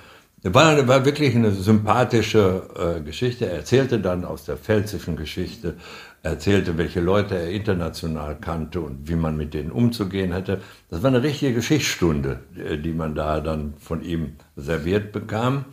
war, 0.42 0.86
war 0.86 1.04
wirklich 1.04 1.34
eine 1.34 1.50
sympathische 1.50 2.62
äh, 2.98 3.00
Geschichte. 3.00 3.46
Er 3.46 3.56
erzählte 3.56 3.98
dann 3.98 4.24
aus 4.24 4.44
der 4.44 4.56
pfälzischen 4.56 5.16
Geschichte, 5.16 5.74
er 6.22 6.32
erzählte, 6.32 6.78
welche 6.78 7.00
Leute 7.00 7.36
er 7.36 7.50
international 7.50 8.36
kannte 8.40 8.80
und 8.80 9.08
wie 9.08 9.16
man 9.16 9.36
mit 9.36 9.54
denen 9.54 9.70
umzugehen 9.70 10.32
hätte. 10.32 10.60
Das 10.90 11.02
war 11.02 11.08
eine 11.08 11.22
richtige 11.22 11.54
Geschichtsstunde, 11.54 12.40
äh, 12.56 12.78
die 12.78 12.92
man 12.92 13.14
da 13.14 13.40
dann 13.40 13.74
von 13.78 14.02
ihm 14.02 14.34
serviert 14.56 15.12
bekam. 15.12 15.66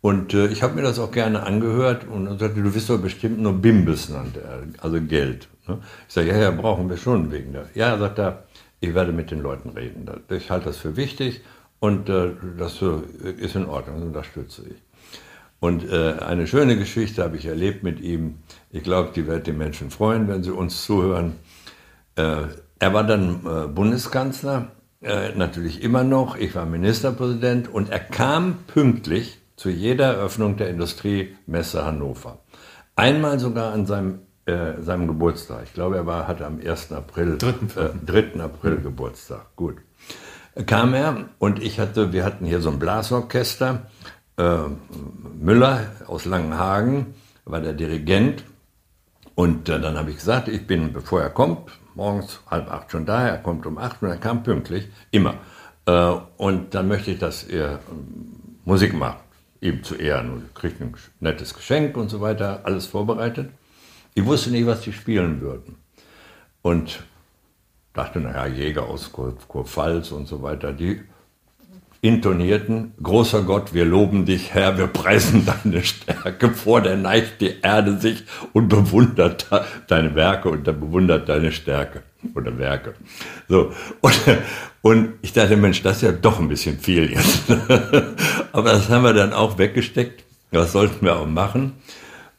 Und 0.00 0.32
äh, 0.34 0.46
ich 0.46 0.62
habe 0.62 0.74
mir 0.74 0.82
das 0.82 0.98
auch 0.98 1.10
gerne 1.10 1.42
angehört 1.42 2.06
und 2.06 2.38
sagte, 2.38 2.62
du 2.62 2.74
wirst 2.74 2.88
doch 2.88 3.00
bestimmt 3.00 3.40
nur 3.40 3.54
Bimbes, 3.54 4.08
nannte 4.08 4.40
er, 4.40 4.62
also 4.82 5.00
Geld. 5.00 5.48
Ne? 5.66 5.78
Ich 6.06 6.14
sage, 6.14 6.28
ja, 6.28 6.38
ja, 6.38 6.50
brauchen 6.50 6.88
wir 6.88 6.96
schon 6.96 7.32
wegen 7.32 7.52
der. 7.52 7.66
Ja, 7.74 7.98
sagt 7.98 8.18
er, 8.18 8.44
ich 8.80 8.94
werde 8.94 9.12
mit 9.12 9.30
den 9.30 9.40
Leuten 9.40 9.70
reden. 9.70 10.08
Ich 10.30 10.50
halte 10.50 10.66
das 10.66 10.78
für 10.78 10.96
wichtig 10.96 11.42
und 11.80 12.08
äh, 12.08 12.32
das 12.58 12.82
ist 13.38 13.56
in 13.56 13.66
Ordnung, 13.66 13.96
das 13.96 14.04
unterstütze 14.04 14.62
ich. 14.70 14.82
Und 15.60 15.90
äh, 15.90 16.12
eine 16.20 16.46
schöne 16.46 16.76
Geschichte 16.76 17.22
habe 17.22 17.36
ich 17.36 17.46
erlebt 17.46 17.82
mit 17.82 18.00
ihm. 18.00 18.36
Ich 18.70 18.84
glaube, 18.84 19.10
die 19.14 19.26
wird 19.26 19.46
die 19.46 19.52
Menschen 19.52 19.90
freuen, 19.90 20.28
wenn 20.28 20.44
sie 20.44 20.52
uns 20.52 20.84
zuhören. 20.84 21.34
Äh, 22.14 22.42
er 22.78 22.94
war 22.94 23.04
dann 23.04 23.40
äh, 23.44 23.66
Bundeskanzler, 23.66 24.70
äh, 25.02 25.34
natürlich 25.34 25.82
immer 25.82 26.04
noch. 26.04 26.36
Ich 26.36 26.54
war 26.54 26.64
Ministerpräsident 26.64 27.72
und 27.72 27.90
er 27.90 27.98
kam 27.98 28.58
pünktlich 28.68 29.38
zu 29.56 29.68
jeder 29.70 30.14
Eröffnung 30.14 30.56
der 30.56 30.70
Industriemesse 30.70 31.84
Hannover. 31.84 32.38
Einmal 32.94 33.40
sogar 33.40 33.72
an 33.72 33.86
seinem 33.86 34.20
äh, 34.48 34.80
seinem 34.80 35.06
Geburtstag. 35.06 35.64
Ich 35.64 35.74
glaube, 35.74 35.96
er 35.96 36.06
war, 36.06 36.26
hatte 36.26 36.46
am 36.46 36.58
1. 36.58 36.92
April, 36.92 37.36
3. 37.36 37.48
Äh, 37.48 38.22
3. 38.32 38.40
April 38.40 38.78
Geburtstag. 38.78 39.54
Gut. 39.56 39.76
Kam 40.64 40.94
er 40.94 41.26
und 41.38 41.62
ich 41.62 41.78
hatte, 41.78 42.12
wir 42.14 42.24
hatten 42.24 42.46
hier 42.46 42.60
so 42.60 42.70
ein 42.70 42.78
Blasorchester. 42.78 43.82
Äh, 44.38 44.58
Müller 45.38 45.82
aus 46.06 46.24
Langenhagen 46.24 47.14
war 47.44 47.60
der 47.60 47.74
Dirigent. 47.74 48.42
Und 49.34 49.68
äh, 49.68 49.78
dann 49.78 49.98
habe 49.98 50.10
ich 50.10 50.16
gesagt, 50.16 50.48
ich 50.48 50.66
bin, 50.66 50.94
bevor 50.94 51.20
er 51.20 51.30
kommt, 51.30 51.70
morgens 51.94 52.40
halb 52.50 52.72
acht 52.72 52.90
schon 52.90 53.04
da, 53.04 53.28
er 53.28 53.38
kommt 53.38 53.66
um 53.66 53.76
acht 53.76 54.02
und 54.02 54.08
er 54.08 54.16
kam 54.16 54.42
pünktlich, 54.42 54.88
immer. 55.10 55.34
Äh, 55.84 56.14
und 56.38 56.74
dann 56.74 56.88
möchte 56.88 57.10
ich, 57.10 57.18
dass 57.18 57.46
ihr 57.46 57.80
ähm, 57.90 58.32
Musik 58.64 58.94
macht, 58.94 59.18
ihm 59.60 59.84
zu 59.84 59.94
Ehren. 59.94 60.30
Und 60.30 60.54
kriegt 60.54 60.80
ein 60.80 60.94
nettes 61.20 61.52
Geschenk 61.52 61.98
und 61.98 62.08
so 62.08 62.22
weiter, 62.22 62.60
alles 62.64 62.86
vorbereitet. 62.86 63.50
Ich 64.18 64.26
wusste 64.26 64.50
nicht, 64.50 64.66
was 64.66 64.80
die 64.80 64.92
spielen 64.92 65.40
würden. 65.40 65.76
Und 66.60 67.04
dachte, 67.92 68.18
naja, 68.18 68.46
Jäger 68.46 68.82
aus 68.88 69.12
Kurpfalz 69.12 70.10
und 70.10 70.26
so 70.26 70.42
weiter, 70.42 70.72
die 70.72 71.02
intonierten, 72.00 72.94
großer 73.00 73.42
Gott, 73.42 73.74
wir 73.74 73.84
loben 73.84 74.24
dich, 74.24 74.54
Herr, 74.54 74.76
wir 74.76 74.88
preisen 74.88 75.46
deine 75.46 75.84
Stärke, 75.84 76.50
vor 76.50 76.80
der 76.80 76.96
neigt 76.96 77.40
die 77.40 77.60
Erde 77.62 78.00
sich 78.00 78.24
und 78.52 78.68
bewundert 78.68 79.46
deine 79.86 80.16
Werke 80.16 80.48
und 80.48 80.64
bewundert 80.64 81.28
deine 81.28 81.52
Stärke 81.52 82.02
oder 82.34 82.58
Werke. 82.58 82.94
So, 83.48 83.72
und, 84.00 84.20
und 84.82 85.12
ich 85.22 85.32
dachte, 85.32 85.56
Mensch, 85.56 85.80
das 85.82 85.98
ist 85.98 86.02
ja 86.02 86.12
doch 86.12 86.40
ein 86.40 86.48
bisschen 86.48 86.80
viel 86.80 87.12
jetzt. 87.12 87.44
Aber 88.52 88.72
das 88.72 88.88
haben 88.88 89.04
wir 89.04 89.12
dann 89.12 89.32
auch 89.32 89.58
weggesteckt, 89.58 90.24
das 90.50 90.72
sollten 90.72 91.06
wir 91.06 91.14
auch 91.14 91.26
machen. 91.26 91.74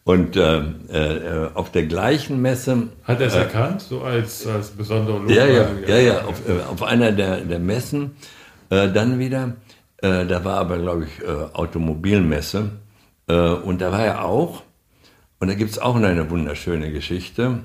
Und 0.03 0.35
äh, 0.35 0.57
äh, 0.57 1.49
auf 1.53 1.71
der 1.71 1.85
gleichen 1.85 2.41
Messe. 2.41 2.89
Hat 3.03 3.21
er 3.21 3.27
es 3.27 3.35
äh, 3.35 3.41
erkannt, 3.41 3.81
so 3.81 4.01
als, 4.01 4.47
als 4.47 4.71
besondere 4.71 5.19
Lob? 5.19 5.29
Ja, 5.29 5.45
ja, 5.45 5.67
ja, 5.87 5.97
ja. 5.97 6.25
Auf, 6.25 6.49
äh, 6.49 6.63
auf 6.63 6.81
einer 6.83 7.11
der, 7.11 7.41
der 7.41 7.59
Messen 7.59 8.15
äh, 8.69 8.91
dann 8.91 9.19
wieder, 9.19 9.57
äh, 9.97 10.25
da 10.25 10.43
war 10.43 10.57
aber, 10.57 10.79
glaube 10.79 11.05
ich, 11.05 11.11
Automobilmesse. 11.53 12.71
und 13.27 13.81
da 13.81 13.91
war 13.91 14.03
er 14.03 14.25
auch. 14.25 14.63
Und 15.39 15.49
da 15.49 15.53
gibt 15.53 15.69
es 15.71 15.79
auch 15.79 15.95
eine 15.95 16.29
wunderschöne 16.29 16.91
Geschichte. 16.91 17.63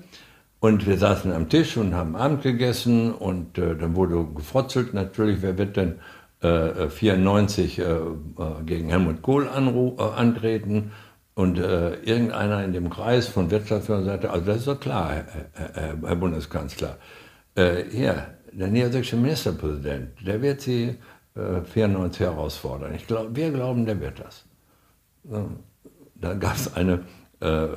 Und 0.59 0.85
wir 0.85 0.97
saßen 0.97 1.31
am 1.31 1.49
Tisch 1.49 1.77
und 1.77 1.95
haben 1.95 2.15
Abend 2.15 2.43
gegessen 2.43 3.13
und 3.13 3.57
äh, 3.57 3.75
dann 3.75 3.95
wurde 3.95 4.25
gefrotzelt 4.35 4.93
natürlich, 4.93 5.41
wer 5.41 5.57
wird 5.57 5.75
denn 5.75 5.95
äh, 6.41 6.87
94 6.89 7.79
äh, 7.79 7.83
äh, 7.83 7.97
gegen 8.65 8.89
Helmut 8.89 9.21
Kohl 9.21 9.47
äh, 9.47 10.01
antreten. 10.01 10.91
Und 11.33 11.57
äh, 11.57 11.95
irgendeiner 11.95 12.63
in 12.63 12.73
dem 12.73 12.89
Kreis 12.89 13.27
von 13.27 13.49
Wirtschaftsführern 13.49 14.05
sagte, 14.05 14.29
also 14.29 14.45
das 14.45 14.57
ist 14.57 14.67
doch 14.67 14.79
klar, 14.79 15.11
Herr, 15.13 15.25
Herr, 15.53 15.97
Herr 16.03 16.15
Bundeskanzler. 16.15 16.97
Äh, 17.55 17.83
hier, 17.89 18.27
der 18.51 18.67
niedersächsische 18.67 19.15
Ministerpräsident, 19.15 20.09
der 20.25 20.41
wird 20.41 20.61
Sie 20.61 20.97
äh, 21.35 21.61
94 21.63 22.21
herausfordern. 22.21 22.93
Ich 22.95 23.07
glaub, 23.07 23.35
wir 23.35 23.51
glauben, 23.51 23.85
der 23.85 23.99
wird 24.01 24.19
das. 24.19 24.45
Da 26.15 26.33
gab 26.33 26.55
es 26.55 26.73
eine 26.75 27.03
äh, 27.41 27.67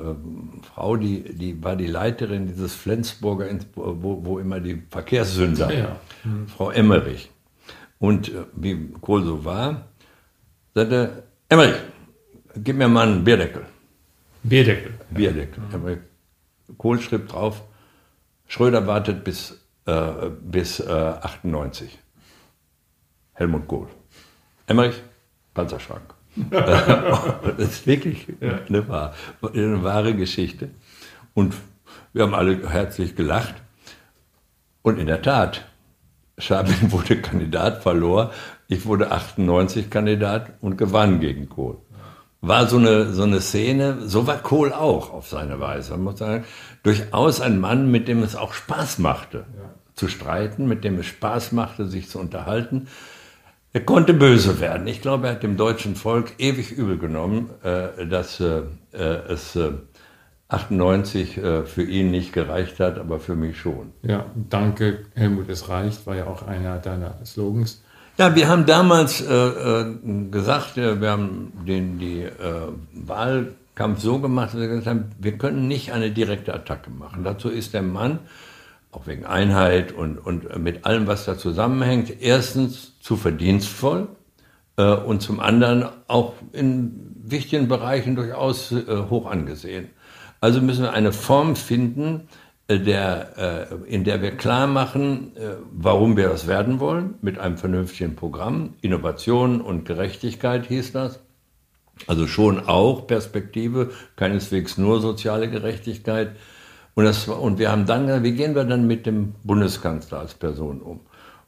Frau, 0.73 0.95
die, 0.95 1.23
die 1.23 1.63
war 1.63 1.75
die 1.75 1.87
Leiterin 1.87 2.47
dieses 2.47 2.75
Flensburger, 2.75 3.47
wo, 3.75 4.23
wo 4.23 4.39
immer 4.39 4.59
die 4.59 4.81
Verkehrssünder, 4.89 5.73
ja. 5.73 5.95
mhm. 6.23 6.47
Frau 6.47 6.69
Emmerich. 6.69 7.31
Und 7.99 8.29
äh, 8.29 8.45
wie 8.55 8.91
Kohl 9.01 9.23
so 9.23 9.43
war, 9.43 9.87
sagte, 10.73 11.23
Emmerich, 11.49 11.75
gib 12.63 12.77
mir 12.77 12.87
mal 12.87 13.07
einen 13.07 13.23
Bierdeckel. 13.23 13.65
Bierdeckel. 14.43 14.93
Bierdeckel. 15.09 15.63
Mhm. 15.71 16.77
Kohl 16.77 16.99
schrieb 16.99 17.27
drauf, 17.27 17.63
Schröder 18.47 18.85
wartet 18.87 19.23
bis, 19.23 19.59
äh, 19.85 20.29
bis 20.41 20.79
äh, 20.79 20.91
98. 20.91 21.97
Helmut 23.33 23.67
Kohl. 23.67 23.87
Emmerich, 24.67 25.01
Panzerschrank. 25.53 26.13
das 26.49 27.57
ist 27.57 27.87
wirklich 27.87 28.27
ja. 28.39 28.59
eine, 28.67 28.87
wahre, 28.87 29.13
eine 29.53 29.83
wahre 29.83 30.15
Geschichte. 30.15 30.69
Und 31.33 31.55
wir 32.13 32.23
haben 32.23 32.33
alle 32.33 32.69
herzlich 32.69 33.15
gelacht. 33.15 33.55
Und 34.81 34.99
in 34.99 35.07
der 35.07 35.21
Tat, 35.21 35.65
Schabin 36.37 36.75
wurde 36.91 37.21
Kandidat, 37.21 37.81
verlor. 37.81 38.31
Ich 38.67 38.85
wurde 38.85 39.11
98 39.11 39.89
Kandidat 39.89 40.53
und 40.61 40.77
gewann 40.77 41.19
gegen 41.19 41.49
Kohl 41.49 41.77
war 42.47 42.67
so 42.67 42.77
eine, 42.77 43.13
so 43.13 43.23
eine 43.23 43.41
Szene, 43.41 43.99
so 44.05 44.27
war 44.27 44.37
Kohl 44.37 44.73
auch 44.73 45.11
auf 45.11 45.27
seine 45.27 45.59
Weise. 45.59 45.91
Man 45.91 46.03
muss 46.03 46.19
sagen, 46.19 46.43
durchaus 46.83 47.41
ein 47.41 47.59
Mann, 47.59 47.91
mit 47.91 48.07
dem 48.07 48.23
es 48.23 48.35
auch 48.35 48.53
Spaß 48.53 48.99
machte, 48.99 49.45
ja. 49.57 49.73
zu 49.95 50.07
streiten, 50.07 50.67
mit 50.67 50.83
dem 50.83 50.99
es 50.99 51.07
Spaß 51.07 51.51
machte, 51.51 51.85
sich 51.85 52.09
zu 52.09 52.19
unterhalten. 52.19 52.87
Er 53.73 53.81
konnte 53.81 54.13
böse 54.13 54.59
werden. 54.59 54.87
Ich 54.87 55.01
glaube, 55.01 55.27
er 55.27 55.33
hat 55.33 55.43
dem 55.43 55.57
deutschen 55.57 55.95
Volk 55.95 56.33
ewig 56.37 56.71
übel 56.71 56.97
genommen, 56.97 57.49
äh, 57.63 58.07
dass 58.07 58.39
äh, 58.39 58.61
äh 58.93 58.97
es 59.27 59.55
äh, 59.55 59.71
98 60.47 61.37
äh, 61.37 61.63
für 61.63 61.83
ihn 61.83 62.11
nicht 62.11 62.31
gereicht 62.31 62.79
hat, 62.79 62.99
aber 62.99 63.19
für 63.19 63.35
mich 63.35 63.57
schon. 63.57 63.91
Ja, 64.03 64.27
danke, 64.35 65.05
Helmut, 65.15 65.49
es 65.49 65.69
reicht, 65.69 66.05
war 66.05 66.15
ja 66.15 66.27
auch 66.27 66.43
einer 66.43 66.77
deiner 66.77 67.17
Slogans. 67.25 67.83
Ja, 68.17 68.33
wir 68.33 68.47
haben 68.47 68.65
damals 68.65 69.19
äh, 69.19 69.33
äh, 69.33 69.95
gesagt, 70.31 70.77
äh, 70.77 71.01
wir 71.01 71.11
haben 71.11 71.51
den 71.67 71.99
die 71.99 72.21
äh, 72.21 72.31
Wahlkampf 72.93 73.99
so 73.99 74.19
gemacht, 74.19 74.53
dass 74.53 74.61
wir 74.61 74.69
gesagt 74.69 74.87
haben, 74.87 75.11
wir 75.19 75.37
können 75.37 75.67
nicht 75.67 75.91
eine 75.91 76.11
direkte 76.11 76.53
Attacke 76.53 76.89
machen. 76.91 77.25
Dazu 77.25 77.49
ist 77.49 77.73
der 77.73 77.81
Mann, 77.81 78.19
auch 78.93 79.05
wegen 79.05 79.25
Einheit 79.25 79.91
und, 79.91 80.17
und 80.17 80.57
mit 80.59 80.85
allem, 80.85 81.07
was 81.07 81.25
da 81.25 81.37
zusammenhängt, 81.37 82.21
erstens 82.21 82.97
zu 83.01 83.17
verdienstvoll 83.17 84.07
äh, 84.77 84.93
und 84.93 85.21
zum 85.21 85.41
anderen 85.41 85.85
auch 86.07 86.35
in 86.53 87.17
wichtigen 87.21 87.67
Bereichen 87.67 88.15
durchaus 88.15 88.71
äh, 88.71 88.85
hoch 89.09 89.29
angesehen. 89.29 89.89
Also 90.39 90.61
müssen 90.61 90.83
wir 90.83 90.93
eine 90.93 91.11
Form 91.11 91.57
finden, 91.57 92.29
der, 92.69 93.69
äh, 93.71 93.93
in 93.93 94.03
der 94.03 94.21
wir 94.21 94.31
klar 94.31 94.67
machen, 94.67 95.35
äh, 95.37 95.55
warum 95.71 96.17
wir 96.17 96.29
das 96.29 96.47
werden 96.47 96.79
wollen, 96.79 97.15
mit 97.21 97.37
einem 97.37 97.57
vernünftigen 97.57 98.15
Programm. 98.15 98.73
Innovation 98.81 99.61
und 99.61 99.85
Gerechtigkeit 99.85 100.65
hieß 100.65 100.91
das. 100.91 101.19
Also 102.07 102.27
schon 102.27 102.67
auch 102.67 103.07
Perspektive, 103.07 103.91
keineswegs 104.15 104.77
nur 104.77 104.99
soziale 104.99 105.49
Gerechtigkeit. 105.49 106.35
Und, 106.95 107.05
das, 107.05 107.27
und 107.27 107.59
wir 107.59 107.71
haben 107.71 107.85
dann 107.85 108.07
gesagt, 108.07 108.23
wie 108.23 108.33
gehen 108.33 108.55
wir 108.55 108.63
dann 108.63 108.87
mit 108.87 109.05
dem 109.05 109.35
Bundeskanzler 109.43 110.19
als 110.19 110.33
Person 110.33 110.81
um? 110.81 111.01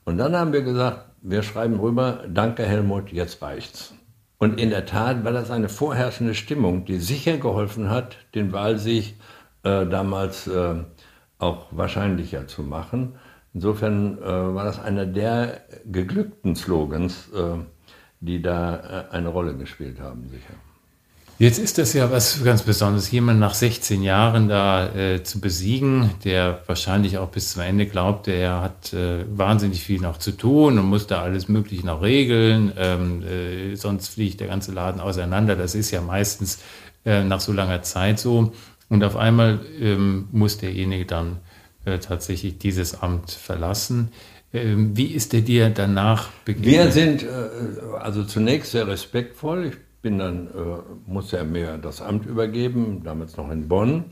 Und 0.06 0.18
dann 0.18 0.36
haben 0.36 0.54
wir 0.54 0.62
gesagt, 0.62 1.06
wir 1.22 1.42
schreiben 1.42 1.80
rüber, 1.80 2.24
danke 2.30 2.64
Helmut, 2.64 3.12
jetzt 3.12 3.42
reicht's. 3.42 3.94
Und 4.38 4.60
in 4.60 4.70
der 4.70 4.86
Tat 4.86 5.26
war 5.26 5.32
das 5.32 5.50
eine 5.50 5.68
vorherrschende 5.68 6.36
Stimmung, 6.36 6.86
die 6.86 7.00
sicher 7.00 7.38
geholfen 7.38 7.90
hat, 7.90 8.18
den 8.36 8.54
Wahlsieg 8.54 9.16
äh, 9.64 9.86
damals 9.86 10.48
äh, 10.48 10.76
auch 11.40 11.68
wahrscheinlicher 11.72 12.48
zu 12.48 12.64
machen. 12.64 13.16
Insofern 13.54 14.18
äh, 14.20 14.26
war 14.26 14.66
das 14.66 14.80
einer 14.80 15.06
der 15.06 15.62
geglückten 15.86 16.56
Slogans, 16.56 17.30
äh, 17.34 17.58
die 18.20 18.42
da 18.42 19.08
äh, 19.10 19.16
eine 19.16 19.30
Rolle 19.30 19.56
gespielt 19.56 20.00
haben, 20.00 20.28
sicher. 20.30 20.54
Jetzt 21.40 21.60
ist 21.60 21.78
das 21.78 21.94
ja 21.94 22.12
was 22.12 22.44
ganz 22.44 22.64
Besonderes, 22.64 23.12
jemanden 23.12 23.40
nach 23.40 23.54
16 23.54 24.02
Jahren 24.02 24.48
da 24.50 24.88
äh, 24.88 25.22
zu 25.22 25.40
besiegen, 25.40 26.10
der 26.24 26.64
wahrscheinlich 26.66 27.20
auch 27.20 27.30
bis 27.30 27.54
zum 27.54 27.62
Ende 27.62 27.86
glaubt, 27.86 28.28
er 28.28 28.62
hat 28.62 28.92
äh, 28.94 29.24
wahnsinnig 29.30 29.84
viel 29.84 30.02
noch 30.02 30.18
zu 30.18 30.32
tun 30.32 30.80
und 30.80 30.86
muss 30.86 31.06
da 31.06 31.22
alles 31.22 31.48
Mögliche 31.48 31.86
noch 31.86 32.02
regeln, 32.02 32.74
ähm, 32.76 33.22
äh, 33.22 33.76
sonst 33.76 34.08
fliegt 34.08 34.40
der 34.40 34.48
ganze 34.48 34.72
Laden 34.72 35.00
auseinander. 35.00 35.56
Das 35.56 35.76
ist 35.76 35.92
ja 35.92 36.02
meistens 36.02 36.60
nach 37.06 37.40
so 37.40 37.54
langer 37.54 37.84
Zeit 37.84 38.20
so. 38.20 38.52
Und 38.90 39.04
auf 39.04 39.18
einmal 39.18 39.60
ähm, 39.80 40.28
muss 40.32 40.58
derjenige 40.58 41.06
dann 41.06 41.40
äh, 41.86 42.00
tatsächlich 42.00 42.58
dieses 42.58 43.02
Amt 43.02 43.32
verlassen. 43.32 44.10
Ähm, 44.54 44.96
wie 44.96 45.08
ist 45.08 45.34
der 45.34 45.42
dir 45.42 45.70
danach 45.70 46.30
begegnet? 46.46 46.72
Wir 46.72 46.92
sind 46.92 47.24
äh, 47.24 47.28
also 48.00 48.24
zunächst 48.24 48.72
sehr 48.72 48.88
respektvoll. 48.88 49.66
Ich 49.66 49.76
bin 50.02 50.20
dann, 50.20 50.48
äh, 50.48 50.52
musste 51.06 51.38
er 51.38 51.44
mir 51.44 51.78
das 51.78 52.02
Amt 52.02 52.26
übergeben, 52.26 53.02
damals 53.04 53.36
noch 53.36 53.52
in 53.52 53.68
Bonn. 53.68 54.06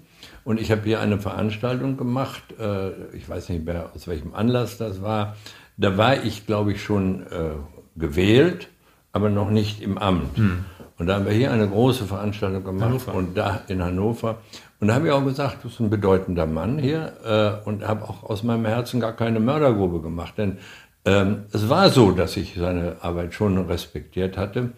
Und 0.44 0.60
ich 0.60 0.72
habe 0.72 0.82
hier 0.84 1.00
eine 1.00 1.20
Veranstaltung 1.20 1.98
gemacht, 1.98 2.44
äh, 2.60 3.16
ich 3.16 3.28
weiß 3.28 3.50
nicht 3.50 3.66
mehr 3.66 3.92
aus 3.96 4.08
welchem 4.08 4.34
Anlass 4.34 4.78
das 4.78 5.02
war. 5.02 5.36
Da 5.78 5.98
war 5.98 6.24
ich, 6.24 6.46
glaube 6.46 6.74
ich, 6.74 6.84
schon 6.84 7.28
äh, 7.28 7.52
gewählt, 7.96 8.70
aber 9.12 9.30
noch 9.30 9.50
nicht 9.50 9.82
im 9.82 9.98
Amt. 9.98 10.38
Hm. 10.38 10.66
Und 10.98 11.08
da 11.08 11.16
haben 11.16 11.26
wir 11.26 11.34
hier 11.34 11.52
eine 11.52 11.68
große 11.68 12.06
Veranstaltung 12.06 12.64
gemacht 12.64 12.90
Hannover. 12.90 13.14
und 13.14 13.38
da 13.38 13.62
in 13.68 13.84
Hannover. 13.84 14.38
Und 14.80 14.88
da 14.88 14.96
habe 14.96 15.08
ich 15.08 15.14
auch 15.14 15.26
gesagt, 15.26 15.58
du 15.64 15.68
bist 15.68 15.80
ein 15.80 15.90
bedeutender 15.90 16.46
Mann 16.46 16.80
hier 16.80 17.14
äh, 17.26 17.68
und 17.68 17.86
habe 17.86 18.04
auch 18.04 18.24
aus 18.24 18.44
meinem 18.44 18.66
Herzen 18.66 19.00
gar 19.00 19.14
keine 19.14 19.40
Mördergrube 19.40 20.02
gemacht. 20.02 20.36
Denn 20.38 20.58
ähm, 21.04 21.46
es 21.52 21.70
war 21.70 21.90
so, 21.90 22.12
dass 22.12 22.38
ich 22.38 22.56
seine 22.58 22.98
Arbeit 23.02 23.34
schon 23.34 23.58
respektiert 23.58 24.38
hatte. 24.38 24.72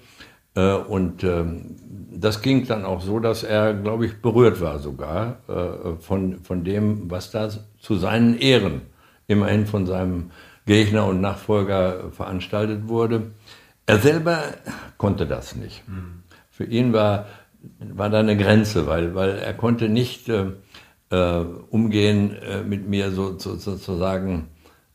Äh, 0.56 0.74
und 0.74 1.24
ähm, 1.24 1.76
das 2.12 2.42
ging 2.42 2.66
dann 2.66 2.84
auch 2.84 3.02
so, 3.02 3.20
dass 3.20 3.44
er, 3.44 3.76
glaube 3.76 4.08
ich, 4.08 4.22
berührt 4.22 4.60
war 4.60 4.80
sogar 4.80 5.38
äh, 5.48 6.02
von, 6.02 6.40
von 6.44 6.64
dem, 6.64 7.12
was 7.12 7.30
da 7.30 7.50
zu 7.80 7.96
seinen 7.96 8.40
Ehren 8.40 8.82
immerhin 9.28 9.68
von 9.68 9.86
seinem 9.86 10.32
Gegner 10.66 11.06
und 11.06 11.22
Nachfolger 11.22 12.12
veranstaltet 12.12 12.88
wurde. 12.88 13.32
Er 13.88 14.00
selber 14.00 14.44
konnte 14.98 15.26
das 15.26 15.56
nicht. 15.56 15.84
Für 16.52 16.66
ihn 16.66 16.94
war, 16.94 17.26
war 17.80 18.10
da 18.10 18.20
eine 18.20 18.38
Grenze, 18.38 18.86
weil, 18.86 19.16
weil 19.16 19.40
er 19.40 19.54
konnte 19.54 19.90
nicht 19.90 20.30
äh, 20.30 20.52
äh, 21.10 21.46
umgehen 21.70 22.36
äh, 22.36 22.64
mit 22.64 22.88
mir 22.88 23.12
so, 23.12 23.40
so, 23.40 23.56
sozusagen 23.56 24.50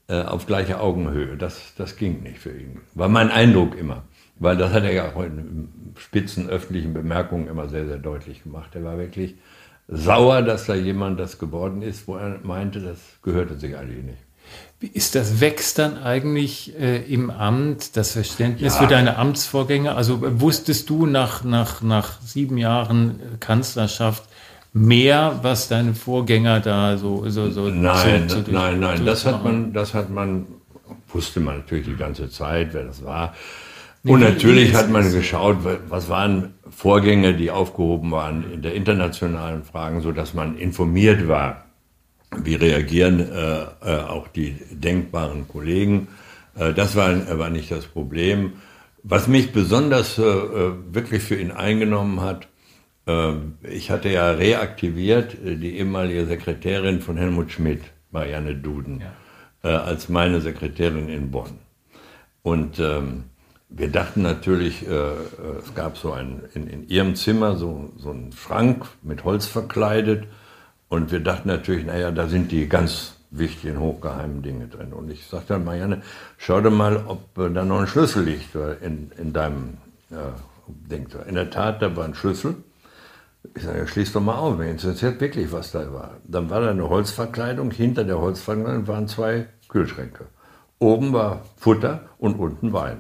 äh, 0.09 0.23
auf 0.23 0.47
gleicher 0.47 0.83
Augenhöhe. 0.83 1.37
Das, 1.37 1.73
das 1.77 1.97
ging 1.97 2.23
nicht 2.23 2.39
für 2.39 2.51
ihn. 2.51 2.83
War 2.95 3.09
mein 3.09 3.31
Eindruck 3.31 3.77
immer. 3.77 4.03
Weil 4.39 4.57
das 4.57 4.73
hat 4.73 4.85
er 4.85 4.93
ja 4.93 5.13
auch 5.13 5.23
in 5.23 5.95
spitzen 5.97 6.49
öffentlichen 6.49 6.93
Bemerkungen 6.93 7.49
immer 7.49 7.69
sehr, 7.69 7.87
sehr 7.87 7.99
deutlich 7.99 8.43
gemacht. 8.43 8.75
Er 8.75 8.85
war 8.85 8.99
wirklich 8.99 9.37
sauer, 9.89 10.43
dass 10.43 10.67
da 10.67 10.75
jemand 10.75 11.21
das 11.21 11.39
geworden 11.39 11.81
ist, 11.81 12.09
wo 12.09 12.17
er 12.17 12.41
meinte, 12.43 12.81
das 12.81 12.99
gehörte 13.23 13.57
sich 13.57 13.77
eigentlich 13.77 14.05
nicht. 14.05 14.23
Ist 14.93 15.15
das? 15.15 15.41
Wächst 15.41 15.79
dann 15.79 16.03
eigentlich 16.03 16.79
äh, 16.79 17.03
im 17.03 17.31
Amt 17.31 17.97
das 17.97 18.13
Verständnis 18.13 18.75
ja. 18.75 18.81
für 18.81 18.89
deine 18.89 19.17
Amtsvorgänger? 19.17 19.97
Also 19.97 20.41
wusstest 20.41 20.91
du 20.91 21.07
nach, 21.07 21.45
nach, 21.45 21.83
nach 21.83 22.21
sieben 22.21 22.59
Jahren 22.59 23.21
Kanzlerschaft 23.39 24.25
mehr, 24.73 25.39
was 25.43 25.69
deine 25.69 25.95
Vorgänger 25.95 26.61
da 26.61 26.97
so, 26.97 27.29
so, 27.29 27.51
so 27.51 27.69
Nein, 27.69 28.29
so, 28.29 28.43
so 28.43 28.51
nein, 28.51 28.81
nein, 28.81 28.99
so 28.99 29.05
das 29.05 29.25
hat 29.25 29.45
man, 29.45 29.73
das 29.73 29.95
hat 29.95 30.11
man, 30.11 30.47
wusste 31.09 31.41
man 31.41 31.59
natürlich 31.59 31.87
die 31.87 31.97
ganze 31.97 32.29
Zeit, 32.31 32.75
wer 32.75 32.85
das 32.85 33.05
war. 33.05 33.35
Und 34.05 34.21
natürlich 34.21 34.75
hat 34.75 34.91
man 34.91 35.13
geschaut, 35.13 35.59
was 35.89 36.09
waren 36.09 36.55
Vorgänge, 36.71 37.35
die 37.35 37.53
aufgehoben 37.53 38.11
waren 38.11 38.51
in 38.53 38.63
der 38.63 38.75
internationalen 38.75 39.63
Fragen, 39.63 40.01
so 40.01 40.11
dass 40.11 40.35
man 40.35 40.57
informiert 40.57 41.29
war 41.29 41.62
wie 42.37 42.55
reagieren 42.55 43.21
äh, 43.21 43.63
äh, 43.83 44.01
auch 44.03 44.29
die 44.29 44.57
denkbaren 44.71 45.49
Kollegen. 45.49 46.09
Äh, 46.57 46.73
das 46.73 46.97
war, 46.97 47.39
war 47.39 47.51
nicht 47.51 47.71
das 47.71 47.87
Problem. 47.87 48.55
Was 49.03 49.27
mich 49.27 49.53
besonders 49.53 50.19
äh, 50.19 50.23
äh 50.23 50.73
wirklich 50.93 51.23
für 51.23 51.37
ihn 51.37 51.51
eingenommen 51.51 52.21
hat, 52.21 52.49
äh, 53.07 53.33
ich 53.63 53.91
hatte 53.91 54.09
ja 54.09 54.31
reaktiviert 54.31 55.37
die 55.43 55.77
ehemalige 55.77 56.27
Sekretärin 56.27 57.01
von 57.01 57.17
Helmut 57.17 57.53
Schmidt, 57.53 57.83
Marianne 58.11 58.55
Duden, 58.55 59.03
ja. 59.63 59.83
als 59.83 60.09
meine 60.09 60.41
Sekretärin 60.41 61.09
in 61.09 61.31
Bonn. 61.31 61.59
Und 62.43 62.79
ähm, 62.79 63.25
wir 63.69 63.89
dachten 63.89 64.21
natürlich, 64.21 64.83
es 64.83 65.75
gab 65.75 65.97
so 65.97 66.13
ein, 66.13 66.43
in, 66.53 66.67
in 66.67 66.89
ihrem 66.89 67.15
Zimmer 67.15 67.57
so, 67.57 67.91
so 67.97 68.11
einen 68.11 68.33
Schrank 68.33 68.85
mit 69.03 69.25
Holz 69.25 69.47
verkleidet 69.47 70.25
und 70.93 71.11
wir 71.11 71.21
dachten 71.21 71.49
natürlich, 71.49 71.87
naja, 71.87 72.11
da 72.11 72.29
sind 72.29 72.53
die 72.53 72.69
ganz 72.69 73.15
wichtigen, 73.31 73.81
hochgeheimen 73.81 74.43
Dinge 74.43 74.67
drin. 74.67 74.93
Und 74.93 75.11
ich 75.11 75.27
sagte 75.27 75.55
dann, 75.55 75.65
Marianne, 75.65 76.03
schau 76.37 76.61
dir 76.61 76.69
mal, 76.69 77.05
ob 77.07 77.39
äh, 77.39 77.49
da 77.49 77.65
noch 77.65 77.81
ein 77.81 77.87
Schlüssel 77.87 78.25
liegt 78.25 78.55
äh, 78.55 78.75
in, 78.85 79.11
in 79.17 79.33
deinem 79.33 79.79
äh, 80.11 80.17
Ding. 80.69 81.09
In 81.27 81.35
der 81.35 81.49
Tat, 81.49 81.81
da 81.81 81.97
war 81.97 82.05
ein 82.05 82.15
Schlüssel. 82.15 82.57
Ich 83.55 83.63
sage, 83.63 83.89
schließ 83.89 84.13
doch 84.13 84.21
mal 84.21 84.35
auf, 84.35 84.59
mir 84.59 84.71
interessiert 84.71 85.19
wirklich, 85.19 85.51
was 85.51 85.73
da 85.73 85.91
war. 85.95 86.19
Dann 86.25 86.51
war 86.51 86.61
da 86.61 86.69
eine 86.69 86.87
Holzverkleidung, 86.87 87.71
hinter 87.71 88.05
der 88.05 88.19
Holzverkleidung 88.19 88.87
waren 88.87 89.09
zwei 89.09 89.47
Kühlschränke. 89.71 90.27
Oben 90.79 91.15
war 91.15 91.41
Futter 91.57 92.03
und 92.19 92.39
unten 92.39 92.75
Wein. 92.75 92.99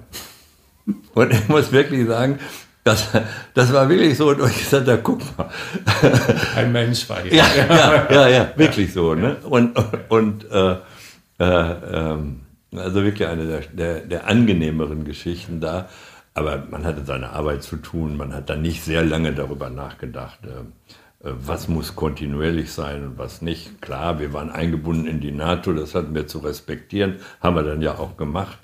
Und 1.14 1.30
ich 1.30 1.46
muss 1.46 1.72
wirklich 1.72 2.06
sagen, 2.08 2.38
das, 2.84 3.08
das 3.54 3.72
war 3.72 3.88
wirklich 3.88 4.16
so, 4.16 4.28
und 4.30 4.40
ich 4.50 4.58
gesagt 4.58 4.88
habe, 4.88 5.00
guck 5.02 5.20
mal. 5.38 5.48
Ein 6.56 6.72
Mensch 6.72 7.08
war 7.08 7.20
hier. 7.22 7.34
Ja, 7.34 7.46
ja, 7.56 8.08
ja, 8.10 8.28
ja, 8.28 8.52
wirklich 8.56 8.92
so. 8.92 9.14
Ne? 9.14 9.36
Und, 9.44 9.78
und 10.08 10.50
äh, 10.50 10.76
äh, 11.38 11.72
ähm, 11.92 12.40
also 12.74 13.04
wirklich 13.04 13.28
eine 13.28 13.46
der, 13.46 13.60
der, 13.60 14.00
der 14.00 14.26
angenehmeren 14.26 15.04
Geschichten 15.04 15.60
da. 15.60 15.88
Aber 16.34 16.64
man 16.70 16.84
hatte 16.84 17.04
seine 17.04 17.30
Arbeit 17.30 17.62
zu 17.62 17.76
tun, 17.76 18.16
man 18.16 18.32
hat 18.32 18.48
dann 18.48 18.62
nicht 18.62 18.82
sehr 18.82 19.04
lange 19.04 19.32
darüber 19.34 19.68
nachgedacht, 19.68 20.38
äh, 20.44 21.28
äh, 21.28 21.32
was 21.34 21.68
muss 21.68 21.94
kontinuierlich 21.94 22.72
sein 22.72 23.04
und 23.04 23.18
was 23.18 23.42
nicht. 23.42 23.82
Klar, 23.82 24.18
wir 24.18 24.32
waren 24.32 24.50
eingebunden 24.50 25.06
in 25.06 25.20
die 25.20 25.32
NATO, 25.32 25.72
das 25.72 25.94
hatten 25.94 26.14
wir 26.14 26.26
zu 26.26 26.38
respektieren, 26.38 27.16
haben 27.40 27.56
wir 27.56 27.64
dann 27.64 27.82
ja 27.82 27.98
auch 27.98 28.16
gemacht. 28.16 28.58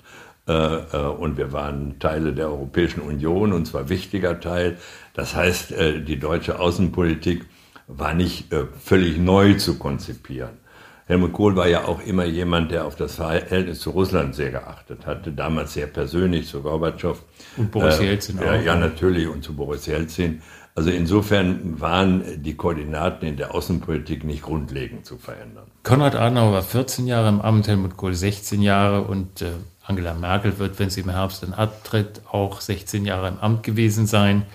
Äh, 0.49 0.77
äh, 0.93 0.97
und 0.97 1.37
wir 1.37 1.53
waren 1.53 1.99
Teile 1.99 2.33
der 2.33 2.47
Europäischen 2.47 3.01
Union 3.01 3.53
und 3.53 3.67
zwar 3.67 3.87
wichtiger 3.87 4.39
Teil. 4.39 4.77
Das 5.13 5.35
heißt, 5.35 5.71
äh, 5.73 6.01
die 6.01 6.17
deutsche 6.17 6.59
Außenpolitik 6.59 7.45
war 7.87 8.13
nicht 8.13 8.53
völlig 8.83 9.17
neu 9.17 9.55
zu 9.55 9.79
konzipieren. 9.79 10.59
Helmut 11.07 11.33
Kohl 11.33 11.55
war 11.55 11.67
ja 11.67 11.85
auch 11.85 11.99
immer 12.05 12.25
jemand, 12.25 12.69
der 12.69 12.85
auf 12.85 12.95
das 12.95 13.15
Verhältnis 13.15 13.79
zu 13.79 13.89
Russland 13.89 14.35
sehr 14.35 14.51
geachtet 14.51 15.07
hatte, 15.07 15.31
damals 15.31 15.73
sehr 15.73 15.87
persönlich 15.87 16.47
zu 16.47 16.61
Gorbatschow. 16.61 17.19
Und 17.57 17.71
Boris 17.71 17.99
Jelzin 17.99 18.37
äh, 18.37 18.43
auch. 18.43 18.63
Ja, 18.63 18.75
natürlich, 18.75 19.27
und 19.27 19.43
zu 19.43 19.55
Boris 19.55 19.87
Jelzin. 19.87 20.43
Also 20.75 20.91
insofern 20.91 21.81
waren 21.81 22.43
die 22.43 22.55
Koordinaten 22.55 23.25
in 23.25 23.37
der 23.37 23.55
Außenpolitik 23.55 24.23
nicht 24.23 24.43
grundlegend 24.43 25.05
zu 25.05 25.17
verändern. 25.17 25.65
Konrad 25.81 26.15
Adenauer 26.15 26.53
war 26.53 26.61
14 26.61 27.07
Jahre 27.07 27.29
im 27.29 27.41
Amt, 27.41 27.67
Helmut 27.67 27.97
Kohl 27.97 28.13
16 28.13 28.61
Jahre 28.61 29.01
und 29.01 29.41
äh, 29.41 29.47
Angela 29.89 30.13
Merkel 30.13 30.59
wird, 30.59 30.77
wenn 30.77 30.91
sie 30.91 31.01
im 31.01 31.09
Herbst 31.09 31.41
dann 31.41 31.53
abtritt, 31.53 32.21
auch 32.31 32.61
16 32.61 33.05
Jahre 33.05 33.27
im 33.27 33.39
Amt 33.39 33.63
gewesen 33.63 34.05
sein. 34.05 34.45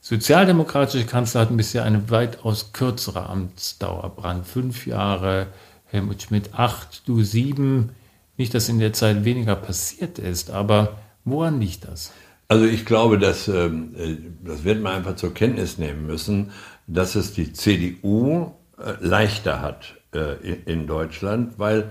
Sozialdemokratische 0.00 1.04
Kanzler 1.04 1.42
hatten 1.42 1.58
bisher 1.58 1.84
eine 1.84 2.10
weitaus 2.10 2.72
kürzere 2.72 3.28
Amtsdauer. 3.28 4.14
Brand 4.16 4.46
fünf 4.46 4.86
Jahre, 4.86 5.48
Helmut 5.86 6.22
Schmidt 6.22 6.54
acht, 6.54 7.06
du 7.06 7.22
sieben. 7.22 7.90
Nicht, 8.38 8.54
dass 8.54 8.70
in 8.70 8.78
der 8.78 8.94
Zeit 8.94 9.24
weniger 9.24 9.56
passiert 9.56 10.18
ist, 10.18 10.50
aber 10.50 10.96
woran 11.24 11.60
liegt 11.60 11.86
das? 11.86 12.12
Also 12.46 12.64
ich 12.64 12.86
glaube, 12.86 13.18
dass, 13.18 13.46
ähm, 13.48 13.94
äh, 13.98 14.16
das 14.42 14.64
wird 14.64 14.80
man 14.80 14.94
einfach 14.94 15.16
zur 15.16 15.34
Kenntnis 15.34 15.76
nehmen 15.76 16.06
müssen, 16.06 16.52
dass 16.86 17.14
es 17.14 17.34
die 17.34 17.52
CDU 17.52 18.54
äh, 18.78 18.92
leichter 19.00 19.60
hat 19.60 19.96
äh, 20.14 20.36
in 20.64 20.86
Deutschland, 20.86 21.58
weil 21.58 21.90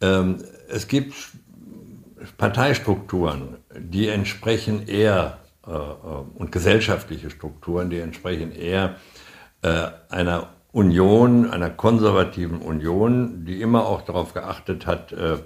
ähm, 0.00 0.44
es 0.68 0.86
gibt 0.86 1.14
Parteistrukturen, 2.36 3.58
die 3.78 4.08
entsprechen 4.08 4.86
eher, 4.88 5.38
äh, 5.66 5.70
äh, 5.70 5.74
und 6.34 6.52
gesellschaftliche 6.52 7.30
Strukturen, 7.30 7.90
die 7.90 7.98
entsprechen 7.98 8.52
eher 8.52 8.96
äh, 9.62 9.88
einer 10.08 10.48
Union, 10.72 11.50
einer 11.50 11.70
konservativen 11.70 12.58
Union, 12.58 13.44
die 13.46 13.60
immer 13.62 13.86
auch 13.86 14.02
darauf 14.02 14.34
geachtet 14.34 14.86
hat, 14.86 15.12
äh, 15.12 15.38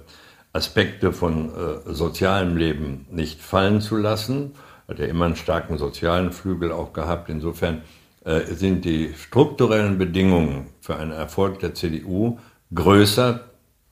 Aspekte 0.53 1.13
von 1.13 1.49
äh, 1.49 1.93
sozialem 1.93 2.57
Leben 2.57 3.05
nicht 3.09 3.41
fallen 3.41 3.79
zu 3.79 3.95
lassen. 3.95 4.55
Hat 4.87 4.99
ja 4.99 5.05
immer 5.05 5.25
einen 5.25 5.37
starken 5.37 5.77
sozialen 5.77 6.33
Flügel 6.33 6.71
auch 6.73 6.91
gehabt. 6.91 7.29
Insofern 7.29 7.83
äh, 8.25 8.41
sind 8.41 8.83
die 8.83 9.13
strukturellen 9.13 9.97
Bedingungen 9.97 10.67
für 10.81 10.97
einen 10.97 11.11
Erfolg 11.11 11.59
der 11.59 11.73
CDU 11.73 12.37
größer, 12.73 13.45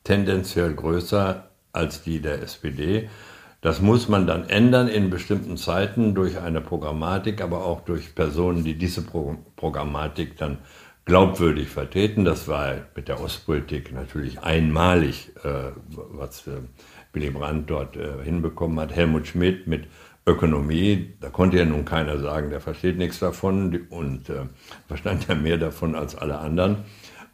tendenziell 0.04 0.74
größer 0.74 1.49
als 1.72 2.04
die 2.04 2.22
der 2.22 2.42
SPD. 2.42 3.10
Das 3.62 3.82
muss 3.82 4.08
man 4.08 4.26
dann 4.26 4.48
ändern 4.48 4.88
in 4.88 5.10
bestimmten 5.10 5.58
Zeiten 5.58 6.16
durch 6.16 6.40
eine 6.40 6.62
Programmatik, 6.62 7.42
aber 7.42 7.66
auch 7.66 7.82
durch 7.82 8.16
Personen, 8.16 8.64
die 8.64 8.76
diese 8.76 9.02
Pro 9.02 9.36
Programmatik 9.58 10.38
dann 10.38 10.60
glaubwürdig 11.04 11.68
vertreten. 11.68 12.24
Das 12.24 12.48
war 12.48 12.76
mit 12.96 13.10
der 13.10 13.20
Ostpolitik 13.20 13.92
natürlich 13.92 14.40
einmalig, 14.40 15.32
äh, 15.44 15.72
was 15.90 16.48
äh, 16.48 16.62
Willy 17.12 17.32
Brandt 17.32 17.70
dort 17.70 17.98
äh, 17.98 18.24
hinbekommen 18.24 18.80
hat. 18.80 18.96
Helmut 18.96 19.28
Schmidt 19.28 19.68
mit 19.68 19.88
Ökonomie, 20.26 21.16
da 21.20 21.30
konnte 21.30 21.58
ja 21.58 21.66
nun 21.66 21.84
keiner 21.84 22.20
sagen, 22.20 22.52
der 22.52 22.62
versteht 22.62 22.98
nichts 22.98 23.20
davon 23.20 23.88
und 23.90 24.30
äh, 24.30 24.46
verstand 24.88 25.28
ja 25.28 25.36
mehr 25.36 25.58
davon 25.58 25.96
als 25.96 26.16
alle 26.16 26.38
anderen. 26.38 26.78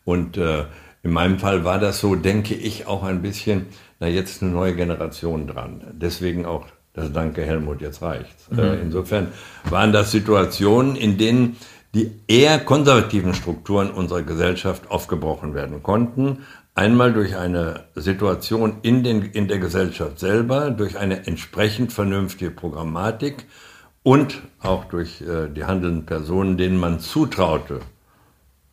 Und 0.06 0.38
äh, 0.38 0.66
in 1.04 1.12
meinem 1.12 1.38
Fall 1.38 1.66
war 1.66 1.78
das 1.78 2.00
so, 2.00 2.16
denke 2.16 2.56
ich, 2.56 2.88
auch 2.88 3.04
ein 3.04 3.22
bisschen, 3.22 3.68
na 4.00 4.08
jetzt 4.08 4.42
eine 4.42 4.52
neue 4.52 4.76
Generation 4.76 5.48
dran. 5.48 5.82
Deswegen 5.94 6.46
auch 6.46 6.66
das 6.94 7.12
Danke 7.12 7.44
Helmut, 7.44 7.82
jetzt 7.82 8.02
reicht's. 8.02 8.50
Mhm. 8.50 8.60
Äh, 8.60 8.76
insofern 8.82 9.28
waren 9.70 9.92
das 9.92 10.12
Situationen, 10.12 10.96
in 10.96 11.18
denen 11.18 11.58
die 11.94 12.12
eher 12.28 12.60
konservativen 12.60 13.34
Strukturen 13.34 13.90
unserer 13.90 14.24
Gesellschaft 14.24 14.92
aufgebrochen 14.92 15.54
werden 15.54 15.82
konnten. 15.82 16.40
Einmal 16.74 17.14
durch 17.14 17.38
eine 17.38 17.86
Situation 17.96 18.78
in, 18.82 19.04
den, 19.04 19.22
in 19.22 19.48
der 19.48 19.60
Gesellschaft 19.60 20.20
selber, 20.20 20.72
durch 20.72 20.98
eine 20.98 21.26
entsprechend 21.26 21.94
vernünftige 21.94 22.52
Programmatik 22.52 23.46
und 24.04 24.42
auch 24.60 24.84
durch 24.86 25.22
äh, 25.22 25.48
die 25.48 25.64
handelnden 25.64 26.06
Personen, 26.06 26.58
denen 26.58 26.78
man 26.78 27.00
zutraute, 27.00 27.80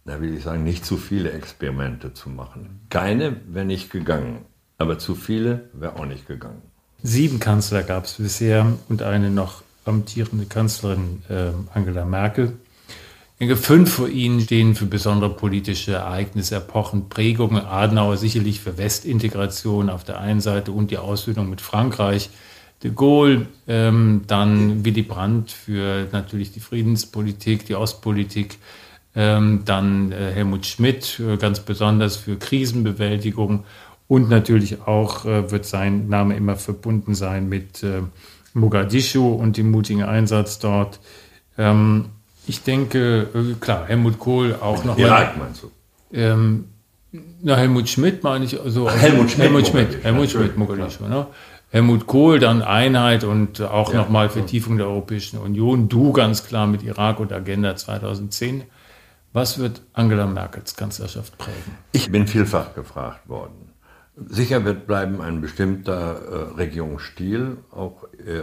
da 0.05 0.21
will 0.21 0.37
ich 0.37 0.43
sagen, 0.43 0.65
nicht 0.65 0.85
zu 0.85 0.97
viele 0.97 1.31
Experimente 1.31 2.13
zu 2.13 2.29
machen. 2.29 2.81
Keine 2.91 3.37
wäre 3.47 3.65
nicht 3.65 3.91
gegangen, 3.91 4.45
aber 4.83 4.99
zu 4.99 5.15
viele 5.15 5.71
wäre 5.73 5.97
auch 5.97 6.07
nicht 6.07 6.27
gegangen. 6.27 6.61
Sieben 7.03 7.41
Kanzler 7.41 7.83
gab 7.83 8.05
es 8.05 8.15
bisher 8.15 8.67
und 8.89 9.03
eine 9.03 9.31
noch 9.31 9.63
amtierende 9.85 10.47
Kanzlerin 10.47 11.23
äh, 11.29 11.51
Angela 11.75 12.05
Merkel. 12.05 12.53
Fünf 13.57 13.95
von 13.95 14.13
ihnen 14.13 14.41
stehen 14.41 14.77
für 14.77 14.87
besondere 14.87 15.31
politische 15.31 15.95
Ereignisse, 15.95 16.57
Epochen, 16.57 17.09
Prägungen. 17.09 17.65
Adenauer 17.65 18.17
sicherlich 18.17 18.61
für 18.61 18.79
Westintegration 18.79 19.91
auf 19.91 20.05
der 20.05 20.21
einen 20.21 20.41
Seite 20.41 20.71
und 20.71 20.93
die 20.93 20.99
Aussöhnung 20.99 21.51
mit 21.51 21.61
Frankreich. 21.61 22.31
De 22.85 22.93
Gaulle, 22.95 23.47
ähm, 23.67 24.23
dann 24.29 24.85
Willy 24.85 25.03
Brandt 25.03 25.51
für 25.51 26.07
natürlich 26.13 26.53
die 26.53 26.61
Friedenspolitik, 26.61 27.67
die 27.67 27.75
Ostpolitik, 27.75 28.59
ähm, 29.15 29.63
dann 29.65 30.13
äh, 30.13 30.33
Helmut 30.33 30.67
Schmidt 30.67 31.21
äh, 31.21 31.37
ganz 31.37 31.61
besonders 31.61 32.17
für 32.17 32.37
Krisenbewältigung 32.37 33.65
und 34.09 34.29
natürlich 34.29 34.83
auch 34.83 35.25
äh, 35.25 35.51
wird 35.51 35.65
sein 35.65 36.09
Name 36.09 36.37
immer 36.37 36.57
verbunden 36.57 37.15
sein 37.15 37.49
mit 37.49 37.83
äh, 37.83 38.03
Mogadischu 38.55 39.33
und 39.33 39.57
dem 39.57 39.71
mutigen 39.71 40.03
Einsatz 40.03 40.59
dort. 40.59 41.01
Ähm, 41.57 42.07
ich 42.47 42.63
denke, 42.63 43.29
äh, 43.35 43.55
klar, 43.61 43.87
Helmut 43.87 44.19
Kohl 44.19 44.57
auch 44.61 44.85
noch. 44.85 44.99
Irak 44.99 45.39
meinst 45.39 45.63
du? 45.63 45.71
Ähm, 46.13 46.67
na, 47.43 47.57
Helmut 47.57 47.89
Schmidt 47.89 48.23
meine 48.23 48.45
ich. 48.45 48.61
Also, 48.61 48.91
Helmut 48.91 49.31
Schmidt. 49.31 49.45
Helmut 49.45 49.67
Schmidt, 49.67 50.05
Helmut 50.05 50.31
Schmidt, 50.31 50.57
Mogadischu. 50.57 51.05
Ne? 51.05 51.27
Helmut 51.71 52.07
Kohl, 52.07 52.39
dann 52.39 52.63
Einheit 52.63 53.25
und 53.25 53.63
auch 53.63 53.93
ja, 53.93 54.01
nochmal 54.01 54.29
Vertiefung 54.29 54.77
der 54.77 54.89
Europäischen 54.89 55.39
Union. 55.39 55.89
Du 55.89 56.13
ganz 56.13 56.47
klar 56.47 56.67
mit 56.67 56.83
Irak 56.83 57.19
und 57.19 57.33
Agenda 57.33 57.75
2010. 57.77 58.65
Was 59.33 59.59
wird 59.59 59.81
Angela 59.95 60.27
Merkels 60.27 60.77
Kanzlerschaft 60.77 61.39
prägen? 61.39 61.79
Ich 61.93 62.13
bin 62.13 62.27
vielfach 62.27 62.75
gefragt 62.75 63.27
worden. 63.29 63.62
Sicher 64.15 64.65
wird 64.67 64.87
bleiben 64.87 65.23
ein 65.23 65.41
bestimmter 65.41 66.21
äh, 66.21 66.55
Regierungsstil, 66.59 67.57
auch, 67.71 68.05
äh, 68.19 68.41
äh, 68.41 68.43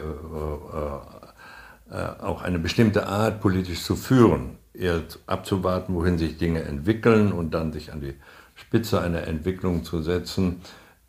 äh, 1.92 2.22
auch 2.22 2.42
eine 2.42 2.58
bestimmte 2.58 3.06
Art, 3.06 3.40
politisch 3.40 3.84
zu 3.84 3.96
führen, 3.96 4.58
eher 4.74 5.04
abzuwarten, 5.28 5.94
wohin 5.94 6.18
sich 6.18 6.38
Dinge 6.38 6.64
entwickeln 6.64 7.32
und 7.32 7.54
dann 7.54 7.72
sich 7.72 7.94
an 7.94 8.02
die 8.02 8.16
Spitze 8.56 9.00
einer 9.00 9.28
Entwicklung 9.28 9.84
zu 9.84 10.02
setzen. 10.02 10.62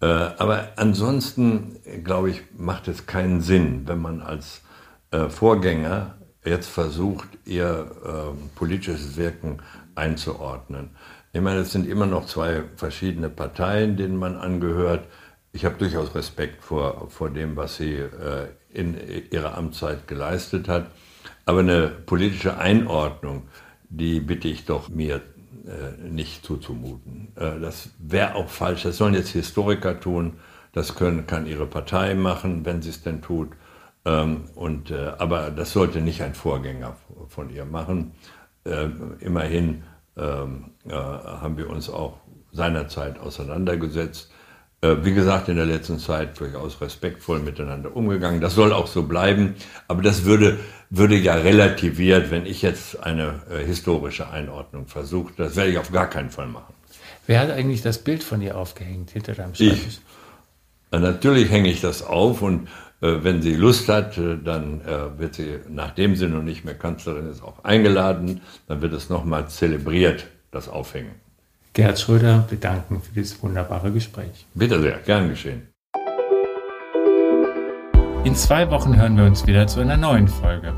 Äh, 0.03 0.07
aber 0.07 0.73
ansonsten, 0.77 1.77
glaube 2.05 2.29
ich, 2.29 2.43
macht 2.57 2.87
es 2.89 3.07
keinen 3.07 3.41
Sinn, 3.41 3.85
wenn 3.87 4.03
man 4.03 4.21
als 4.21 4.61
äh, 5.11 5.31
Vorgänger 5.31 6.17
jetzt 6.45 6.69
versucht, 6.69 7.29
ihr 7.45 7.91
politisches 8.55 9.19
Wirken 9.19 9.59
einzuordnen. 9.95 10.89
Ich 11.33 11.41
meine, 11.41 11.61
es 11.61 11.73
sind 11.73 11.87
immer 11.87 12.07
noch 12.07 12.27
zwei 12.27 12.65
verschiedene 12.77 13.31
Parteien, 13.31 13.97
denen 13.97 14.17
man 14.17 14.37
angehört. 14.37 15.07
Ich 15.53 15.65
habe 15.65 15.77
durchaus 15.77 16.15
Respekt 16.15 16.65
vor, 16.65 17.09
vor 17.09 17.31
dem, 17.31 17.57
was 17.57 17.77
sie 17.77 17.95
äh, 17.95 18.49
in 18.73 18.97
ihrer 19.31 19.57
Amtszeit 19.57 20.09
geleistet 20.09 20.69
hat. 20.69 20.91
Aber 21.47 21.61
eine 21.61 21.89
politische 21.89 22.59
Einordnung, 22.59 23.49
die 23.89 24.21
bitte 24.21 24.49
ich 24.49 24.65
doch 24.65 24.89
mir 24.89 25.17
äh, 25.17 26.09
nicht 26.09 26.45
zuzumuten. 26.45 27.29
Äh, 27.37 27.61
das 27.61 27.91
wäre 27.99 28.35
auch 28.35 28.49
falsch. 28.49 28.83
Das 28.83 28.97
sollen 28.97 29.15
jetzt 29.15 29.31
Historiker 29.31 30.01
tun. 30.01 30.35
Das 30.73 30.97
können, 30.97 31.27
kann 31.27 31.47
ihre 31.47 31.67
Partei 31.67 32.15
machen, 32.15 32.65
wenn 32.65 32.83
sie 32.83 32.91
es 32.91 33.03
denn 33.03 33.23
tut. 33.23 33.51
Ähm, 34.05 34.47
und, 34.55 34.91
äh, 34.91 35.13
aber 35.19 35.51
das 35.51 35.73
sollte 35.73 36.01
nicht 36.01 36.23
ein 36.23 36.35
Vorgänger 36.35 36.97
von 37.29 37.51
ihr 37.51 37.65
machen. 37.65 38.13
Äh, 38.65 38.89
immerhin 39.21 39.83
ähm, 40.17 40.73
äh, 40.89 40.93
haben 40.93 41.57
wir 41.57 41.71
uns 41.71 41.89
auch 41.89 42.19
seinerzeit 42.53 43.19
auseinandergesetzt. 43.19 44.31
Äh, 44.83 44.97
wie 45.03 45.13
gesagt, 45.13 45.49
in 45.49 45.57
der 45.57 45.67
letzten 45.67 45.99
Zeit 45.99 46.41
durchaus 46.41 46.81
respektvoll 46.81 47.41
miteinander 47.41 47.95
umgegangen. 47.95 48.41
Das 48.41 48.55
soll 48.55 48.73
auch 48.73 48.87
so 48.87 49.03
bleiben. 49.03 49.55
Aber 49.89 50.03
das 50.03 50.25
würde, 50.25 50.59
würde 50.89 51.17
ja 51.17 51.35
relativiert, 51.35 52.31
wenn 52.31 52.47
ich 52.47 52.63
jetzt 52.63 53.03
eine 53.03 53.43
äh, 53.51 53.65
historische 53.65 54.31
Einordnung 54.31 54.87
versuche. 54.87 55.33
Das 55.37 55.57
werde 55.57 55.71
ich 55.71 55.79
auf 55.79 55.93
gar 55.93 56.09
keinen 56.09 56.31
Fall 56.31 56.47
machen. 56.47 56.75
Wer 57.27 57.41
hat 57.41 57.51
eigentlich 57.51 57.83
das 57.83 57.99
Bild 57.99 58.23
von 58.23 58.41
ihr 58.41 58.57
aufgehängt 58.57 59.11
hinter 59.11 59.35
deinem 59.35 59.55
Schreibtisch? 59.55 60.01
Ich. 60.93 60.99
Natürlich 60.99 61.51
hänge 61.51 61.69
ich 61.69 61.81
das 61.81 62.03
auf 62.03 62.43
und 62.43 62.67
äh, 62.67 62.71
wenn 63.01 63.41
sie 63.43 63.55
Lust 63.55 63.89
hat, 63.89 64.19
äh, 64.19 64.37
dann 64.43 64.83
äh, 64.83 65.19
wird 65.19 65.35
sie, 65.35 65.59
nachdem 65.69 66.17
sie 66.17 66.29
noch 66.29 66.43
nicht 66.43 66.65
mehr 66.65 66.75
Kanzlerin 66.75 67.29
ist, 67.31 67.43
auch 67.43 67.65
eingeladen. 67.65 68.41
Dann 68.69 68.83
wird 68.83 68.93
es 68.93 69.09
nochmal 69.09 69.49
zelebriert, 69.49 70.27
das 70.51 70.69
Aufhängen. 70.69 71.13
Gerhard 71.73 71.99
Schröder, 71.99 72.45
wir 72.49 72.59
danken 72.59 73.01
für 73.01 73.13
dieses 73.15 73.43
wunderbare 73.43 73.91
Gespräch. 73.93 74.47
Bitte 74.55 74.81
sehr, 74.81 74.99
gern 74.99 75.29
geschehen. 75.31 75.63
In 78.25 78.35
zwei 78.35 78.71
Wochen 78.71 79.01
hören 79.01 79.17
wir 79.17 79.25
uns 79.25 79.47
wieder 79.47 79.67
zu 79.67 79.81
einer 79.81 79.97
neuen 79.97 80.29
Folge. 80.29 80.75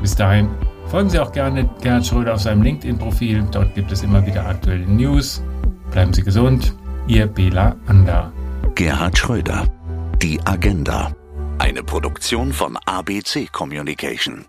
Bis 0.00 0.14
dahin 0.14 0.48
folgen 0.86 1.10
Sie 1.10 1.18
auch 1.18 1.32
gerne 1.32 1.68
Gerhard 1.82 2.06
Schröder 2.06 2.34
auf 2.34 2.40
seinem 2.40 2.62
LinkedIn-Profil. 2.62 3.46
Dort 3.52 3.74
gibt 3.74 3.92
es 3.92 4.02
immer 4.02 4.24
wieder 4.24 4.46
aktuelle 4.46 4.86
News. 4.86 5.42
Bleiben 5.90 6.14
Sie 6.14 6.22
gesund. 6.22 6.74
Ihr 7.06 7.26
Bela 7.26 7.76
Ander. 7.86 8.32
Gerhard 8.74 9.18
Schröder. 9.18 9.66
Die 10.22 10.40
Agenda. 10.46 11.12
Eine 11.58 11.82
Produktion 11.82 12.52
von 12.52 12.78
ABC 12.86 13.48
Communication. 13.50 14.46